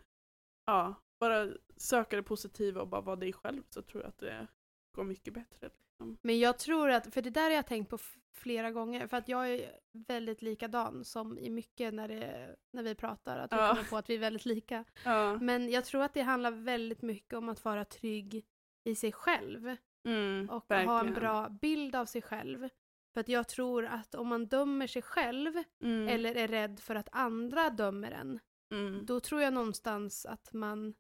ja, 0.65 0.95
bara 1.19 1.49
söka 1.77 2.15
det 2.15 2.23
positiva 2.23 2.82
och 2.82 2.88
bara 2.88 3.01
vara 3.01 3.15
dig 3.15 3.34
själv 3.34 3.63
så 3.69 3.82
tror 3.82 4.03
jag 4.03 4.10
att 4.10 4.17
det 4.19 4.47
går 4.95 5.03
mycket 5.03 5.34
bättre. 5.34 5.69
Liksom. 6.00 6.18
Men 6.22 6.40
jag 6.40 6.60
tror 6.60 6.90
att, 6.90 7.14
för 7.14 7.22
det 7.22 7.30
där 7.30 7.44
har 7.44 7.50
jag 7.52 7.68
tänkt 7.68 7.90
på 7.90 7.98
flera 8.34 8.72
gånger, 8.72 9.08
för 9.08 9.18
att 9.18 9.28
jag 9.28 9.50
är 9.50 9.72
väldigt 9.92 10.42
likadan 10.42 11.06
som 11.06 11.38
i 11.40 11.50
mycket 11.50 11.94
när, 11.94 12.08
det, 12.08 12.56
när 12.74 12.84
vi 12.84 12.96
pratar, 12.96 13.38
att 13.40 13.54
vi 13.54 13.58
Ja. 13.58 13.70
kommer 13.70 13.84
på 13.90 13.98
att 13.98 14.10
vi 14.10 14.16
är 14.16 14.20
väldigt 14.20 14.46
lika. 14.46 14.84
Ja. 15.06 15.38
Men 15.42 15.70
jag 15.70 15.86
tror 15.86 16.04
att 16.04 16.14
det 16.14 16.22
handlar 16.22 16.52
väldigt 16.52 17.02
mycket 17.02 17.34
om 17.34 17.50
att 17.50 17.66
vara 17.66 17.86
trygg 17.86 18.46
i 18.84 18.96
sig 18.96 19.12
själv 19.12 19.76
Mm, 20.08 20.50
och 20.50 20.64
ha 20.70 20.76
en 20.80 20.86
verkligen. 20.88 21.14
bra 21.14 21.50
bild 21.50 21.96
av 21.96 22.06
sig 22.06 22.22
själv. 22.22 22.70
För 23.14 23.20
att 23.22 23.30
jag 23.30 23.48
tror 23.48 23.86
att 23.86 24.16
om 24.16 24.28
man 24.28 24.46
dömer 24.48 24.88
sig 24.88 25.02
själv 25.02 25.64
mm, 25.84 26.08
eller 26.08 26.36
är 26.36 26.48
rädd 26.48 26.80
för 26.80 26.96
att 26.96 27.10
andra 27.12 27.70
dömer 27.70 28.12
en, 28.12 28.40
mm, 28.72 29.06
då 29.06 29.20
tror 29.20 29.42
jag 29.42 29.54
någonstans 29.54 30.26
att 30.26 30.54
man 30.54 30.94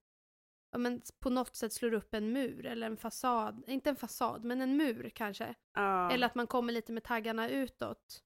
ja, 0.71 0.77
men 0.77 1.01
på 1.19 1.29
något 1.29 1.55
sätt 1.55 1.73
slår 1.73 1.93
upp 1.93 2.13
en 2.13 2.31
mur 2.33 2.65
eller 2.65 2.87
en 2.87 2.97
fasad, 2.97 3.63
inte 3.67 3.89
en 3.89 3.95
fasad, 3.95 4.43
men 4.43 4.61
en 4.61 4.77
mur 4.77 5.09
kanske. 5.15 5.55
ja. 5.73 6.11
Eller 6.11 6.27
att 6.27 6.35
man 6.35 6.47
kommer 6.47 6.73
lite 6.73 6.91
med 6.91 7.03
taggarna 7.03 7.49
utåt 7.49 8.23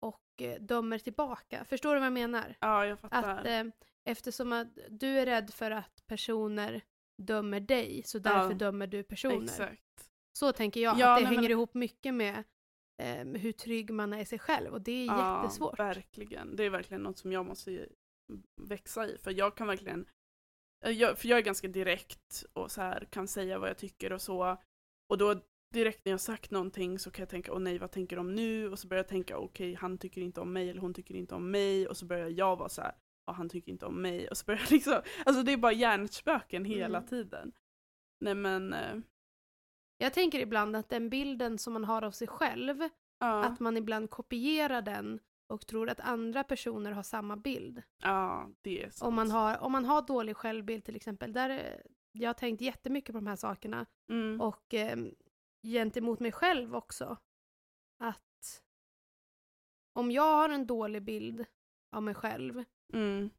och 0.00 0.42
eh, 0.42 0.60
dömer 0.62 0.98
tillbaka. 0.98 1.64
Förstår 1.64 1.94
du 1.94 2.00
vad 2.00 2.06
jag 2.06 2.12
menar? 2.12 2.56
ja, 2.60 2.86
jag 2.86 3.00
fattar. 3.00 3.38
Att 3.38 3.46
eh, 3.46 3.64
eftersom 4.04 4.52
att 4.52 4.78
du 4.88 5.18
är 5.18 5.26
rädd 5.26 5.50
för 5.54 5.70
att 5.70 6.06
personer 6.06 6.80
dömer 7.22 7.60
dig, 7.60 8.02
så 8.04 8.18
därför 8.18 8.50
Ja, 8.50 8.56
dömer 8.56 8.86
du 8.86 9.02
personer. 9.02 9.42
Exakt. 9.44 10.10
Så 10.38 10.52
tänker 10.52 10.80
jag, 10.80 10.98
Ja, 10.98 11.12
att 11.12 11.18
det 11.18 11.24
nej, 11.24 11.28
hänger 11.34 11.42
men- 11.42 11.50
ihop 11.50 11.74
mycket 11.74 12.14
med 12.14 12.44
eh, 13.02 13.24
hur 13.24 13.52
trygg 13.52 13.90
man 13.90 14.12
är 14.12 14.18
i 14.20 14.24
sig 14.24 14.38
själv 14.38 14.72
och 14.72 14.80
det 14.82 14.92
är 14.92 15.06
Ja, 15.06 15.42
jättesvårt. 15.42 15.78
verkligen. 15.78 16.56
Det 16.56 16.64
är 16.64 16.70
verkligen 16.70 17.02
något 17.02 17.18
som 17.18 17.32
jag 17.32 17.46
måste 17.46 17.88
växa 18.60 19.06
i. 19.08 19.18
För 19.18 19.30
jag 19.30 19.56
kan 19.56 19.66
verkligen, 19.66 20.06
jag, 20.90 21.18
för 21.18 21.28
jag 21.28 21.38
är 21.38 21.42
ganska 21.42 21.68
direkt 21.68 22.44
och 22.52 22.70
så 22.70 22.80
här 22.80 23.04
kan 23.10 23.28
säga 23.28 23.58
vad 23.58 23.68
jag 23.70 23.78
tycker 23.78 24.12
och 24.12 24.22
så. 24.22 24.56
Och 25.08 25.18
då 25.18 25.34
direkt 25.74 26.04
när 26.04 26.12
jag 26.12 26.20
sagt 26.20 26.50
någonting 26.50 26.98
så 26.98 27.10
kan 27.10 27.22
jag 27.22 27.28
tänka, 27.28 27.52
åh 27.52 27.58
nej 27.58 27.78
vad 27.78 27.90
tänker 27.90 28.16
de 28.16 28.34
nu? 28.34 28.68
Och 28.70 28.78
så 28.78 28.88
börjar 28.88 28.98
jag 29.02 29.08
tänka, 29.08 29.38
okej 29.38 29.74
han 29.74 29.98
tycker 29.98 30.20
inte 30.20 30.40
om 30.40 30.52
mig 30.52 30.70
eller 30.70 30.80
hon 30.80 30.94
tycker 30.94 31.14
inte 31.14 31.34
om 31.34 31.50
mig. 31.50 31.88
Och 31.88 31.96
så 31.96 32.06
börjar 32.06 32.28
jag 32.28 32.56
vara 32.56 32.68
så 32.68 32.82
här, 32.82 32.92
ja 33.26 33.32
han 33.32 33.48
tycker 33.48 33.72
inte 33.72 33.86
om 33.86 34.02
mig. 34.02 34.28
Och 34.28 34.36
så 34.36 34.44
börjar 34.44 34.60
jag 34.60 34.70
liksom, 34.70 35.02
alltså 35.26 35.42
det 35.42 35.52
är 35.52 35.56
bara 35.56 35.72
hjärnspöken 35.72 36.64
hela 36.64 36.98
Mm. 36.98 37.08
tiden. 37.08 37.52
Nej 38.20 38.34
men, 38.34 38.72
eh, 38.72 38.96
Jag 39.98 40.12
tänker 40.12 40.40
ibland 40.40 40.76
att 40.76 40.88
den 40.88 41.08
bilden 41.10 41.58
som 41.58 41.72
man 41.72 41.84
har 41.84 42.02
av 42.04 42.10
sig 42.10 42.26
själv, 42.28 42.78
ja, 43.18 43.44
att 43.44 43.60
man 43.60 43.76
ibland 43.76 44.10
kopierar 44.10 44.82
den 44.82 45.20
och 45.52 45.66
tror 45.66 45.88
att 45.90 46.00
andra 46.00 46.44
personer 46.44 46.92
har 46.92 47.02
samma 47.02 47.36
bild. 47.36 47.82
ja 48.02 48.50
det 48.60 48.82
är 48.82 48.90
sant. 48.90 49.08
Om 49.08 49.14
man, 49.14 49.30
har, 49.30 49.58
om 49.58 49.72
man 49.72 49.84
har 49.84 50.02
dålig 50.02 50.36
självbild 50.36 50.84
till 50.84 50.96
exempel, 50.96 51.32
där, 51.32 51.50
eh, 51.50 51.90
jag 52.12 52.28
har 52.28 52.34
tänkt 52.34 52.60
jättemycket 52.60 53.12
på 53.12 53.18
de 53.18 53.26
här 53.26 53.36
sakerna 53.36 53.86
mm. 54.10 54.40
och 54.40 54.74
eh, 54.74 54.96
gentemot 55.62 56.20
mig 56.20 56.32
själv 56.32 56.76
också. 56.76 57.16
Att 57.98 58.62
om 59.92 60.10
jag 60.10 60.36
har 60.36 60.48
en 60.48 60.66
dålig 60.66 61.02
bild 61.02 61.44
av 61.96 62.02
mig 62.02 62.14
själv, 62.14 62.64
Mm. 62.92 63.30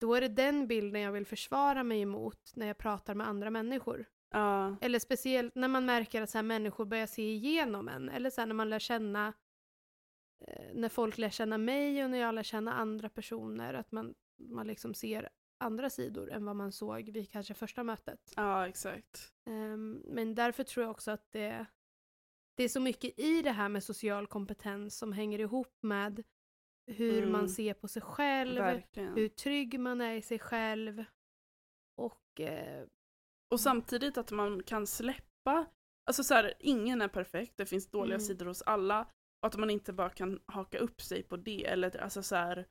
då 0.00 0.14
är 0.14 0.20
det 0.20 0.28
den 0.28 0.66
bilden 0.66 1.00
jag 1.00 1.12
vill 1.12 1.26
försvara 1.26 1.82
mig 1.84 2.00
emot 2.00 2.52
när 2.54 2.66
jag 2.66 2.78
pratar 2.78 3.14
med 3.14 3.28
andra 3.28 3.50
människor. 3.50 4.04
Ja, 4.30 4.76
Eller 4.80 4.98
speciellt 4.98 5.54
när 5.54 5.68
man 5.68 5.84
märker 5.84 6.22
att 6.22 6.30
så 6.30 6.42
människor 6.42 6.84
börjar 6.84 7.06
se 7.06 7.22
igenom 7.32 7.88
en, 7.88 8.08
eller 8.08 8.30
så 8.30 8.46
när 8.46 8.54
man 8.54 8.70
lär 8.70 8.78
känna 8.78 9.32
när 10.74 10.88
folk 10.88 11.18
lär 11.18 11.30
känna 11.30 11.58
mig 11.58 12.04
och 12.04 12.10
när 12.10 12.18
jag 12.18 12.34
lär 12.34 12.42
känna 12.42 12.72
andra 12.72 13.08
personer, 13.08 13.74
att 13.74 13.92
man, 13.92 14.14
man 14.38 14.66
liksom 14.66 14.94
ser 14.94 15.28
andra 15.58 15.90
sidor 15.90 16.30
än 16.30 16.44
vad 16.44 16.56
man 16.56 16.72
såg 16.72 17.08
vid 17.10 17.30
kanske 17.30 17.54
första 17.54 17.82
mötet. 17.84 18.32
Ja, 18.36 18.68
exakt. 18.68 19.32
Ehm, 19.46 20.02
men 20.06 20.34
därför 20.34 20.64
tror 20.64 20.82
jag 20.84 20.90
också 20.90 21.10
att 21.10 21.32
det, 21.32 21.66
det 22.56 22.62
är 22.64 22.68
så 22.68 22.80
mycket 22.80 23.18
i 23.18 23.42
det 23.42 23.50
här 23.50 23.68
med 23.68 23.84
social 23.84 24.26
kompetens 24.26 24.98
som 24.98 25.12
hänger 25.12 25.38
ihop 25.38 25.78
med 25.82 26.22
hur 26.86 27.18
Mm. 27.18 27.32
man 27.32 27.48
ser 27.48 27.74
på 27.74 27.88
sig 27.88 28.02
själv, 28.02 28.58
Verkligen. 28.58 29.14
hur 29.14 29.28
trygg 29.28 29.80
man 29.80 30.00
är 30.00 30.14
i 30.14 30.22
sig 30.22 30.38
själv 30.38 31.04
och 31.96 32.40
eh, 32.40 32.86
Och 33.50 33.60
samtidigt 33.60 34.18
att 34.18 34.30
man 34.30 34.62
kan 34.62 34.86
släppa, 34.86 35.66
alltså 36.04 36.24
så 36.24 36.34
här, 36.34 36.54
ingen 36.58 37.02
är 37.02 37.08
perfekt, 37.08 37.56
det 37.56 37.66
finns 37.66 37.90
dåliga 37.90 38.14
Mm. 38.16 38.26
sidor 38.26 38.46
hos 38.46 38.62
alla. 38.62 39.06
Och 39.42 39.46
att 39.46 39.56
man 39.56 39.70
inte 39.70 39.92
bara 39.92 40.10
kan 40.10 40.40
haka 40.46 40.78
upp 40.78 41.02
sig 41.02 41.22
på 41.22 41.36
det. 41.36 41.66
Eller 41.66 42.02
alltså 42.02 42.22
så 42.22 42.36
här, 42.36 42.66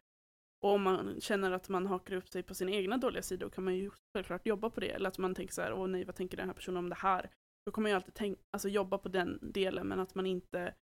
och 0.64 0.72
om 0.72 0.82
man 0.82 1.22
känner 1.22 1.52
att 1.52 1.70
man 1.70 1.88
hakar 1.88 2.16
upp 2.16 2.30
sig 2.30 2.44
på 2.44 2.56
sina 2.56 2.72
egna 2.72 2.98
dåliga 2.98 3.22
sidor 3.24 3.50
kan 3.50 3.64
man 3.64 3.76
ju 3.76 3.92
självklart 4.14 4.48
jobba 4.48 4.70
på 4.70 4.80
det. 4.80 4.90
Eller 4.90 5.10
att 5.10 5.18
man 5.18 5.36
tänker 5.36 5.54
så 5.54 5.62
här, 5.62 5.74
åh 5.74 5.88
nej 5.88 6.06
vad 6.06 6.16
tänker 6.16 6.38
den 6.38 6.48
här 6.48 6.54
personen 6.54 6.78
om 6.78 6.90
det 6.90 6.96
här? 6.96 7.30
Då 7.66 7.72
kommer 7.72 7.84
man 7.84 7.92
ju 7.92 7.96
alltid 7.96 8.14
tänk, 8.14 8.40
alltså, 8.52 8.70
jobba 8.70 8.98
på 8.98 9.10
den 9.10 9.40
delen 9.42 9.88
men 9.88 10.00
att 10.00 10.16
man 10.16 10.26
inte 10.26 10.74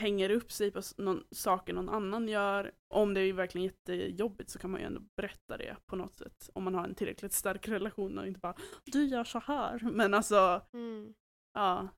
hänger 0.00 0.30
upp 0.30 0.52
sig 0.52 0.70
på 0.70 0.80
någon, 0.96 1.24
saker 1.30 1.72
någon 1.72 1.88
annan 1.88 2.28
gör. 2.28 2.72
Om 2.94 3.14
det 3.14 3.20
är 3.20 3.32
verkligen 3.32 3.64
jättejobbigt 3.64 4.50
så 4.50 4.58
kan 4.58 4.70
man 4.70 4.80
ju 4.80 4.86
ändå 4.86 5.00
berätta 5.16 5.56
det 5.56 5.76
på 5.86 5.96
något 5.96 6.16
sätt. 6.16 6.50
Om 6.52 6.64
man 6.64 6.74
har 6.74 6.84
en 6.84 6.94
tillräckligt 6.94 7.32
stark 7.32 7.68
relation 7.68 8.18
och 8.18 8.26
inte 8.26 8.40
bara 8.40 8.54
du 8.84 9.04
gör 9.04 9.24
så 9.24 9.38
här. 9.38 9.80
Men 9.92 10.14
alltså, 10.14 10.62
mm, 10.72 11.14
ja. 11.54 11.88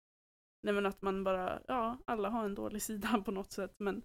Nej 0.63 0.75
men 0.75 0.87
att 0.87 1.03
man 1.03 1.25
bara, 1.25 1.63
ja 1.69 1.99
alla 2.05 2.29
har 2.29 2.45
en 2.45 2.55
dålig 2.55 2.83
sida 2.89 3.23
på 3.25 3.31
något 3.31 3.53
sätt 3.53 3.75
men 3.79 4.03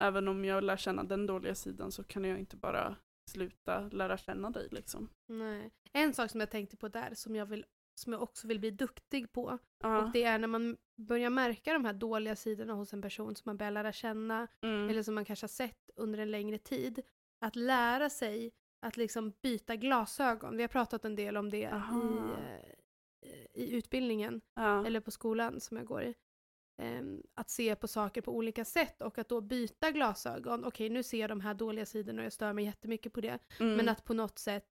även 0.00 0.28
om 0.28 0.44
jag 0.44 0.64
lär 0.64 0.76
känna 0.76 1.04
den 1.04 1.26
dåliga 1.26 1.54
sidan 1.54 1.92
så 1.92 2.04
kan 2.04 2.24
jag 2.24 2.38
inte 2.38 2.56
bara 2.56 2.96
sluta 3.30 3.80
lära 3.80 4.18
känna 4.18 4.50
dig 4.50 4.68
liksom. 4.70 5.08
nej. 5.26 5.70
En 5.92 6.14
sak 6.14 6.30
som 6.30 6.40
jag 6.40 6.50
tänkte 6.50 6.76
på 6.76 6.88
där 6.88 7.14
som 7.14 7.36
jag, 7.36 7.46
vill, 7.46 7.66
som 7.94 8.12
jag 8.12 8.22
också 8.22 8.48
vill 8.48 8.60
bli 8.60 8.70
duktig 8.70 9.32
på 9.32 9.58
Ja. 9.82 10.04
och 10.04 10.12
det 10.12 10.24
är 10.24 10.38
när 10.38 10.48
man 10.48 10.76
börjar 10.96 11.30
märka 11.30 11.72
de 11.72 11.84
här 11.84 11.92
dåliga 11.92 12.36
sidorna 12.36 12.72
hos 12.72 12.92
en 12.92 13.02
person 13.02 13.34
som 13.36 13.42
man 13.46 13.56
börjar 13.56 13.70
lära 13.70 13.92
känna 13.92 14.46
mm. 14.60 14.88
eller 14.88 15.02
som 15.02 15.14
man 15.14 15.24
kanske 15.24 15.44
har 15.44 15.48
sett 15.48 15.90
under 15.96 16.18
en 16.18 16.30
längre 16.30 16.58
tid. 16.58 17.02
Att 17.40 17.56
lära 17.56 18.10
sig 18.10 18.52
att 18.80 18.96
liksom 18.96 19.32
byta 19.42 19.76
glasögon. 19.76 20.56
Vi 20.56 20.62
har 20.62 20.68
pratat 20.68 21.04
en 21.04 21.16
del 21.16 21.36
om 21.36 21.50
det 21.50 21.58
i, 21.58 21.66
Aha. 21.66 22.36
I 23.52 23.76
utbildningen 23.76 24.40
ja. 24.54 24.86
eller 24.86 25.00
på 25.00 25.10
skolan 25.10 25.60
som 25.60 25.76
jag 25.76 25.86
går 25.86 26.02
i. 26.02 26.14
Ehm, 26.76 27.22
att 27.34 27.50
se 27.50 27.76
på 27.76 27.88
saker 27.88 28.20
på 28.20 28.36
olika 28.36 28.64
sätt 28.64 29.02
och 29.02 29.18
att 29.18 29.28
då 29.28 29.40
byta 29.40 29.90
glasögon. 29.90 30.64
Okej, 30.64 30.90
nu 30.90 31.02
ser 31.02 31.20
jag 31.20 31.30
de 31.30 31.40
här 31.40 31.54
dåliga 31.54 31.86
sidorna 31.86 32.22
och 32.22 32.24
jag 32.24 32.32
stör 32.32 32.52
mig 32.52 32.64
jättemycket 32.64 33.12
på 33.12 33.20
det. 33.20 33.38
mm. 33.60 33.76
Men 33.76 33.88
att 33.88 34.04
på 34.04 34.14
något 34.14 34.38
sätt 34.38 34.66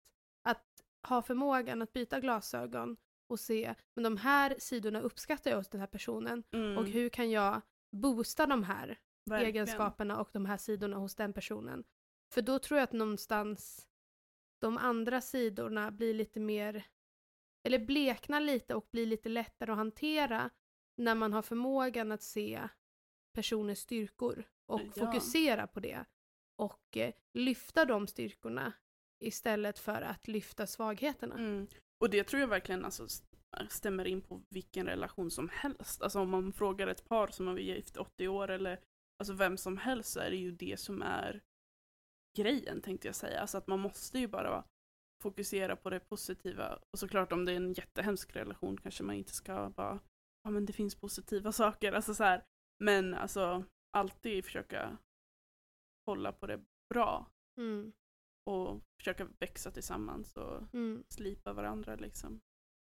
att 0.44 0.84
ha 1.08 1.22
förmågan 1.22 1.82
att 1.82 1.94
byta 1.94 2.20
glasögon 2.20 2.98
och 3.28 3.40
se, 3.40 3.76
men 3.94 4.04
de 4.04 4.18
här 4.18 4.56
sidorna 4.60 5.02
uppskattar 5.02 5.52
jag 5.52 5.58
hos 5.58 5.70
den 5.70 5.80
här 5.82 5.88
personen 5.88 6.44
mm. 6.52 6.78
och 6.78 6.88
hur 6.88 7.10
kan 7.10 7.32
jag 7.32 7.62
boosta 7.92 8.46
de 8.46 8.64
här 8.64 9.00
Verkligen. 9.26 9.56
egenskaperna 9.56 10.20
och 10.20 10.30
de 10.32 10.46
här 10.46 10.58
sidorna 10.58 10.98
hos 10.98 11.16
den 11.16 11.34
personen. 11.34 11.84
För 12.34 12.42
då 12.42 12.60
tror 12.60 12.78
jag 12.78 12.84
att 12.84 12.94
någonstans 12.94 13.88
de 14.60 14.78
andra 14.78 15.22
sidorna 15.22 15.92
blir 15.92 16.14
lite 16.14 16.40
mer, 16.40 16.84
eller 17.66 17.80
bleknar 17.80 18.40
lite 18.40 18.76
och 18.76 18.88
blir 18.92 19.06
lite 19.06 19.30
lättare 19.30 19.72
att 19.72 19.78
hantera 19.78 20.50
när 20.98 21.16
man 21.16 21.34
har 21.34 21.42
förmågan 21.42 22.12
att 22.12 22.24
se 22.24 22.68
personers 23.34 23.78
styrkor 23.80 24.44
och 24.66 24.82
Ja. 24.82 24.92
fokusera 25.06 25.68
på 25.68 25.80
det 25.80 26.06
och 26.62 26.98
eh, 26.98 27.14
lyfta 27.34 27.86
de 27.86 28.08
styrkorna 28.08 28.74
istället 29.24 29.80
för 29.80 30.02
att 30.02 30.28
lyfta 30.28 30.68
svagheterna. 30.68 31.36
Mm. 31.36 31.68
Och 32.00 32.10
det 32.10 32.24
tror 32.24 32.40
jag 32.42 32.48
verkligen 32.48 32.86
alltså, 32.86 33.08
stämmer 33.70 34.06
in 34.06 34.22
på 34.22 34.42
vilken 34.50 34.86
relation 34.86 35.32
som 35.32 35.50
helst. 35.50 36.02
Alltså 36.02 36.20
om 36.20 36.30
man 36.30 36.54
frågar 36.54 36.88
ett 36.88 37.06
par 37.08 37.28
som 37.28 37.48
har 37.48 37.54
varit 37.54 37.66
gift 37.66 37.98
80 37.98 38.28
år 38.28 38.48
eller 38.52 38.80
alltså 39.20 39.34
vem 39.34 39.58
som 39.58 39.78
helst 39.78 40.12
så 40.12 40.20
är 40.20 40.30
det 40.30 40.38
ju 40.38 40.52
det 40.52 40.80
som 40.80 41.02
är 41.02 41.44
grejen 42.38 42.82
tänkte 42.82 43.08
jag 43.08 43.16
säga. 43.16 43.42
Alltså 43.42 43.58
att 43.58 43.68
man 43.68 43.80
måste 43.80 44.20
ju 44.20 44.28
bara 44.28 44.64
fokusera 45.24 45.76
på 45.76 45.90
det 45.90 46.00
positiva. 46.00 46.80
Och 46.92 47.00
såklart 47.00 47.32
om 47.32 47.46
det 47.46 47.52
är 47.52 47.56
en 47.56 47.74
jättehemsk 47.74 48.36
relation 48.36 48.78
kanske 48.78 49.04
man 49.04 49.16
inte 49.16 49.34
ska 49.34 49.70
bara, 49.70 50.00
ja 50.44 50.50
men 50.50 50.66
det 50.66 50.74
finns 50.74 50.96
positiva 50.96 51.52
saker. 51.62 51.92
Alltså 51.94 52.14
så 52.14 52.24
här. 52.24 52.44
Men 52.84 53.14
alltså 53.14 53.64
alltid 53.98 54.46
försöka 54.46 54.98
hålla 56.06 56.32
på 56.32 56.48
det 56.48 56.62
bra 56.94 57.32
Mm, 57.58 57.94
och 58.50 58.82
försöka 59.00 59.28
växa 59.40 59.72
tillsammans 59.72 60.38
och 60.38 60.74
mm, 60.74 61.04
slipa 61.10 61.54
varandra 61.54 61.96
liksom. 61.96 62.42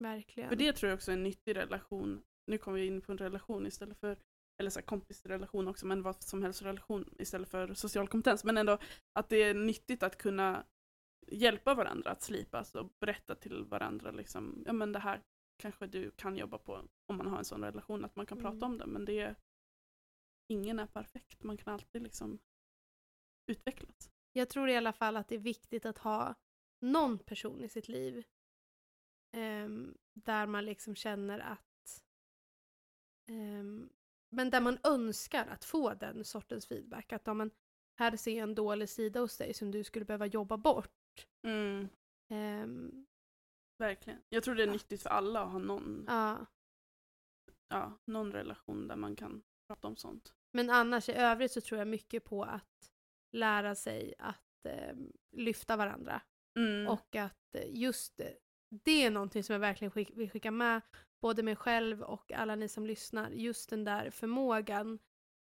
verkligen. 0.03 0.49
För 0.49 0.55
det 0.55 0.73
tror 0.73 0.89
jag 0.89 0.97
också 0.97 1.11
är 1.11 1.15
en 1.15 1.23
nyttig 1.23 1.55
relation. 1.55 2.23
Nu 2.47 2.57
kommer 2.57 2.79
vi 2.79 2.85
in 2.85 3.01
på 3.01 3.11
en 3.11 3.17
relation 3.17 3.67
istället 3.67 3.97
för, 3.97 4.17
eller 4.61 4.69
så 4.69 4.81
kompisrelation 4.81 5.67
också, 5.67 5.85
men 5.85 6.01
vad 6.01 6.23
som 6.23 6.43
helst 6.43 6.61
relation 6.61 7.15
istället 7.19 7.49
för 7.49 7.73
social 7.73 8.07
kompetens. 8.07 8.43
Men 8.43 8.57
ändå 8.57 8.77
att 9.19 9.29
det 9.29 9.43
är 9.43 9.53
nyttigt 9.53 10.03
att 10.03 10.17
kunna 10.17 10.65
hjälpa 11.27 11.73
varandra 11.75 12.11
att 12.11 12.21
slipas 12.21 12.75
och 12.75 12.89
berätta 12.99 13.35
till 13.35 13.63
varandra 13.65 14.11
liksom, 14.11 14.63
ja 14.65 14.73
men 14.73 14.91
det 14.91 14.99
här 14.99 15.21
kanske 15.57 15.87
du 15.87 16.11
kan 16.11 16.35
jobba 16.37 16.57
på 16.57 16.87
om 17.05 17.17
man 17.17 17.27
har 17.27 17.37
en 17.37 17.45
sån 17.45 17.63
relation, 17.63 18.05
att 18.05 18.15
man 18.15 18.25
kan 18.25 18.39
Mm. 18.39 18.51
prata 18.51 18.65
om 18.65 18.77
det. 18.77 18.85
Men 18.85 19.05
det 19.05 19.19
är, 19.19 19.35
ingen 20.47 20.79
är 20.79 20.87
perfekt, 20.87 21.43
man 21.43 21.57
kan 21.57 21.73
alltid 21.73 22.01
liksom 22.03 22.39
utvecklas. 23.47 24.11
Jag 24.33 24.49
tror 24.49 24.69
i 24.69 24.75
alla 24.75 24.93
fall 24.93 25.17
att 25.17 25.27
det 25.27 25.35
är 25.35 25.39
viktigt 25.39 25.85
att 25.85 25.97
ha 25.97 26.35
någon 26.79 27.19
person 27.19 27.63
i 27.63 27.69
sitt 27.69 27.87
liv 27.87 28.25
ehm, 29.31 29.97
där 30.13 30.47
man 30.47 30.65
liksom 30.65 30.95
känner 30.95 31.39
att 31.39 32.03
ehm, 33.25 33.89
men 34.29 34.49
där 34.49 34.61
man 34.61 34.77
önskar 34.83 35.47
att 35.47 35.65
få 35.65 35.93
den 35.93 36.23
sortens 36.23 36.67
feedback. 36.67 37.13
Att 37.13 37.27
om 37.27 37.37
man 37.37 37.51
här 37.99 38.17
ser 38.17 38.31
jag 38.37 38.43
en 38.43 38.55
dålig 38.55 38.89
sida 38.89 39.19
hos 39.19 39.37
dig 39.37 39.53
som 39.53 39.71
du 39.71 39.83
skulle 39.83 40.05
behöva 40.05 40.25
jobba 40.25 40.57
bort. 40.57 40.91
Mm, 41.47 41.87
Ehm, 42.29 43.05
verkligen. 43.77 44.21
Jag 44.29 44.43
tror 44.43 44.55
det 44.55 44.63
är 44.63 44.67
nyttigt 44.71 45.01
för 45.01 45.09
alla 45.09 45.41
att 45.41 45.51
ha 45.51 45.59
någon, 45.59 46.05
ja. 46.07 46.45
ja, 47.67 47.99
någon 48.05 48.31
relation 48.31 48.87
där 48.87 48.95
man 48.95 49.15
kan 49.15 49.43
prata 49.67 49.87
om 49.87 49.95
sånt. 49.95 50.33
Men 50.53 50.69
annars 50.69 51.09
i 51.09 51.13
övrigt 51.13 51.51
så 51.51 51.61
tror 51.61 51.79
jag 51.79 51.87
mycket 51.87 52.23
på 52.23 52.43
att 52.43 52.91
lära 53.31 53.75
sig 53.75 54.13
att 54.19 54.65
ehm, 54.65 55.11
lyfta 55.31 55.77
varandra. 55.77 56.21
Mm. 56.59 56.87
Och 56.87 57.15
att 57.15 57.55
eh, 57.55 57.75
just 57.75 58.17
det, 58.17 58.37
det 58.69 59.03
är 59.03 59.11
någonting 59.11 59.43
som 59.43 59.53
jag 59.53 59.59
verkligen 59.59 59.91
skick, 59.91 60.11
vill 60.13 60.31
skicka 60.31 60.51
med 60.51 60.81
både 61.21 61.43
mig 61.43 61.55
själv 61.55 62.01
och 62.01 62.31
alla 62.31 62.55
ni 62.55 62.67
som 62.67 62.85
lyssnar. 62.85 63.29
Just 63.29 63.69
den 63.69 63.83
där 63.83 64.09
förmågan 64.09 64.99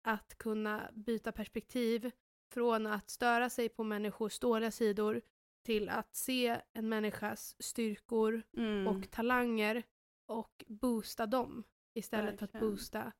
att 0.07 0.37
kunna 0.37 0.91
byta 0.93 1.31
perspektiv 1.31 2.11
från 2.53 2.87
att 2.87 3.09
störa 3.09 3.49
sig 3.49 3.69
på 3.69 3.83
människors 3.83 4.39
dåliga 4.39 4.71
sidor 4.71 5.21
till 5.63 5.89
att 5.89 6.15
se 6.15 6.61
en 6.73 6.89
människas 6.89 7.55
styrkor 7.63 8.43
Mm. 8.57 8.87
och 8.87 9.11
talanger 9.11 9.83
och 10.25 10.65
boosta 10.67 11.25
dem 11.25 11.63
istället 11.93 12.39
för 12.39 12.45
att 12.45 12.53
Verkligen. 12.55 12.71
boosta 12.73 13.11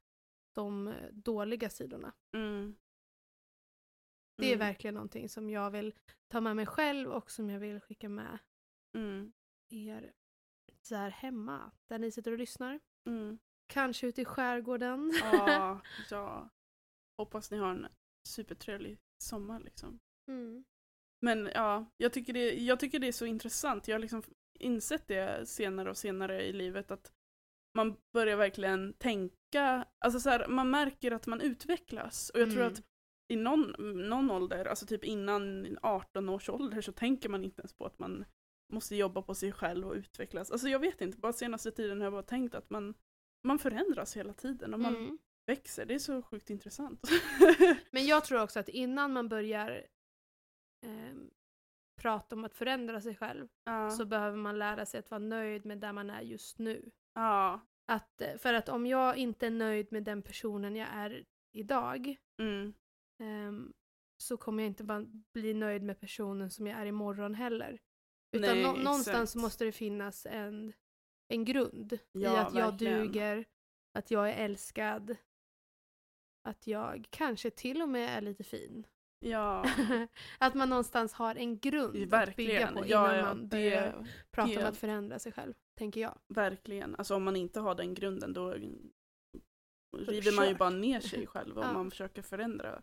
de 0.53 0.93
dåliga 1.11 1.69
sidorna. 1.69 2.13
Mm. 2.33 2.75
Det 4.37 4.45
är 4.45 4.53
Mm. 4.55 4.59
verkligen 4.67 4.93
någonting 4.93 5.29
som 5.29 5.49
jag 5.49 5.71
vill 5.71 5.93
ta 6.27 6.41
med 6.41 6.55
mig 6.55 6.65
själv 6.65 7.09
och 7.11 7.31
som 7.31 7.49
jag 7.49 7.59
vill 7.59 7.79
skicka 7.79 8.09
med 8.09 8.37
Mm. 8.93 9.33
er 9.69 10.13
så 10.81 10.95
här 10.95 11.09
hemma, 11.09 11.71
där 11.87 11.99
ni 11.99 12.11
sitter 12.11 12.31
och 12.31 12.37
lyssnar. 12.37 12.79
Mm. 13.05 13.39
Kanske 13.67 14.07
ute 14.07 14.21
i 14.21 14.25
skärgården. 14.25 15.11
Ja, 15.21 15.81
ja. 16.09 16.49
Hoppas 17.17 17.51
ni 17.51 17.57
har 17.57 17.69
en 17.71 17.87
supertrevlig 18.27 18.97
sommar 19.17 19.59
liksom. 19.59 19.99
Men 21.21 21.49
ja, 21.53 21.85
jag 21.97 22.13
tycker, 22.13 22.33
det, 22.33 22.53
jag 22.53 22.79
tycker 22.79 22.99
det 22.99 23.07
är 23.07 23.11
så 23.11 23.25
intressant. 23.25 23.87
Jag 23.87 23.95
har 23.95 23.99
liksom 23.99 24.23
insett 24.59 25.07
det 25.07 25.49
senare 25.49 25.89
och 25.89 25.97
senare 25.97 26.43
i 26.43 26.53
livet 26.53 26.91
att 26.91 27.11
man 27.77 27.95
börjar 28.13 28.35
verkligen 28.37 28.93
tänka, 28.93 29.85
alltså 29.99 30.19
så 30.19 30.29
här, 30.29 30.47
man 30.47 30.69
märker 30.69 31.11
att 31.11 31.27
man 31.27 31.41
utvecklas. 31.41 32.29
Och 32.29 32.39
jag 32.39 32.49
tror 32.51 32.61
Mm. 32.61 32.73
att 32.73 32.81
i 33.33 33.35
någon, 33.35 33.75
någon 34.09 34.31
ålder, 34.31 34.65
alltså 34.65 34.85
typ 34.85 35.03
innan 35.03 35.77
18 35.81 36.29
års 36.29 36.49
ålder 36.49 36.81
så 36.81 36.91
tänker 36.91 37.29
man 37.29 37.43
inte 37.43 37.61
ens 37.61 37.73
på 37.73 37.85
att 37.85 37.99
man 37.99 38.25
måste 38.73 38.95
jobba 38.95 39.21
på 39.21 39.35
sig 39.35 39.51
själv 39.51 39.87
och 39.87 39.95
utvecklas. 39.95 40.51
Alltså 40.51 40.69
jag 40.69 40.79
vet 40.79 41.01
inte, 41.01 41.17
bara 41.17 41.33
senaste 41.33 41.71
tiden 41.71 41.97
har 41.97 42.05
jag 42.05 42.13
bara 42.13 42.23
tänkt 42.23 42.55
att 42.55 42.69
man, 42.69 42.93
man 43.43 43.59
förändras 43.59 44.17
hela 44.17 44.33
tiden 44.33 44.73
och 44.73 44.79
man 44.79 44.95
Mm. 44.95 45.17
växer. 45.47 45.85
Det 45.85 45.93
är 45.93 45.99
så 45.99 46.21
sjukt 46.21 46.49
intressant. 46.49 47.01
Men 47.91 48.05
jag 48.05 48.25
tror 48.25 48.41
också 48.41 48.59
att 48.59 48.69
innan 48.69 49.13
man 49.13 49.29
börjar 49.29 49.85
ehm, 50.81 51.29
prata 52.01 52.35
om 52.35 52.43
att 52.45 52.53
förändra 52.55 53.01
sig 53.01 53.15
själv 53.15 53.47
ja. 53.63 53.89
så 53.91 54.05
behöver 54.05 54.37
man 54.37 54.59
lära 54.59 54.85
sig 54.85 54.99
att 54.99 55.11
vara 55.11 55.19
nöjd 55.19 55.65
med 55.65 55.77
där 55.79 55.93
man 55.93 56.09
är 56.09 56.21
just 56.21 56.59
nu. 56.59 56.91
ja. 57.13 57.59
Att, 57.85 58.21
eh, 58.21 58.37
för 58.37 58.53
att 58.53 58.69
om 58.69 58.85
jag 58.85 59.17
inte 59.17 59.45
är 59.47 59.51
nöjd 59.51 59.91
med 59.91 60.03
den 60.03 60.21
personen 60.21 60.75
jag 60.75 60.87
är 60.91 61.25
idag 61.51 62.15
Mm. 62.41 62.73
ehm, 63.19 63.73
så 64.17 64.37
kommer 64.37 64.63
jag 64.63 64.67
inte 64.67 65.05
bli 65.33 65.53
nöjd 65.53 65.83
med 65.83 65.99
personen 65.99 66.51
som 66.51 66.67
jag 66.67 66.79
är 66.79 66.85
imorgon 66.85 67.35
heller. 67.35 67.79
Utan 68.31 68.55
Nej, 68.55 68.63
nå- 68.63 68.73
någonstans 68.73 69.29
exakt. 69.29 69.41
måste 69.41 69.65
det 69.65 69.71
finnas 69.71 70.25
en, 70.25 70.73
en 71.27 71.45
grund 71.45 71.93
i 71.93 71.99
Ja, 72.11 72.41
att 72.47 72.53
jag 72.55 72.71
verkligen. 72.71 72.99
duger, 73.07 73.45
att 73.97 74.11
jag 74.11 74.29
är 74.29 74.33
älskad, 74.45 75.15
att 76.47 76.67
jag 76.67 77.05
kanske 77.09 77.49
till 77.49 77.81
och 77.81 77.89
med 77.89 78.17
är 78.17 78.21
lite 78.21 78.43
fin. 78.43 78.87
Ja, 79.23 79.65
att 80.39 80.53
man 80.53 80.69
någonstans 80.69 81.13
har 81.13 81.35
en 81.35 81.59
grund 81.59 81.85
att 81.87 81.93
bygga 81.93 82.17
verkligen. 82.17 82.73
på 82.73 82.85
Ja, 82.85 83.05
innan 83.13 83.15
ja, 83.17 83.25
man 83.25 83.47
börjar 83.47 83.81
det, 83.81 84.07
prata 84.31 84.59
om 84.59 84.65
att 84.65 84.77
förändra 84.77 85.19
sig 85.19 85.31
själv, 85.31 85.53
tänker 85.77 86.01
jag. 86.01 86.17
verkligen. 86.27 86.95
Alltså 86.95 87.15
om 87.15 87.23
man 87.23 87.35
inte 87.35 87.59
har 87.59 87.75
den 87.75 87.93
grunden 87.93 88.33
då 88.33 88.53
river 89.97 90.35
man 90.35 90.47
ju 90.47 90.55
bara 90.55 90.69
ner 90.69 90.99
sig 91.11 91.27
själv 91.27 91.57
om 91.57 91.63
Ja. 91.63 91.73
man 91.73 91.91
försöker 91.91 92.21
förändra. 92.21 92.81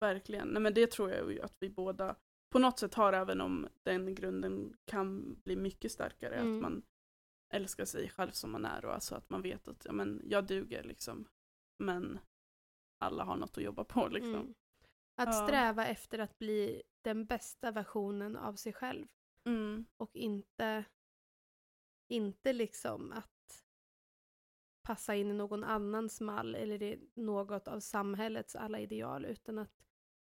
Verkligen. 0.00 0.48
Nej 0.48 0.62
men 0.62 0.74
det 0.74 0.90
tror 0.90 1.10
jag 1.10 1.32
ju 1.32 1.40
att 1.42 1.56
vi 1.60 1.70
båda 1.70 2.16
på 2.52 2.58
något 2.58 2.78
sätt 2.78 2.94
har 2.94 3.12
även 3.12 3.40
om 3.40 3.68
den 3.82 4.14
grunden 4.14 4.76
kan 4.84 5.34
bli 5.44 5.56
mycket 5.56 5.92
starkare. 5.92 6.34
Mm. 6.34 6.56
Att 6.56 6.62
man 6.62 6.82
älskar 7.54 7.84
sig 7.84 8.08
själv 8.08 8.30
som 8.30 8.50
man 8.50 8.64
är 8.64 8.84
och 8.84 8.94
alltså 8.94 9.14
att 9.14 9.30
man 9.30 9.42
vet 9.42 9.68
att 9.68 9.84
ja, 9.84 9.92
men 9.92 10.22
jag 10.24 10.46
duger 10.46 10.82
liksom. 10.82 11.28
Men 11.78 12.18
alla 13.04 13.24
har 13.24 13.36
något 13.36 13.58
att 13.58 13.64
jobba 13.64 13.84
på 13.84 14.08
liksom. 14.08 14.34
Mm. 14.34 14.54
Att 15.18 15.28
Ja. 15.28 15.46
sträva 15.46 15.86
efter 15.86 16.18
att 16.18 16.38
bli 16.38 16.82
den 17.02 17.26
bästa 17.26 17.70
versionen 17.70 18.36
av 18.36 18.54
sig 18.54 18.72
själv. 18.72 19.06
Mm. 19.44 19.86
Och 19.96 20.16
inte, 20.16 20.84
inte 22.08 22.52
liksom 22.52 23.12
att 23.12 23.64
passa 24.82 25.14
in 25.14 25.30
i 25.30 25.34
någon 25.34 25.64
annans 25.64 26.20
mall 26.20 26.54
eller 26.54 26.82
i 26.82 27.08
något 27.14 27.68
av 27.68 27.80
samhällets 27.80 28.56
alla 28.56 28.78
ideal 28.80 29.24
utan 29.24 29.58
att 29.58 29.72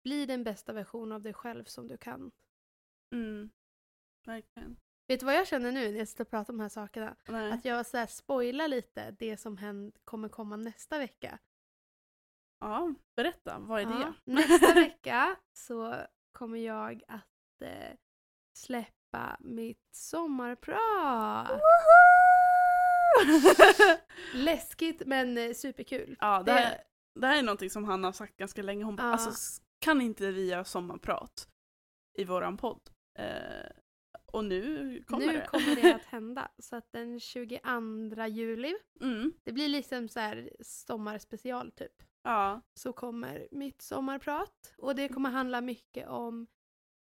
bli 0.04 0.26
den 0.26 0.44
bästa 0.44 0.72
versionen 0.72 1.12
av 1.12 1.22
dig 1.22 1.34
själv 1.34 1.64
som 1.64 1.88
du 1.88 1.96
kan. 1.96 2.32
Mm. 3.10 3.50
Verkligen. 4.26 4.76
Vet 5.06 5.20
du 5.20 5.26
vad 5.26 5.34
jag 5.34 5.48
känner 5.48 5.72
nu 5.72 5.92
när 5.92 5.98
jag 5.98 6.08
sitter 6.08 6.24
och 6.24 6.30
pratar 6.30 6.52
om 6.52 6.56
de 6.58 6.62
här 6.62 6.68
sakerna? 6.68 7.16
Nej. 7.28 7.52
Att 7.52 7.64
jag 7.64 7.86
så 7.86 7.96
här 7.96 8.06
spoilar 8.06 8.68
lite 8.68 9.10
det 9.10 9.36
som 9.36 9.56
händer, 9.56 10.00
kommer 10.04 10.28
komma 10.28 10.56
nästa 10.56 10.98
vecka. 10.98 11.38
Ja, 12.62 12.94
berätta, 13.16 13.58
vad 13.58 13.80
är 13.80 13.84
Ja, 13.84 14.12
det? 14.24 14.32
nästa 14.32 14.74
vecka 14.74 15.36
så 15.52 15.94
kommer 16.32 16.58
jag 16.58 17.02
att 17.08 17.62
eh, 17.64 17.96
släppa 18.58 19.36
mitt 19.40 19.88
sommarprat. 19.94 21.60
Läskigt 24.34 25.02
men 25.06 25.38
eh, 25.38 25.52
superkul. 25.52 26.16
ja, 26.20 26.42
det 26.42 26.52
här, 26.52 26.82
det 27.20 27.26
här 27.26 27.38
är 27.38 27.42
någonting 27.42 27.70
som 27.70 27.84
Hanna 27.84 28.08
har 28.08 28.12
sagt 28.12 28.36
ganska 28.36 28.62
länge. 28.62 28.84
Hon 28.84 28.96
bara, 28.96 29.06
Ja. 29.06 29.12
alltså 29.12 29.62
kan 29.78 30.00
inte 30.00 30.30
vi 30.32 30.48
göra 30.50 30.64
sommarprat 30.64 31.48
i 32.18 32.24
våran 32.24 32.56
podd? 32.56 32.90
Eh, 33.18 33.70
och 34.32 34.44
nu 34.44 35.02
kommer 35.06 35.26
nu 35.26 35.32
det. 35.32 35.46
kommer 35.46 35.76
det 35.82 35.94
att 35.94 36.04
hända. 36.06 36.50
Så 36.58 36.76
att 36.76 36.92
den 36.92 37.20
22 37.20 38.26
juli, 38.26 38.74
Mm, 39.00 39.32
det 39.44 39.52
blir 39.52 39.68
liksom 39.68 40.08
så 40.08 40.20
här 40.20 40.50
sommarspecial 40.60 41.70
typ. 41.72 41.92
Ja, 42.22 42.60
Så 42.74 42.92
kommer 42.92 43.48
mitt 43.50 43.82
sommarprat. 43.82 44.74
Och 44.78 44.94
det 44.94 45.08
kommer 45.08 45.30
handla 45.30 45.60
mycket 45.60 46.08
om 46.08 46.46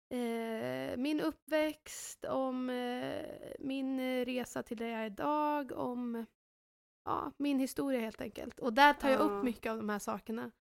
eh, 0.09 0.97
min 0.97 1.19
uppväxt, 1.21 2.25
om 2.25 2.69
eh, 2.69 3.25
min 3.59 3.99
eh, 3.99 4.25
resa 4.25 4.63
till 4.63 4.77
där 4.77 4.87
jag 4.87 5.01
är 5.01 5.05
idag, 5.05 5.71
om 5.71 6.25
ja, 7.05 7.31
min 7.37 7.59
historia 7.59 7.99
helt 7.99 8.21
enkelt. 8.21 8.59
Och 8.59 8.73
där 8.73 8.93
tar 8.93 9.09
jag 9.09 9.19
Ja. 9.19 9.23
upp 9.23 9.43
mycket 9.43 9.71
av 9.71 9.77
de 9.77 9.89
här 9.89 9.99
sakerna 9.99 10.51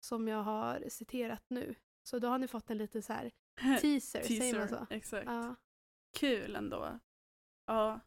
som 0.00 0.28
jag 0.28 0.42
har 0.42 0.84
citerat 0.88 1.44
nu. 1.50 1.74
Så 2.02 2.18
då 2.18 2.28
har 2.28 2.38
ni 2.38 2.48
fått 2.48 2.70
en 2.70 2.78
lite 2.78 3.02
så 3.02 3.12
här 3.12 3.30
teaser, 3.80 4.22
säger 4.22 4.58
man 4.58 4.68
så? 4.68 4.86
Exakt. 4.90 5.26
Ja. 5.26 5.54
Kul 6.18 6.56
ändå. 6.56 6.98
Ja. 7.66 8.00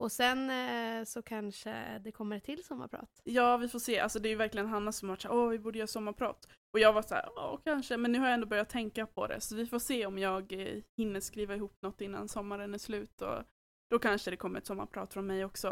Och 0.00 0.12
sen 0.12 0.50
eh, 0.50 1.04
så 1.04 1.22
kanske 1.22 1.98
det 1.98 2.12
kommer 2.12 2.36
ett 2.36 2.44
till 2.44 2.64
sommarprat. 2.64 3.20
ja, 3.24 3.56
vi 3.56 3.68
får 3.68 3.78
se. 3.78 3.98
Alltså 3.98 4.18
det 4.18 4.28
är 4.28 4.30
ju 4.30 4.36
verkligen 4.36 4.66
Hanna 4.66 4.92
som 4.92 5.08
har 5.08 5.12
varit 5.12 5.22
såhär, 5.22 5.36
åh 5.36 5.48
vi 5.48 5.58
borde 5.58 5.78
göra 5.78 5.86
sommarprat. 5.86 6.48
Och 6.72 6.78
jag 6.78 6.92
var 6.92 7.02
såhär, 7.02 7.28
ja 7.36 7.60
kanske, 7.64 7.96
men 7.96 8.12
nu 8.12 8.18
har 8.18 8.26
jag 8.26 8.34
ändå 8.34 8.46
börjat 8.46 8.68
tänka 8.68 9.06
på 9.06 9.26
det. 9.26 9.40
Så 9.40 9.56
vi 9.56 9.66
får 9.66 9.78
se 9.78 10.06
om 10.06 10.18
jag 10.18 10.52
eh, 10.52 10.82
hinner 10.96 11.20
skriva 11.20 11.54
ihop 11.54 11.82
något 11.82 12.00
innan 12.00 12.28
sommaren 12.28 12.74
är 12.74 12.78
slut. 12.78 13.22
Och 13.22 13.42
då 13.90 13.98
kanske 13.98 14.30
det 14.30 14.36
kommer 14.36 14.58
ett 14.58 14.66
sommarprat 14.66 15.12
från 15.12 15.26
mig 15.26 15.44
också. 15.44 15.68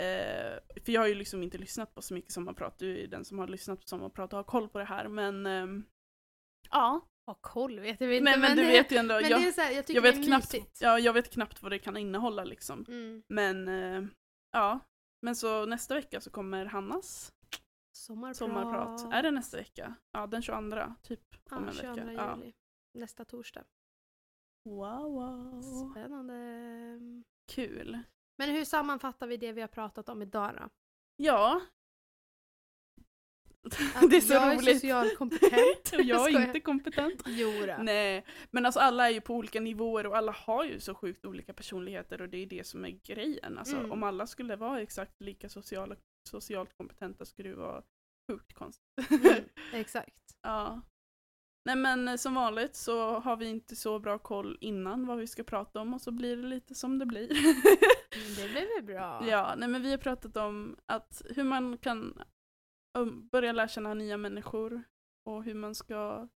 Eh, 0.00 0.58
för 0.84 0.92
jag 0.92 1.00
har 1.00 1.08
ju 1.08 1.14
liksom 1.14 1.42
inte 1.42 1.58
lyssnat 1.58 1.94
på 1.94 2.02
så 2.02 2.14
mycket 2.14 2.32
sommarprat. 2.32 2.78
Du 2.78 2.92
är 2.92 3.00
ju 3.00 3.06
den 3.06 3.24
som 3.24 3.38
har 3.38 3.48
lyssnat 3.48 3.80
på 3.80 3.86
sommarprat 3.86 4.32
och 4.32 4.36
har 4.36 4.44
koll 4.44 4.68
på 4.68 4.78
det 4.78 4.84
här. 4.84 5.08
Men 5.08 5.46
ehm, 5.46 5.84
ja, 6.70 7.00
ha 7.26 7.34
koll 7.40 7.80
vet 7.80 8.00
jag 8.00 8.12
inte. 8.14 8.24
men, 8.30 8.40
men 8.40 8.56
du 8.56 8.62
det- 8.62 8.68
vet 8.68 8.92
ju 8.92 8.96
ändå. 8.96 9.14
Men 9.14 9.30
jag, 9.30 9.40
det 9.40 9.48
är 9.48 9.52
så 9.52 9.60
här, 9.60 9.70
jag 9.72 9.86
tycker 9.86 9.94
jag, 9.98 10.02
vet 10.02 10.14
det 10.14 10.20
är 10.20 10.24
knappt, 10.26 10.52
mysigt. 10.52 10.80
ja, 10.80 10.98
jag 10.98 11.12
vet 11.12 11.30
knappt 11.30 11.62
vad 11.62 11.72
det 11.72 11.78
kan 11.78 11.96
innehålla 11.96 12.44
liksom. 12.44 12.84
Mm. 12.88 13.22
Men 13.28 13.68
eh, 13.68 14.04
ja, 14.52 14.80
men 15.22 15.36
så 15.36 15.66
nästa 15.66 15.94
vecka 15.94 16.20
så 16.20 16.30
kommer 16.30 16.64
Hannas 16.64 17.32
Sommarprat. 17.96 18.36
sommarprat. 18.36 19.12
Är 19.12 19.22
det 19.22 19.30
nästa 19.30 19.56
vecka? 19.56 19.94
Ja, 20.12 20.26
den 20.26 20.42
22 20.42 20.94
typ. 21.02 21.20
Om 21.50 21.64
Ja, 21.64 21.68
en 21.70 21.74
22 21.74 21.88
vecka. 21.94 22.02
juli. 22.02 22.14
Ja. 22.16 23.00
Nästa 23.00 23.24
torsdag. 23.24 23.64
Wow, 24.64 25.12
wow. 25.12 25.62
Spännande. 25.90 26.34
Kul. 27.52 27.98
Men 28.38 28.50
hur 28.50 28.64
sammanfattar 28.64 29.26
vi 29.26 29.36
det 29.36 29.52
vi 29.52 29.60
har 29.60 29.68
pratat 29.68 30.08
om 30.08 30.22
idag 30.22 30.54
då? 30.56 30.68
Ja. 31.16 31.60
Att 33.94 34.10
det 34.10 34.16
är 34.16 34.20
så 34.20 34.32
jag 34.32 34.52
är 34.52 34.56
roligt. 34.56 34.74
socialt 34.80 35.18
kompetent. 35.18 35.92
och 35.94 36.02
jag 36.02 36.32
är 36.34 36.46
inte 36.46 36.60
kompetent. 36.60 37.22
Jodå. 37.26 37.74
Nej, 37.78 38.24
men 38.50 38.66
alltså 38.66 38.80
alla 38.80 39.08
är 39.08 39.12
ju 39.12 39.20
på 39.20 39.34
olika 39.34 39.60
nivåer 39.60 40.06
och 40.06 40.16
alla 40.16 40.32
har 40.32 40.64
ju 40.64 40.80
så 40.80 40.94
sjukt 40.94 41.24
olika 41.26 41.52
personligheter 41.52 42.20
och 42.22 42.28
det 42.28 42.38
är 42.38 42.46
det 42.46 42.66
som 42.66 42.84
är 42.84 42.90
grejen. 42.90 43.58
Alltså 43.58 43.76
Mm. 43.76 43.92
om 43.92 44.02
alla 44.02 44.26
skulle 44.26 44.56
vara 44.56 44.80
exakt 44.80 45.20
lika 45.20 45.48
sociala, 45.48 45.96
socialt 46.30 46.76
kompetenta 46.76 47.24
skulle 47.24 47.48
det 47.48 47.54
vara 47.56 47.82
sjukt 48.32 48.52
konstigt. 48.54 49.10
Mm, 49.10 49.44
exakt. 49.72 50.14
ja. 50.42 50.80
Nej 51.66 51.76
men 51.76 52.08
eh, 52.08 52.16
som 52.16 52.34
vanligt 52.34 52.76
så 52.76 53.18
har 53.20 53.36
vi 53.36 53.46
inte 53.46 53.76
så 53.76 53.98
bra 53.98 54.18
koll 54.18 54.58
innan 54.60 55.06
vad 55.06 55.18
vi 55.18 55.26
ska 55.26 55.44
prata 55.44 55.80
om 55.80 55.94
och 55.94 56.00
så 56.00 56.10
blir 56.10 56.36
det 56.36 56.42
lite 56.42 56.74
som 56.74 56.98
det 56.98 57.06
blir. 57.06 57.28
Men 57.28 58.34
det 58.36 58.52
blir 58.52 58.74
väl 58.76 58.84
bra? 58.84 59.26
ja, 59.30 59.54
nej 59.56 59.68
men 59.68 59.82
vi 59.82 59.90
har 59.90 59.98
pratat 59.98 60.36
om 60.36 60.76
att 60.86 61.22
hur 61.36 61.44
man 61.44 61.78
kan 61.78 62.18
börja 63.32 63.52
lära 63.52 63.68
känna 63.68 63.94
nya 63.94 64.16
människor 64.16 64.82
och 65.24 65.44
hur 65.44 65.54
man 65.54 65.74
ska 65.74 66.28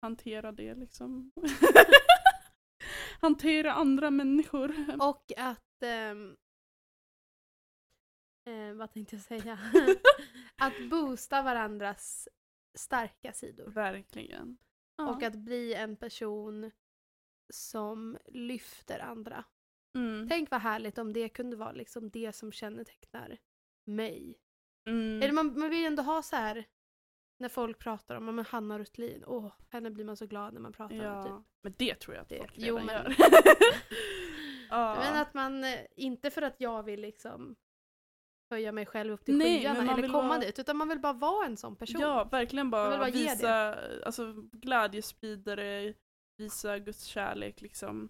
hantera 0.00 0.52
det 0.52 0.74
liksom. 0.74 1.32
hantera 3.20 3.72
andra 3.72 4.10
människor. 4.10 4.74
Och 5.00 5.32
att... 5.36 5.82
ehm, 5.82 6.36
eh, 8.44 8.74
vad 8.74 8.92
tänkte 8.92 9.16
jag 9.16 9.22
säga? 9.22 9.58
att 10.56 10.90
boosta 10.90 11.42
varandras 11.42 12.28
starka 12.74 13.32
sidor. 13.32 13.70
Verkligen. 13.70 14.58
Ja. 14.96 15.10
Och 15.10 15.22
att 15.22 15.36
bli 15.36 15.74
en 15.74 15.96
person 15.96 16.70
som 17.52 18.18
lyfter 18.26 18.98
andra. 18.98 19.44
mm. 19.94 20.28
Tänk 20.28 20.50
vad 20.50 20.60
härligt 20.60 20.98
om 20.98 21.12
det 21.12 21.28
kunde 21.28 21.56
vara 21.56 21.72
liksom 21.72 22.10
det 22.10 22.32
som 22.32 22.52
kännetecknar 22.52 23.38
mig. 23.84 24.38
Mm. 24.88 25.22
Eller 25.22 25.32
man, 25.32 25.58
man 25.58 25.70
vill 25.70 25.78
ju 25.80 25.84
ändå 25.86 26.02
ha 26.02 26.22
så 26.22 26.36
här 26.36 26.64
när 27.38 27.48
folk 27.48 27.78
pratar 27.78 28.14
om 28.14 28.24
men 28.36 28.44
Hanna 28.44 28.78
Rutlin, 28.78 29.24
åh, 29.26 29.52
henne 29.68 29.90
blir 29.90 30.04
man 30.04 30.16
så 30.16 30.26
glad 30.26 30.54
när 30.54 30.60
man 30.60 30.72
pratar 30.72 30.96
om. 30.96 31.02
Ja, 31.02 31.22
Typ. 31.22 31.46
men 31.62 31.74
det 31.78 31.94
tror 31.94 32.14
jag 32.16 32.22
att 32.22 32.28
Det- 32.28 32.38
folk 32.38 32.52
jo, 32.56 32.74
redan 32.78 32.86
men- 32.86 32.94
gör. 32.94 33.14
ja. 34.70 34.94
Men 34.94 35.16
att 35.16 35.34
man, 35.34 35.64
eh, 35.64 35.80
inte 35.96 36.30
för 36.30 36.42
att 36.42 36.54
jag 36.58 36.82
vill 36.82 37.00
liksom 37.00 37.56
höja 38.50 38.72
mig 38.72 38.86
själv 38.86 39.12
upp 39.12 39.24
till 39.24 39.36
Nej, 39.36 39.58
skyarna 39.60 39.92
eller 39.92 40.08
komma 40.08 40.28
vara- 40.28 40.38
dit, 40.38 40.58
utan 40.58 40.76
man 40.76 40.88
vill 40.88 40.98
bara 41.00 41.12
vara 41.12 41.46
en 41.46 41.56
sån 41.56 41.76
person. 41.76 42.00
Ja, 42.00 42.24
verkligen 42.24 42.70
bara, 42.70 42.98
bara 42.98 43.10
visa 43.10 43.74
alltså, 44.04 44.32
glädjespridare, 44.52 45.94
visa 46.36 46.78
Guds 46.78 47.04
kärlek 47.04 47.60
liksom. 47.60 48.08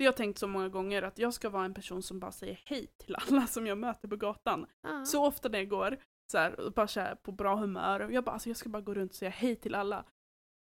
Har 0.00 0.06
jag 0.06 0.16
tänkt 0.16 0.38
så 0.38 0.46
många 0.46 0.68
gånger 0.68 1.02
att 1.02 1.18
jag 1.18 1.34
ska 1.34 1.50
vara 1.50 1.64
en 1.64 1.74
person 1.74 2.02
som 2.02 2.20
bara 2.20 2.32
säger 2.32 2.60
hej 2.64 2.86
till 2.86 3.16
alla 3.16 3.46
som 3.46 3.66
jag 3.66 3.78
möter 3.78 4.08
på 4.08 4.16
gatan. 4.16 4.66
Ja. 4.82 5.04
Så 5.04 5.26
ofta 5.26 5.48
när 5.48 5.58
jag 5.58 5.68
går 5.68 5.98
så 6.32 6.38
här, 6.38 6.60
och 6.60 6.72
bara 6.72 6.88
så 6.88 7.00
här, 7.00 7.14
på 7.14 7.32
bra 7.32 7.56
humör, 7.56 8.00
och 8.00 8.12
jag 8.12 8.24
bara 8.24 8.32
alltså, 8.32 8.48
jag 8.48 8.56
ska 8.56 8.68
bara 8.68 8.82
gå 8.82 8.94
runt 8.94 9.10
och 9.10 9.16
säga 9.16 9.30
hej 9.30 9.56
till 9.56 9.74
alla. 9.74 10.04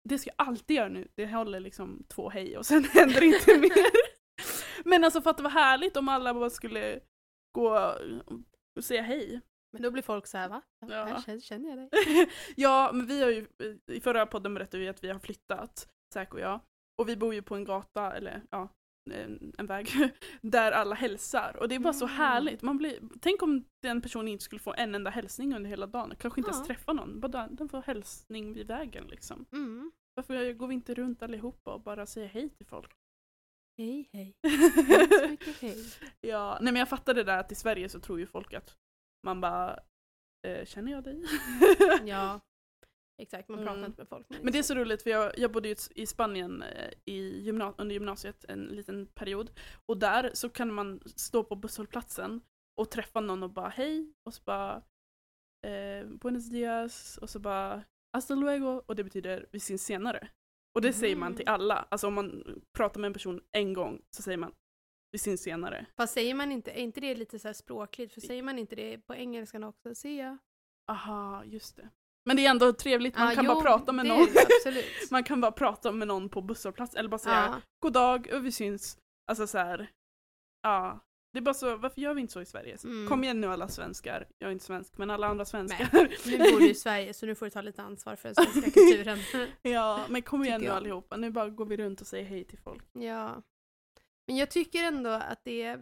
Det 0.08 0.18
ska 0.18 0.30
jag 0.36 0.46
alltid 0.48 0.76
göra 0.76 0.88
nu, 0.88 1.08
det 1.14 1.26
håller 1.26 1.60
liksom 1.60 2.04
två 2.08 2.30
hej 2.30 2.58
och 2.58 2.66
sen 2.66 2.84
händer 2.92 3.22
inte 3.22 3.58
mer. 3.58 3.90
Men 4.84 5.04
alltså 5.04 5.22
för 5.22 5.30
att 5.30 5.36
det 5.36 5.42
var 5.42 5.50
härligt 5.50 5.96
om 5.96 6.08
alla 6.08 6.34
bara 6.34 6.50
skulle 6.50 7.00
gå 7.52 7.94
och 8.76 8.84
säga 8.84 9.02
hej. 9.02 9.40
Men 9.72 9.82
då 9.82 9.90
blir 9.90 10.02
folk 10.02 10.26
så 10.26 10.38
här, 10.38 10.48
va? 10.48 10.62
Ja. 10.88 11.22
Här 11.26 11.40
känner 11.40 11.68
jag 11.68 11.78
dig. 11.78 11.88
ja, 12.56 12.90
men 12.92 13.06
vi 13.06 13.22
har 13.22 13.30
ju, 13.30 13.46
i 13.86 14.00
förra 14.00 14.26
podden 14.26 14.54
berättade 14.54 14.82
vi 14.82 14.88
att 14.88 15.04
vi 15.04 15.08
har 15.08 15.18
flyttat, 15.18 15.88
Säk 16.14 16.34
och 16.34 16.40
jag. 16.40 16.60
Och 16.98 17.08
vi 17.08 17.16
bor 17.16 17.34
ju 17.34 17.42
på 17.42 17.54
en 17.54 17.64
gata, 17.64 18.12
eller 18.12 18.42
ja, 18.50 18.68
en, 19.10 19.52
en 19.58 19.66
väg, 19.66 19.88
där 20.40 20.72
alla 20.72 20.94
hälsar. 20.94 21.56
Och 21.60 21.68
det 21.68 21.74
är 21.74 21.78
bara 21.78 21.92
så 21.92 22.04
Mm. 22.04 22.16
härligt. 22.16 22.62
Man 22.62 22.78
blir, 22.78 22.98
tänk 23.20 23.42
om 23.42 23.64
den 23.82 24.02
personen 24.02 24.28
inte 24.28 24.44
skulle 24.44 24.58
få 24.58 24.74
en 24.76 24.94
enda 24.94 25.10
hälsning 25.10 25.54
under 25.56 25.70
hela 25.70 25.86
dagen. 25.86 26.14
Kanske 26.18 26.40
inte 26.40 26.50
Ja. 26.50 26.54
ens 26.54 26.66
träffa 26.66 26.92
någon. 26.92 27.20
Bara 27.20 27.48
den- 27.48 27.68
får 27.68 27.82
hälsning 27.82 28.54
vid 28.54 28.66
vägen 28.66 29.04
liksom. 29.06 29.46
Mm. 29.52 29.92
Varför 30.14 30.52
går 30.52 30.66
vi 30.68 30.74
inte 30.74 30.94
runt 30.94 31.22
allihopa 31.22 31.74
och 31.74 31.80
bara 31.82 32.06
säger 32.06 32.28
hej 32.28 32.48
till 32.48 32.66
folk? 32.66 32.92
Hej 33.78 34.08
hej. 34.12 34.34
Så 35.22 35.28
mycket 35.28 35.60
hej. 35.60 35.76
Ja, 36.20 36.58
nej 36.60 36.72
men 36.72 36.78
jag 36.80 36.88
fattar 36.88 37.14
det 37.14 37.24
där 37.24 37.38
att 37.38 37.52
i 37.52 37.54
Sverige 37.54 37.88
så 37.88 38.00
tror 38.00 38.18
ju 38.20 38.26
folk 38.26 38.52
att 38.54 38.76
man 39.26 39.40
bara 39.40 39.78
eh, 40.46 40.64
känner 40.64 40.92
jag 40.92 41.04
dig? 41.04 41.24
Ja, 42.04 42.40
exakt. 43.18 43.48
Man 43.48 43.58
pratar 43.58 43.72
Mm. 43.72 43.84
inte 43.84 44.00
med 44.00 44.08
folk. 44.08 44.26
Men 44.30 44.52
det 44.52 44.58
är 44.58 44.62
så 44.62 44.74
roligt 44.74 45.02
för 45.02 45.10
jag, 45.10 45.38
jag 45.38 45.52
bodde 45.52 45.68
ju 45.68 45.76
i 45.94 46.06
Spanien 46.06 46.62
eh, 46.62 46.90
i 47.04 47.40
gymna- 47.42 47.74
under 47.78 47.92
gymnasiet 47.94 48.44
en 48.48 48.64
liten 48.64 49.06
period. 49.06 49.50
Och 49.88 49.98
där 49.98 50.30
så 50.34 50.48
kan 50.48 50.72
man 50.72 51.00
stå 51.16 51.44
på 51.44 51.56
busshållplatsen 51.56 52.40
och 52.80 52.90
träffa 52.90 53.20
någon 53.20 53.42
och 53.42 53.50
bara 53.50 53.68
hej 53.68 54.12
och 54.26 54.34
så 54.34 54.42
bara 54.44 54.82
eh, 55.66 56.06
buenos 56.06 56.50
dias 56.50 57.18
och 57.18 57.30
så 57.30 57.38
bara 57.38 57.84
hasta 58.12 58.34
luego 58.34 58.82
och 58.86 58.96
det 58.96 59.04
betyder 59.04 59.46
vi 59.52 59.60
syns 59.60 59.84
senare. 59.84 60.28
Och 60.74 60.82
det 60.82 60.92
säger 60.92 61.16
man 61.16 61.30
Mhm. 61.32 61.36
till 61.36 61.48
alla. 61.48 61.86
Alltså 61.90 62.06
om 62.06 62.14
man 62.14 62.44
pratar 62.76 63.00
med 63.00 63.06
en 63.08 63.12
person 63.12 63.40
en 63.52 63.72
gång 63.72 64.02
så 64.16 64.22
säger 64.22 64.38
man 64.38 64.52
vi 65.12 65.18
syns 65.18 65.42
senare. 65.42 65.86
Fast 65.96 66.14
säger 66.14 66.34
man 66.34 66.52
inte, 66.52 66.70
är 66.70 66.82
inte 66.82 67.00
det 67.00 67.14
lite 67.14 67.38
så 67.38 67.48
här 67.48 67.52
språkligt? 67.52 68.14
För 68.14 68.20
säger 68.20 68.42
man 68.42 68.58
inte 68.58 68.76
det 68.76 68.98
på 68.98 69.14
engelskan 69.14 69.64
också? 69.64 69.94
Se 69.94 70.16
ya. 70.16 70.38
Aha, 70.90 71.44
just 71.44 71.76
det. 71.76 71.88
Men 72.24 72.36
det 72.36 72.46
är 72.46 72.50
ändå 72.50 72.72
trevligt, 72.72 73.18
man 73.18 73.28
Ja, 73.28 73.34
kan 73.34 73.44
jo, 73.44 73.54
bara 73.54 73.62
prata 73.62 73.92
med 73.92 74.06
någon. 74.06 74.28
man 75.10 75.24
kan 75.24 75.40
bara 75.40 75.52
prata 75.52 75.92
med 75.92 76.08
någon 76.08 76.28
på 76.28 76.40
busshållplats 76.42 76.94
eller 76.94 77.08
bara 77.08 77.18
säga 77.18 77.34
ja. 77.52 77.60
god 77.80 77.92
dag 77.92 78.28
och 78.34 78.46
vi 78.46 78.52
syns. 78.52 78.98
Alltså 79.26 79.46
så 79.46 79.58
här. 79.58 79.90
ja. 80.62 81.00
Det 81.32 81.38
är 81.38 81.42
bara 81.42 81.54
så, 81.54 81.76
varför 81.76 82.00
gör 82.00 82.14
vi 82.14 82.20
inte 82.20 82.32
så 82.32 82.40
i 82.40 82.46
Sverige? 82.46 82.76
Mm. 82.84 83.08
Kom 83.08 83.24
igen 83.24 83.40
nu 83.40 83.46
alla 83.46 83.68
svenskar, 83.68 84.28
jag 84.38 84.48
är 84.48 84.52
inte 84.52 84.64
svensk 84.64 84.98
men 84.98 85.10
alla 85.10 85.26
andra 85.26 85.44
svenskar. 85.44 85.88
Nu 86.26 86.38
bor 86.38 86.60
du 86.60 86.70
i 86.70 86.74
Sverige 86.74 87.14
så 87.14 87.26
nu 87.26 87.34
får 87.34 87.46
du 87.46 87.50
ta 87.50 87.60
lite 87.60 87.82
ansvar 87.82 88.16
för 88.16 88.28
den 88.28 88.34
svenska 88.34 88.70
kulturen. 88.80 89.18
ja, 89.62 90.04
men 90.08 90.22
kom 90.22 90.44
igen 90.44 90.60
nu 90.60 90.66
jag. 90.66 90.76
allihopa, 90.76 91.16
nu 91.16 91.30
bara 91.30 91.48
går 91.48 91.66
vi 91.66 91.76
runt 91.76 92.00
och 92.00 92.06
säger 92.06 92.24
hej 92.24 92.44
till 92.44 92.58
folk. 92.58 92.84
ja. 92.92 93.42
Men 94.26 94.36
jag 94.36 94.50
tycker 94.50 94.84
ändå 94.84 95.10
att 95.10 95.44
det 95.44 95.62
är 95.62 95.80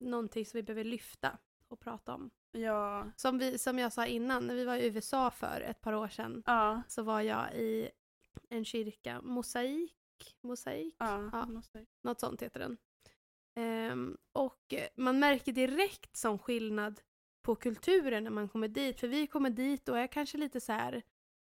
någonting 0.00 0.46
som 0.46 0.58
vi 0.58 0.62
behöver 0.62 0.84
lyfta 0.84 1.38
och 1.68 1.80
prata 1.80 2.14
om. 2.14 2.30
Ja, 2.52 3.10
Som, 3.16 3.38
vi, 3.38 3.58
som 3.58 3.78
jag 3.78 3.92
sa 3.92 4.06
innan, 4.06 4.46
när 4.46 4.54
vi 4.54 4.64
var 4.64 4.76
i 4.76 4.86
USA 4.86 5.30
för 5.30 5.60
ett 5.60 5.80
par 5.80 5.92
år 5.92 6.08
sedan 6.08 6.42
ja, 6.46 6.82
så 6.88 7.02
var 7.02 7.20
jag 7.20 7.54
i 7.54 7.90
en 8.48 8.64
kyrka, 8.64 9.20
Mosaik, 9.22 9.94
Mosaik, 10.40 10.94
ja. 10.98 11.30
Ja. 11.32 11.62
jag- 11.72 11.86
något 12.02 12.20
sånt 12.20 12.42
heter 12.42 12.60
den. 12.60 12.76
Ehm, 13.56 14.16
och 14.32 14.74
man 14.96 15.18
märker 15.18 15.52
direkt 15.52 16.16
som 16.16 16.38
skillnad 16.38 17.00
på 17.42 17.54
kulturen 17.54 18.24
när 18.24 18.30
man 18.30 18.48
kommer 18.48 18.68
dit. 18.68 19.00
För 19.00 19.08
vi 19.08 19.26
kommer 19.26 19.50
dit 19.50 19.88
och 19.88 19.98
är 19.98 20.06
kanske 20.06 20.38
lite 20.38 20.60
så 20.60 20.72
här, 20.72 21.02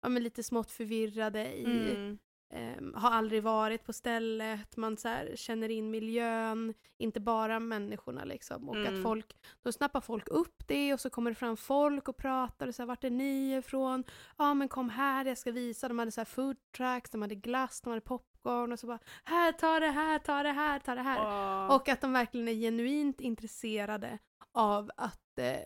ja 0.02 0.10
men 0.10 0.24
lite 0.24 0.44
smått 0.44 0.72
förvirrade 0.72 1.54
i, 1.56 1.66
Mm. 1.66 2.18
Ehm, 2.56 2.94
har 2.94 3.12
aldrig 3.12 3.44
varit 3.44 3.84
på 3.84 3.94
stället, 3.94 4.78
man 4.78 4.98
så 4.98 5.08
här, 5.08 5.36
känner 5.36 5.70
in 5.70 5.92
miljön, 5.92 6.74
inte 6.98 7.20
bara 7.20 7.60
människorna 7.60 8.24
liksom. 8.24 8.70
Och 8.70 8.76
Mm. 8.76 8.96
att 8.98 9.04
folk, 9.04 9.38
då 9.64 9.72
snappar 9.72 10.02
folk 10.02 10.28
upp 10.28 10.68
det 10.68 10.94
och 10.94 11.00
så 11.00 11.10
kommer 11.10 11.32
det 11.32 11.36
fram 11.36 11.58
folk 11.58 12.08
och 12.08 12.18
pratar 12.18 12.68
och 12.68 12.76
så 12.76 12.82
här, 12.82 12.88
vart 12.88 13.04
är 13.04 13.10
ni 13.10 13.56
ifrån? 13.56 14.04
Ja 14.38 14.54
men 14.54 14.68
kom 14.68 14.90
här, 14.90 15.26
jag 15.26 15.38
ska 15.38 15.52
visa. 15.52 15.88
De 15.88 16.00
hade 16.00 16.12
så 16.12 16.20
här 16.20 16.26
food 16.26 16.58
trucks, 16.78 17.10
de 17.10 17.22
hade 17.22 17.36
glass, 17.36 17.82
de 17.82 17.90
hade 17.90 18.02
popcorn 18.02 18.72
och 18.72 18.80
så 18.80 18.88
bara 18.88 19.00
här, 19.24 19.52
ta 19.52 19.80
det 19.80 19.92
här, 19.92 20.20
ta 20.20 20.44
det 20.44 20.52
här, 20.52 20.80
ta 20.80 20.96
det 20.96 21.02
här. 21.02 21.18
Ja. 21.18 21.76
Och 21.76 21.90
att 21.90 22.02
de 22.02 22.14
verkligen 22.14 22.48
är 22.48 22.54
genuint 22.54 23.22
intresserade 23.22 24.20
av 24.52 24.92
att 24.98 25.40
eh, 25.40 25.60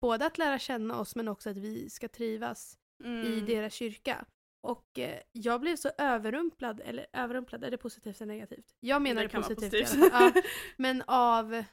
både 0.00 0.26
att 0.26 0.38
lära 0.38 0.58
känna 0.58 0.98
oss 1.00 1.16
men 1.16 1.28
också 1.28 1.50
att 1.50 1.56
vi 1.56 1.90
ska 1.90 2.08
trivas 2.08 2.76
i 3.04 3.06
Mm. 3.06 3.46
deras 3.46 3.72
kyrka. 3.74 4.24
Och 4.62 4.98
eh, 4.98 5.20
jag 5.32 5.60
blev 5.60 5.76
så 5.76 5.90
överrumplad, 5.98 6.80
eller 6.84 7.06
överrumplad, 7.12 7.64
är 7.64 7.70
det 7.70 7.76
positivt 7.78 8.20
eller 8.20 8.32
negativt? 8.34 8.76
Jag 8.80 9.02
menar 9.02 9.22
Det 9.22 9.28
det, 9.28 9.34
positivt. 9.42 9.70
positivt. 9.70 10.10
Ja, 10.12 10.32
men 10.76 11.02
av 11.06 11.64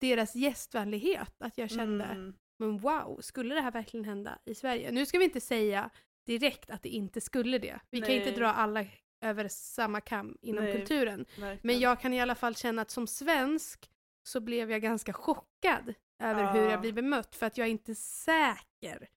deras 0.00 0.34
gästvänlighet, 0.34 1.42
att 1.42 1.58
jag 1.58 1.70
kände, 1.70 2.04
Mm. 2.04 2.34
men 2.58 2.78
wow, 2.78 3.18
skulle 3.20 3.54
det 3.54 3.60
här 3.60 3.70
verkligen 3.70 4.04
hända 4.04 4.38
i 4.44 4.54
Sverige? 4.54 4.90
Nu 4.90 5.06
ska 5.06 5.18
vi 5.18 5.24
inte 5.24 5.40
säga 5.40 5.90
direkt 6.26 6.70
att 6.70 6.82
det 6.82 6.88
inte 6.88 7.20
skulle 7.20 7.58
det. 7.58 7.80
Vi 7.90 8.00
kan 8.00 8.10
inte 8.10 8.30
Nej. 8.30 8.38
dra 8.38 8.46
alla 8.52 8.84
över 9.24 9.48
samma 9.48 10.00
kam 10.00 10.38
inom 10.42 10.64
Nej. 10.64 10.76
kulturen. 10.76 11.18
Verkligen. 11.28 11.58
Men 11.62 11.80
jag 11.80 12.00
kan 12.00 12.12
i 12.14 12.20
alla 12.20 12.34
fall 12.34 12.54
känna 12.56 12.82
att 12.82 12.90
som 12.90 13.06
svensk 13.06 13.90
så 14.22 14.40
blev 14.40 14.70
jag 14.70 14.82
ganska 14.82 15.12
chockad 15.12 15.94
över 16.22 16.52
hur 16.52 16.60
Ja. 16.64 16.70
jag 16.70 16.80
blir 16.80 16.92
bemött 16.92 17.36
för 17.36 17.46
att 17.46 17.58
jag 17.58 17.66
är 17.66 17.70
inte 17.70 17.94
säker 17.94 19.08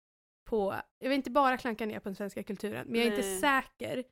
på, 0.51 0.75
jag 0.99 1.09
vill 1.09 1.15
inte 1.15 1.31
bara 1.31 1.57
klanka 1.57 1.85
ner 1.85 1.99
på 1.99 2.09
den 2.09 2.15
svenska 2.15 2.43
kulturen, 2.43 2.87
men 2.87 2.95
jag 2.95 3.07
är 3.07 3.17
inte 3.17 3.27
Nej. 3.29 3.39
säker 3.39 4.03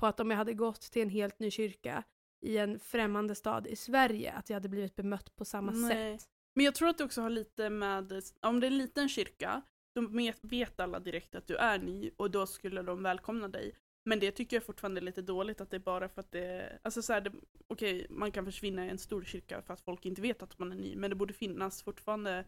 på 0.00 0.06
att 0.06 0.20
om 0.20 0.30
jag 0.30 0.38
hade 0.38 0.54
gått 0.54 0.80
till 0.80 1.02
en 1.02 1.10
helt 1.10 1.38
ny 1.38 1.50
kyrka 1.50 2.02
i 2.46 2.58
en 2.58 2.80
främmande 2.80 3.34
stad 3.34 3.66
i 3.66 3.76
Sverige 3.76 4.32
att 4.32 4.50
jag 4.50 4.56
hade 4.56 4.68
blivit 4.68 4.96
bemött 4.96 5.36
på 5.36 5.44
samma 5.44 5.72
Nej. 5.72 6.18
sätt. 6.18 6.28
Men 6.54 6.64
jag 6.64 6.74
tror 6.74 6.88
att 6.88 6.98
det 6.98 7.04
också 7.04 7.20
har 7.20 7.30
lite 7.30 7.70
med, 7.70 8.22
om 8.40 8.60
det 8.60 8.66
är 8.66 8.70
en 8.70 8.78
liten 8.78 9.08
kyrka, 9.08 9.62
då 9.94 10.08
vet 10.42 10.80
alla 10.80 11.00
direkt 11.00 11.34
att 11.34 11.46
du 11.46 11.56
är 11.56 11.78
ny 11.78 12.10
och 12.16 12.30
då 12.30 12.46
skulle 12.46 12.82
de 12.82 13.02
välkomna 13.02 13.48
dig. 13.48 13.74
Men 14.04 14.20
det 14.20 14.30
tycker 14.30 14.56
jag 14.56 14.64
fortfarande 14.64 15.00
är 15.00 15.02
lite 15.02 15.22
dåligt 15.22 15.60
att 15.60 15.70
det 15.70 15.76
är 15.76 15.80
bara 15.80 16.08
för 16.08 16.20
att 16.20 16.32
det, 16.32 16.78
alltså 16.82 17.02
så 17.02 17.12
här, 17.12 17.20
det, 17.20 17.32
okej 17.66 18.06
man 18.10 18.32
kan 18.32 18.44
försvinna 18.44 18.86
i 18.86 18.88
en 18.88 18.98
stor 18.98 19.24
kyrka 19.24 19.62
för 19.62 19.74
att 19.74 19.80
folk 19.80 20.06
inte 20.06 20.22
vet 20.22 20.42
att 20.42 20.58
man 20.58 20.72
är 20.72 20.76
ny, 20.76 20.96
men 20.96 21.10
det 21.10 21.16
borde 21.16 21.34
finnas 21.34 21.82
fortfarande, 21.82 22.44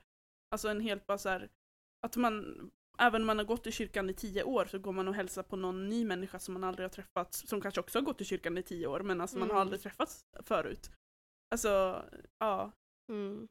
alltså 0.51 0.68
en 0.68 0.80
helt 0.80 1.07
bara 1.07 1.18
så 1.18 1.28
här, 1.28 1.48
att 2.07 2.16
man, 2.16 2.70
även 3.01 3.22
om 3.22 3.26
man 3.26 3.38
har 3.38 3.44
gått 3.44 3.66
i 3.66 3.72
kyrkan 3.72 4.11
i 4.11 4.14
tio 4.14 4.42
år 4.42 4.64
så 4.64 4.78
går 4.78 4.92
man 4.92 5.09
och 5.09 5.14
hälsar 5.14 5.42
på 5.42 5.57
någon 5.57 5.88
ny 5.88 6.05
människa 6.05 6.38
som 6.38 6.55
man 6.55 6.64
aldrig 6.64 6.84
har 6.84 6.90
träffat, 6.90 7.34
som 7.34 7.61
kanske 7.61 7.80
också 7.80 7.98
har 7.98 8.05
gått 8.05 8.20
i 8.20 8.24
kyrkan 8.24 8.59
i 8.59 8.62
tio 8.62 8.86
år 8.86 9.01
men 9.01 9.20
alltså 9.20 9.38
man 9.38 9.48
har 9.48 9.57
Mm. 9.57 9.61
aldrig 9.62 9.80
träffats 9.82 10.20
förut. 10.44 10.90
Alltså, 11.55 12.05
ja, 12.38 12.72
Mm. 13.12 13.48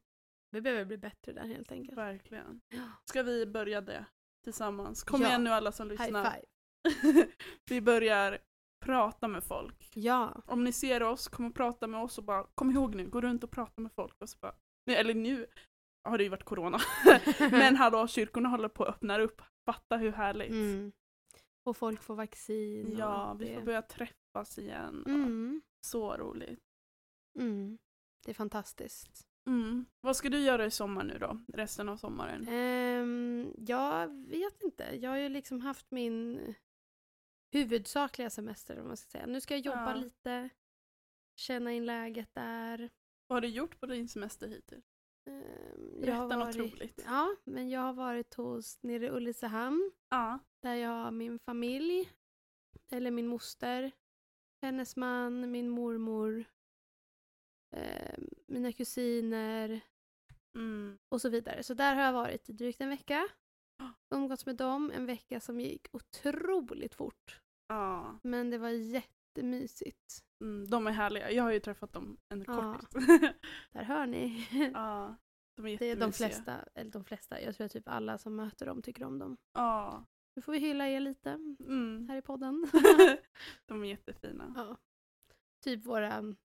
Vi 0.52 0.62
behöver 0.62 0.86
bli 0.86 0.98
bättre 0.98 1.34
där 1.34 1.46
helt 1.48 1.72
enkelt. 1.72 1.98
verkligen. 1.98 2.62
Ska 3.10 3.24
vi 3.24 3.46
börja 3.46 3.82
det 3.82 4.06
tillsammans? 4.44 5.04
Kom 5.04 5.22
Ja. 5.22 5.28
igen 5.28 5.44
nu 5.44 5.50
alla 5.50 5.72
som 5.72 5.90
High 5.90 6.02
lyssnar. 6.02 6.32
five. 6.32 6.46
vi 7.70 7.82
börjar 7.82 8.38
prata 8.86 9.28
med 9.28 9.44
folk. 9.44 9.92
Ja. 9.96 10.42
Om 10.46 10.64
ni 10.64 10.72
ser 10.72 11.04
oss, 11.04 11.28
kom 11.28 11.46
och 11.46 11.56
prata 11.56 11.88
med 11.88 12.02
oss 12.04 12.18
och 12.18 12.24
bara 12.24 12.44
kom 12.56 12.72
ihåg 12.72 12.96
nu, 12.96 13.08
gå 13.10 13.22
runt 13.22 13.44
och 13.44 13.52
prata 13.52 13.82
med 13.82 13.92
folk. 13.94 14.16
Och 14.22 14.30
så 14.30 14.38
bara, 14.42 14.56
nej, 14.86 14.96
eller 14.96 15.14
nu 15.14 15.46
har 16.04 16.18
det 16.18 16.24
ju 16.24 16.30
varit 16.30 16.44
corona. 16.44 16.80
Men 17.40 17.76
hallå, 17.76 18.08
kyrkorna 18.08 18.50
håller 18.50 18.70
på 18.70 18.84
att 18.84 18.96
öppna 18.96 19.20
upp. 19.20 19.42
Fatta 19.66 19.98
hur 19.98 20.12
härligt. 20.12 20.52
Mm. 20.52 20.92
Och 21.64 21.78
folk 21.78 22.02
får 22.04 22.16
vaccin. 22.16 22.96
Ja, 22.98 23.34
vi 23.40 23.46
det. 23.50 23.56
får 23.56 23.62
börja 23.62 23.82
träffas 23.82 24.58
igen. 24.58 25.04
Mm. 25.08 25.62
Så 25.82 26.18
roligt. 26.18 26.60
Mm. 27.40 27.78
Det 28.26 28.32
är 28.32 28.36
fantastiskt. 28.36 29.26
Mm. 29.48 29.86
Vad 30.02 30.16
ska 30.16 30.30
du 30.30 30.40
göra 30.40 30.66
i 30.66 30.72
sommar 30.72 31.04
nu 31.04 31.18
då? 31.18 31.40
Resten 31.54 31.90
av 31.90 31.98
sommaren? 31.98 32.48
Um, 32.50 33.54
jag 33.58 34.08
vet 34.28 34.62
inte. 34.64 34.84
Jag 34.96 35.10
har 35.10 35.18
ju 35.18 35.30
liksom 35.30 35.62
haft 35.62 35.92
min 35.92 36.40
huvudsakliga 37.52 38.30
semester 38.30 38.80
om 38.80 38.88
man 38.88 38.98
ska 38.98 39.10
säga. 39.10 39.26
Nu 39.26 39.42
ska 39.42 39.54
jag 39.54 39.66
jobba 39.66 39.90
Ja. 39.92 39.96
lite, 39.96 40.50
känna 41.36 41.72
in 41.74 41.86
läget 41.86 42.30
där. 42.34 42.90
Vad 43.28 43.36
har 43.36 43.42
du 43.42 43.48
gjort 43.48 43.80
på 43.80 43.86
din 43.86 44.08
semester 44.08 44.48
hittills? 44.48 44.86
Berätta 46.02 46.38
något 46.38 46.56
roligt. 46.56 47.02
Ja, 47.06 47.36
men 47.44 47.70
jag 47.70 47.80
har 47.82 47.94
varit 47.94 48.34
hos 48.34 48.84
nere 48.84 49.06
i 49.06 49.10
Ulricehamn 49.10 49.92
Ja. 50.10 50.40
där 50.62 50.76
jag 50.76 50.90
har 50.90 51.12
min 51.12 51.40
familj, 51.40 52.10
eller 52.92 53.12
min 53.12 53.28
moster, 53.28 53.92
hennes 54.62 54.96
man, 54.96 55.52
min 55.52 55.70
mormor, 55.70 56.46
ehm, 57.76 58.28
mina 58.48 58.72
kusiner, 58.72 59.82
Mm. 60.56 60.98
och 61.10 61.22
så 61.22 61.30
vidare. 61.30 61.64
Så 61.64 61.74
där 61.74 61.96
har 61.96 62.02
jag 62.04 62.14
varit 62.14 62.50
i 62.50 62.54
drygt 62.54 62.82
en 62.82 62.90
vecka. 62.90 63.28
Umgåtts 64.16 64.46
med 64.46 64.56
dem, 64.56 64.92
en 64.96 65.06
vecka 65.06 65.40
som 65.40 65.60
gick 65.60 65.88
otroligt 65.92 66.96
fort. 66.96 67.42
Ja. 67.68 68.20
Men 68.24 68.50
det 68.50 68.58
var 68.58 68.70
jättemysigt. 68.70 70.24
Mm, 70.42 70.70
de 70.70 70.88
är 70.88 70.92
härliga. 70.92 71.32
Jag 71.32 71.44
har 71.44 71.52
ju 71.52 71.60
träffat 71.60 71.94
dem 71.94 72.18
en 72.30 72.46
kort. 72.46 72.92
Där 73.72 73.84
hör 73.84 74.06
ni. 74.08 74.48
ja, 74.74 75.16
de 75.56 75.66
är 75.68 75.78
Det 75.78 75.86
är 75.86 75.96
de 75.96 76.14
flesta, 76.14 76.66
eller 76.76 76.92
de 76.92 77.04
flesta, 77.06 77.42
jag 77.42 77.56
tror 77.56 77.66
att 77.66 77.72
typ 77.72 77.88
alla 77.88 78.18
som 78.18 78.36
möter 78.36 78.66
dem 78.66 78.82
tycker 78.82 79.04
om 79.06 79.20
dem. 79.20 79.38
Ja. 79.54 80.06
Nu 80.36 80.42
får 80.42 80.52
vi 80.52 80.60
hylla 80.60 80.88
er 80.88 81.00
lite 81.00 81.30
Mm. 81.60 82.08
här 82.10 82.18
i 82.18 82.22
podden. 82.22 82.68
de 83.66 83.84
är 83.84 83.88
jättefina. 83.88 84.54
ja. 84.56 84.78
Typ 85.64 85.86
våra 85.86 86.36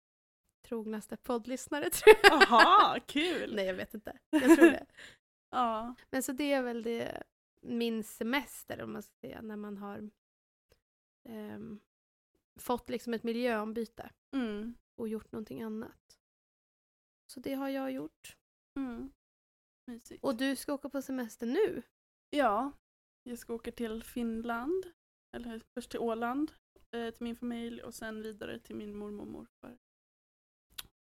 trognaste 0.69 1.17
poddlyssnare 1.17 1.91
tror 1.91 2.15
jag. 2.23 2.33
Aha, 2.43 2.99
kul! 3.07 3.55
Nej 3.57 3.65
jag 3.67 3.75
vet 3.75 3.95
inte, 3.95 4.19
jag 4.31 4.57
tror 4.57 4.71
det. 4.71 4.87
Ja. 5.51 5.95
Men 6.11 6.23
så 6.23 6.33
det 6.33 6.53
är 6.53 6.63
väl 6.63 6.83
det, 6.83 7.23
min 7.63 8.05
semester 8.05 8.83
om 8.83 8.93
man 8.93 9.03
ska 9.03 9.13
säga, 9.21 9.43
när 9.43 9.57
man 9.57 9.77
har 9.77 10.11
ehm, 11.29 11.81
fått 12.61 12.89
liksom 12.89 13.15
ett 13.15 13.23
miljöombyte 13.23 14.11
Mm. 14.37 14.75
och 14.97 15.09
gjort 15.09 15.33
någonting 15.33 15.63
annat. 15.63 16.19
Så 17.33 17.41
det 17.41 17.55
har 17.55 17.69
jag 17.69 17.93
gjort. 17.93 18.37
Mm. 18.79 19.13
Och 20.23 20.37
du 20.37 20.57
ska 20.57 20.73
åka 20.75 20.89
på 20.89 21.03
semester 21.03 21.47
nu? 21.47 21.83
Ja, 22.31 22.73
jag 23.23 23.39
ska 23.39 23.55
åka 23.55 23.73
till 23.73 24.03
Finland 24.03 24.85
eller 25.37 25.63
först 25.75 25.91
till 25.91 26.01
Åland, 26.01 26.53
eh, 26.91 27.11
till 27.15 27.25
min 27.25 27.37
familj 27.37 27.83
och 27.83 27.95
sen 27.95 28.23
vidare 28.23 28.59
till 28.59 28.77
min 28.77 28.95
mormor 28.95 29.21
och 29.25 29.29
morfar. 29.33 29.79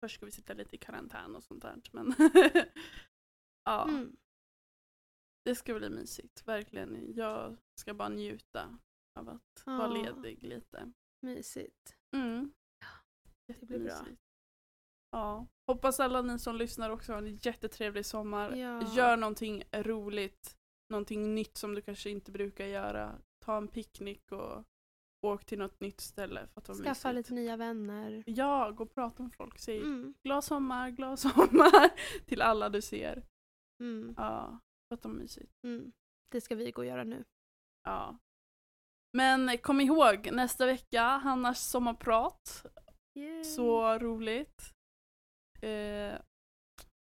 Först 0.01 0.14
ska 0.14 0.26
vi 0.26 0.32
sitta 0.32 0.53
lite 0.55 0.74
i 0.76 0.78
karantän 0.78 1.36
och 1.36 1.44
sånt 1.44 1.62
där. 1.62 1.80
Men 1.92 2.14
ja, 3.64 3.88
Mm. 3.88 4.16
det 5.44 5.55
ska 5.55 5.74
bli 5.74 5.90
mysigt. 5.90 6.46
Verkligen. 6.48 7.14
Jag 7.14 7.57
ska 7.80 7.94
bara 7.94 8.09
njuta 8.09 8.78
av 9.18 9.28
att 9.28 9.62
vara 9.66 9.78
Ja. 9.98 10.03
ledig 10.12 10.42
lite. 10.42 10.92
Mysigt. 11.23 11.97
Mm. 12.16 12.53
Det 13.47 13.66
blir 13.66 13.79
bra. 13.79 14.07
Ja. 15.11 15.47
Hoppas 15.66 16.01
alla 16.01 16.23
ni 16.23 16.39
som 16.39 16.57
lyssnar 16.57 16.91
också 16.91 17.12
har 17.12 17.18
en 17.18 17.37
jättetrevlig 17.37 18.07
sommar. 18.07 18.57
Ja. 18.57 18.95
Gör 18.97 19.16
någonting 19.16 19.62
roligt, 19.73 20.57
någonting 20.93 21.35
nytt 21.35 21.57
som 21.57 21.75
du 21.75 21.83
kanske 21.83 22.11
inte 22.11 22.33
brukar 22.33 22.66
göra. 22.66 23.18
Ta 23.45 23.57
en 23.57 23.68
picknick 23.68 24.33
och 24.33 24.64
åk 25.27 25.45
till 25.45 25.59
något 25.59 25.81
nytt 25.81 26.01
ställe 26.01 26.47
för 26.47 26.61
att 26.61 26.66
Skaffa 26.66 26.83
mysigt. 27.12 27.14
lite 27.14 27.35
nya 27.35 27.57
vänner. 27.57 28.25
Ja, 28.27 28.71
gå 28.71 28.85
och 28.85 28.95
prata 28.95 29.23
med 29.23 29.35
folk. 29.35 29.59
Säg 29.59 29.79
Mm. 29.79 30.14
glad 30.23 30.45
sommar, 30.45 30.91
glad 30.91 31.18
sommar 31.18 31.91
till 32.27 32.43
alla 32.43 32.68
du 32.68 32.83
ser. 32.83 33.23
Mm. 33.83 34.14
Ja, 34.16 34.59
för 34.89 34.95
att 34.95 35.03
det 35.03 35.09
var 35.09 35.14
mysigt. 35.16 35.53
Mm. 35.64 35.93
Det 36.33 36.41
ska 36.41 36.55
vi 36.55 36.71
gå 36.71 36.83
och 36.83 36.87
göra 36.87 37.05
nu. 37.05 37.25
Ja. 37.85 38.18
Men 39.13 39.59
kom 39.59 39.81
ihåg, 39.81 40.29
nästa 40.33 40.67
vecka, 40.67 41.03
Hannas 41.03 41.71
sommarprat. 41.71 42.67
Yay. 43.19 43.45
Så 43.45 43.99
roligt. 43.99 44.75
Eh, 45.55 46.19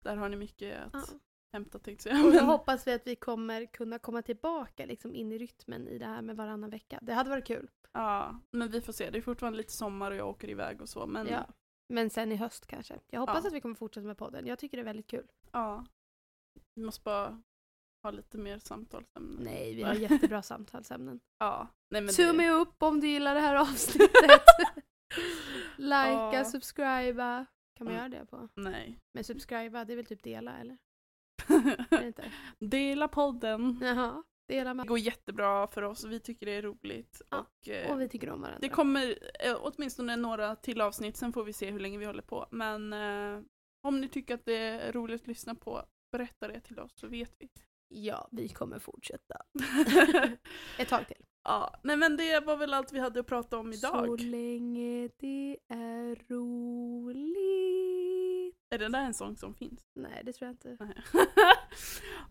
där 0.03 0.15
har 0.15 0.29
ni 0.29 0.35
mycket 0.35 0.79
att 0.81 0.93
Ja. 0.93 1.19
hämta 1.53 1.79
tänkte 1.79 2.09
jag 2.09 2.25
Och 2.25 2.31
då 2.33 2.39
hoppas 2.39 2.87
vi 2.87 2.93
att 2.93 3.07
vi 3.07 3.15
kommer 3.15 3.65
kunna 3.65 3.99
komma 3.99 4.21
tillbaka 4.21 4.85
liksom 4.85 5.15
in 5.15 5.31
i 5.31 5.37
rytmen 5.37 5.87
i 5.87 5.97
det 5.97 6.05
här 6.05 6.21
med 6.21 6.35
varannan 6.37 6.69
vecka. 6.69 6.99
Det 7.01 7.13
hade 7.13 7.29
varit 7.29 7.47
kul. 7.47 7.69
ja, 7.91 8.39
men 8.51 8.71
vi 8.71 8.81
får 8.81 8.93
se. 8.93 9.09
Det 9.09 9.17
är 9.17 9.21
fortfarande 9.21 9.57
lite 9.57 9.73
sommar 9.73 10.11
och 10.11 10.17
jag 10.17 10.27
åker 10.29 10.49
iväg 10.49 10.81
och 10.81 10.89
så. 10.89 11.05
Men 11.07 11.27
Ja. 11.27 11.47
Men 11.93 12.09
sen 12.09 12.31
i 12.31 12.35
höst 12.35 12.67
kanske. 12.67 12.99
Jag 13.07 13.19
hoppas 13.19 13.43
Ja. 13.43 13.47
att 13.47 13.53
vi 13.53 13.61
kommer 13.61 13.75
fortsätta 13.75 14.07
med 14.07 14.17
podden. 14.17 14.45
Jag 14.47 14.59
tycker 14.59 14.77
det 14.77 14.81
är 14.81 14.85
väldigt 14.85 15.07
kul. 15.07 15.27
ja. 15.51 15.85
Vi 16.75 16.83
måste 16.85 17.01
bara 17.03 17.41
ha 18.05 18.11
lite 18.11 18.37
mer 18.37 18.59
samtalsämnen. 18.59 19.43
Nej, 19.43 19.75
vi 19.75 19.83
har 19.83 19.93
jättebra 19.93 20.41
samtalsämnen. 20.41 21.19
Ja. 21.39 21.67
Nej, 21.91 22.01
men 22.01 22.13
Tumme 22.13 22.43
det... 22.43 22.49
upp 22.49 22.83
om 22.83 22.99
du 22.99 23.07
gillar 23.07 23.35
det 23.35 23.41
här 23.41 23.55
avsnittet. 23.61 24.41
Likea, 25.77 26.33
Ja. 26.33 26.45
subscriba. 26.45 27.45
Kan 27.77 27.85
man 27.85 27.93
Mm. 27.95 28.11
göra 28.11 28.19
det 28.21 28.25
på? 28.25 28.49
Nej. 28.55 28.99
Men 29.13 29.23
subscriba, 29.23 29.85
det 29.85 29.93
är 29.93 29.97
väl 29.97 30.05
typ 30.05 30.23
dela 30.23 30.57
eller? 30.57 30.77
Det 31.89 32.05
inte? 32.07 32.31
Dela 32.59 33.07
podden. 33.07 33.79
Jaha, 33.81 34.23
dela 34.47 34.69
Det 34.69 34.73
med. 34.73 34.87
går 34.87 34.99
jättebra 34.99 35.67
för 35.67 35.81
oss. 35.81 36.03
Vi 36.05 36.19
tycker 36.19 36.45
det 36.45 36.51
är 36.51 36.61
roligt. 36.61 37.21
Ja, 37.29 37.39
Och, 37.39 37.69
eh, 37.69 37.91
Och 37.91 38.01
vi 38.01 38.09
tycker 38.09 38.29
om 38.29 38.41
varandra. 38.41 38.59
Det 38.61 38.69
kommer 38.69 39.19
eh, 39.45 39.57
åtminstone 39.61 40.15
några 40.15 40.55
till 40.55 40.81
avsnitt, 40.81 41.17
sen 41.17 41.33
får 41.33 41.43
vi 41.43 41.53
se 41.53 41.71
hur 41.71 41.79
länge 41.79 41.97
vi 41.97 42.05
håller 42.05 42.21
på. 42.23 42.47
Men 42.51 42.93
eh, 42.93 43.41
om 43.87 44.01
ni 44.01 44.07
tycker 44.09 44.35
att 44.35 44.45
det 44.45 44.55
är 44.57 44.91
roligt 44.91 45.21
att 45.21 45.27
lyssna 45.27 45.55
på, 45.55 45.83
berätta 46.11 46.47
det 46.47 46.59
till 46.59 46.79
oss 46.79 46.91
så 46.95 47.07
vet 47.07 47.35
vi. 47.39 47.49
Ja, 47.87 48.27
vi 48.31 48.49
kommer 48.49 48.79
fortsätta. 48.79 49.35
Ett 50.79 50.89
tag 50.89 51.07
till. 51.07 51.25
ja, 51.43 51.75
nej 51.83 51.97
men 51.97 52.17
det 52.17 52.39
var 52.39 52.57
väl 52.57 52.73
allt 52.73 52.93
vi 52.93 52.99
hade 52.99 53.19
att 53.19 53.27
prata 53.27 53.57
om 53.57 53.73
idag. 53.73 54.05
Så 54.05 54.15
länge 54.25 55.09
det 55.17 55.57
är 55.67 56.15
roligt. 56.33 58.55
Är 58.69 58.77
det 58.77 58.87
där 58.87 59.05
en 59.05 59.13
sång 59.13 59.35
som 59.37 59.53
finns? 59.53 59.81
Nej, 59.95 60.21
det 60.25 60.33
tror 60.33 60.47
jag 60.47 60.53
inte. 60.53 60.77
Nej. 60.83 61.03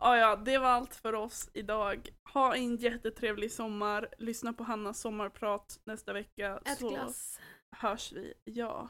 ja, 0.00 0.16
ja, 0.16 0.36
det 0.36 0.58
var 0.58 0.68
allt 0.68 0.94
för 0.96 1.12
oss 1.12 1.50
idag. 1.54 2.08
Ha 2.32 2.54
en 2.54 2.76
jättetrevlig 2.76 3.52
sommar. 3.52 4.08
Lyssna 4.18 4.52
på 4.52 4.64
Hannas 4.64 5.00
sommarprat 5.00 5.80
nästa 5.84 6.12
vecka 6.12 6.60
Ett 6.64 6.78
så 6.78 6.88
glass. 6.90 7.40
hörs 7.76 8.12
vi. 8.12 8.34
Ja. 8.44 8.88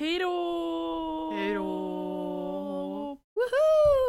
Hej 0.00 0.18
då! 0.18 1.30
Hej 1.34 1.54
då! 1.54 1.64
Woho! 3.34 4.03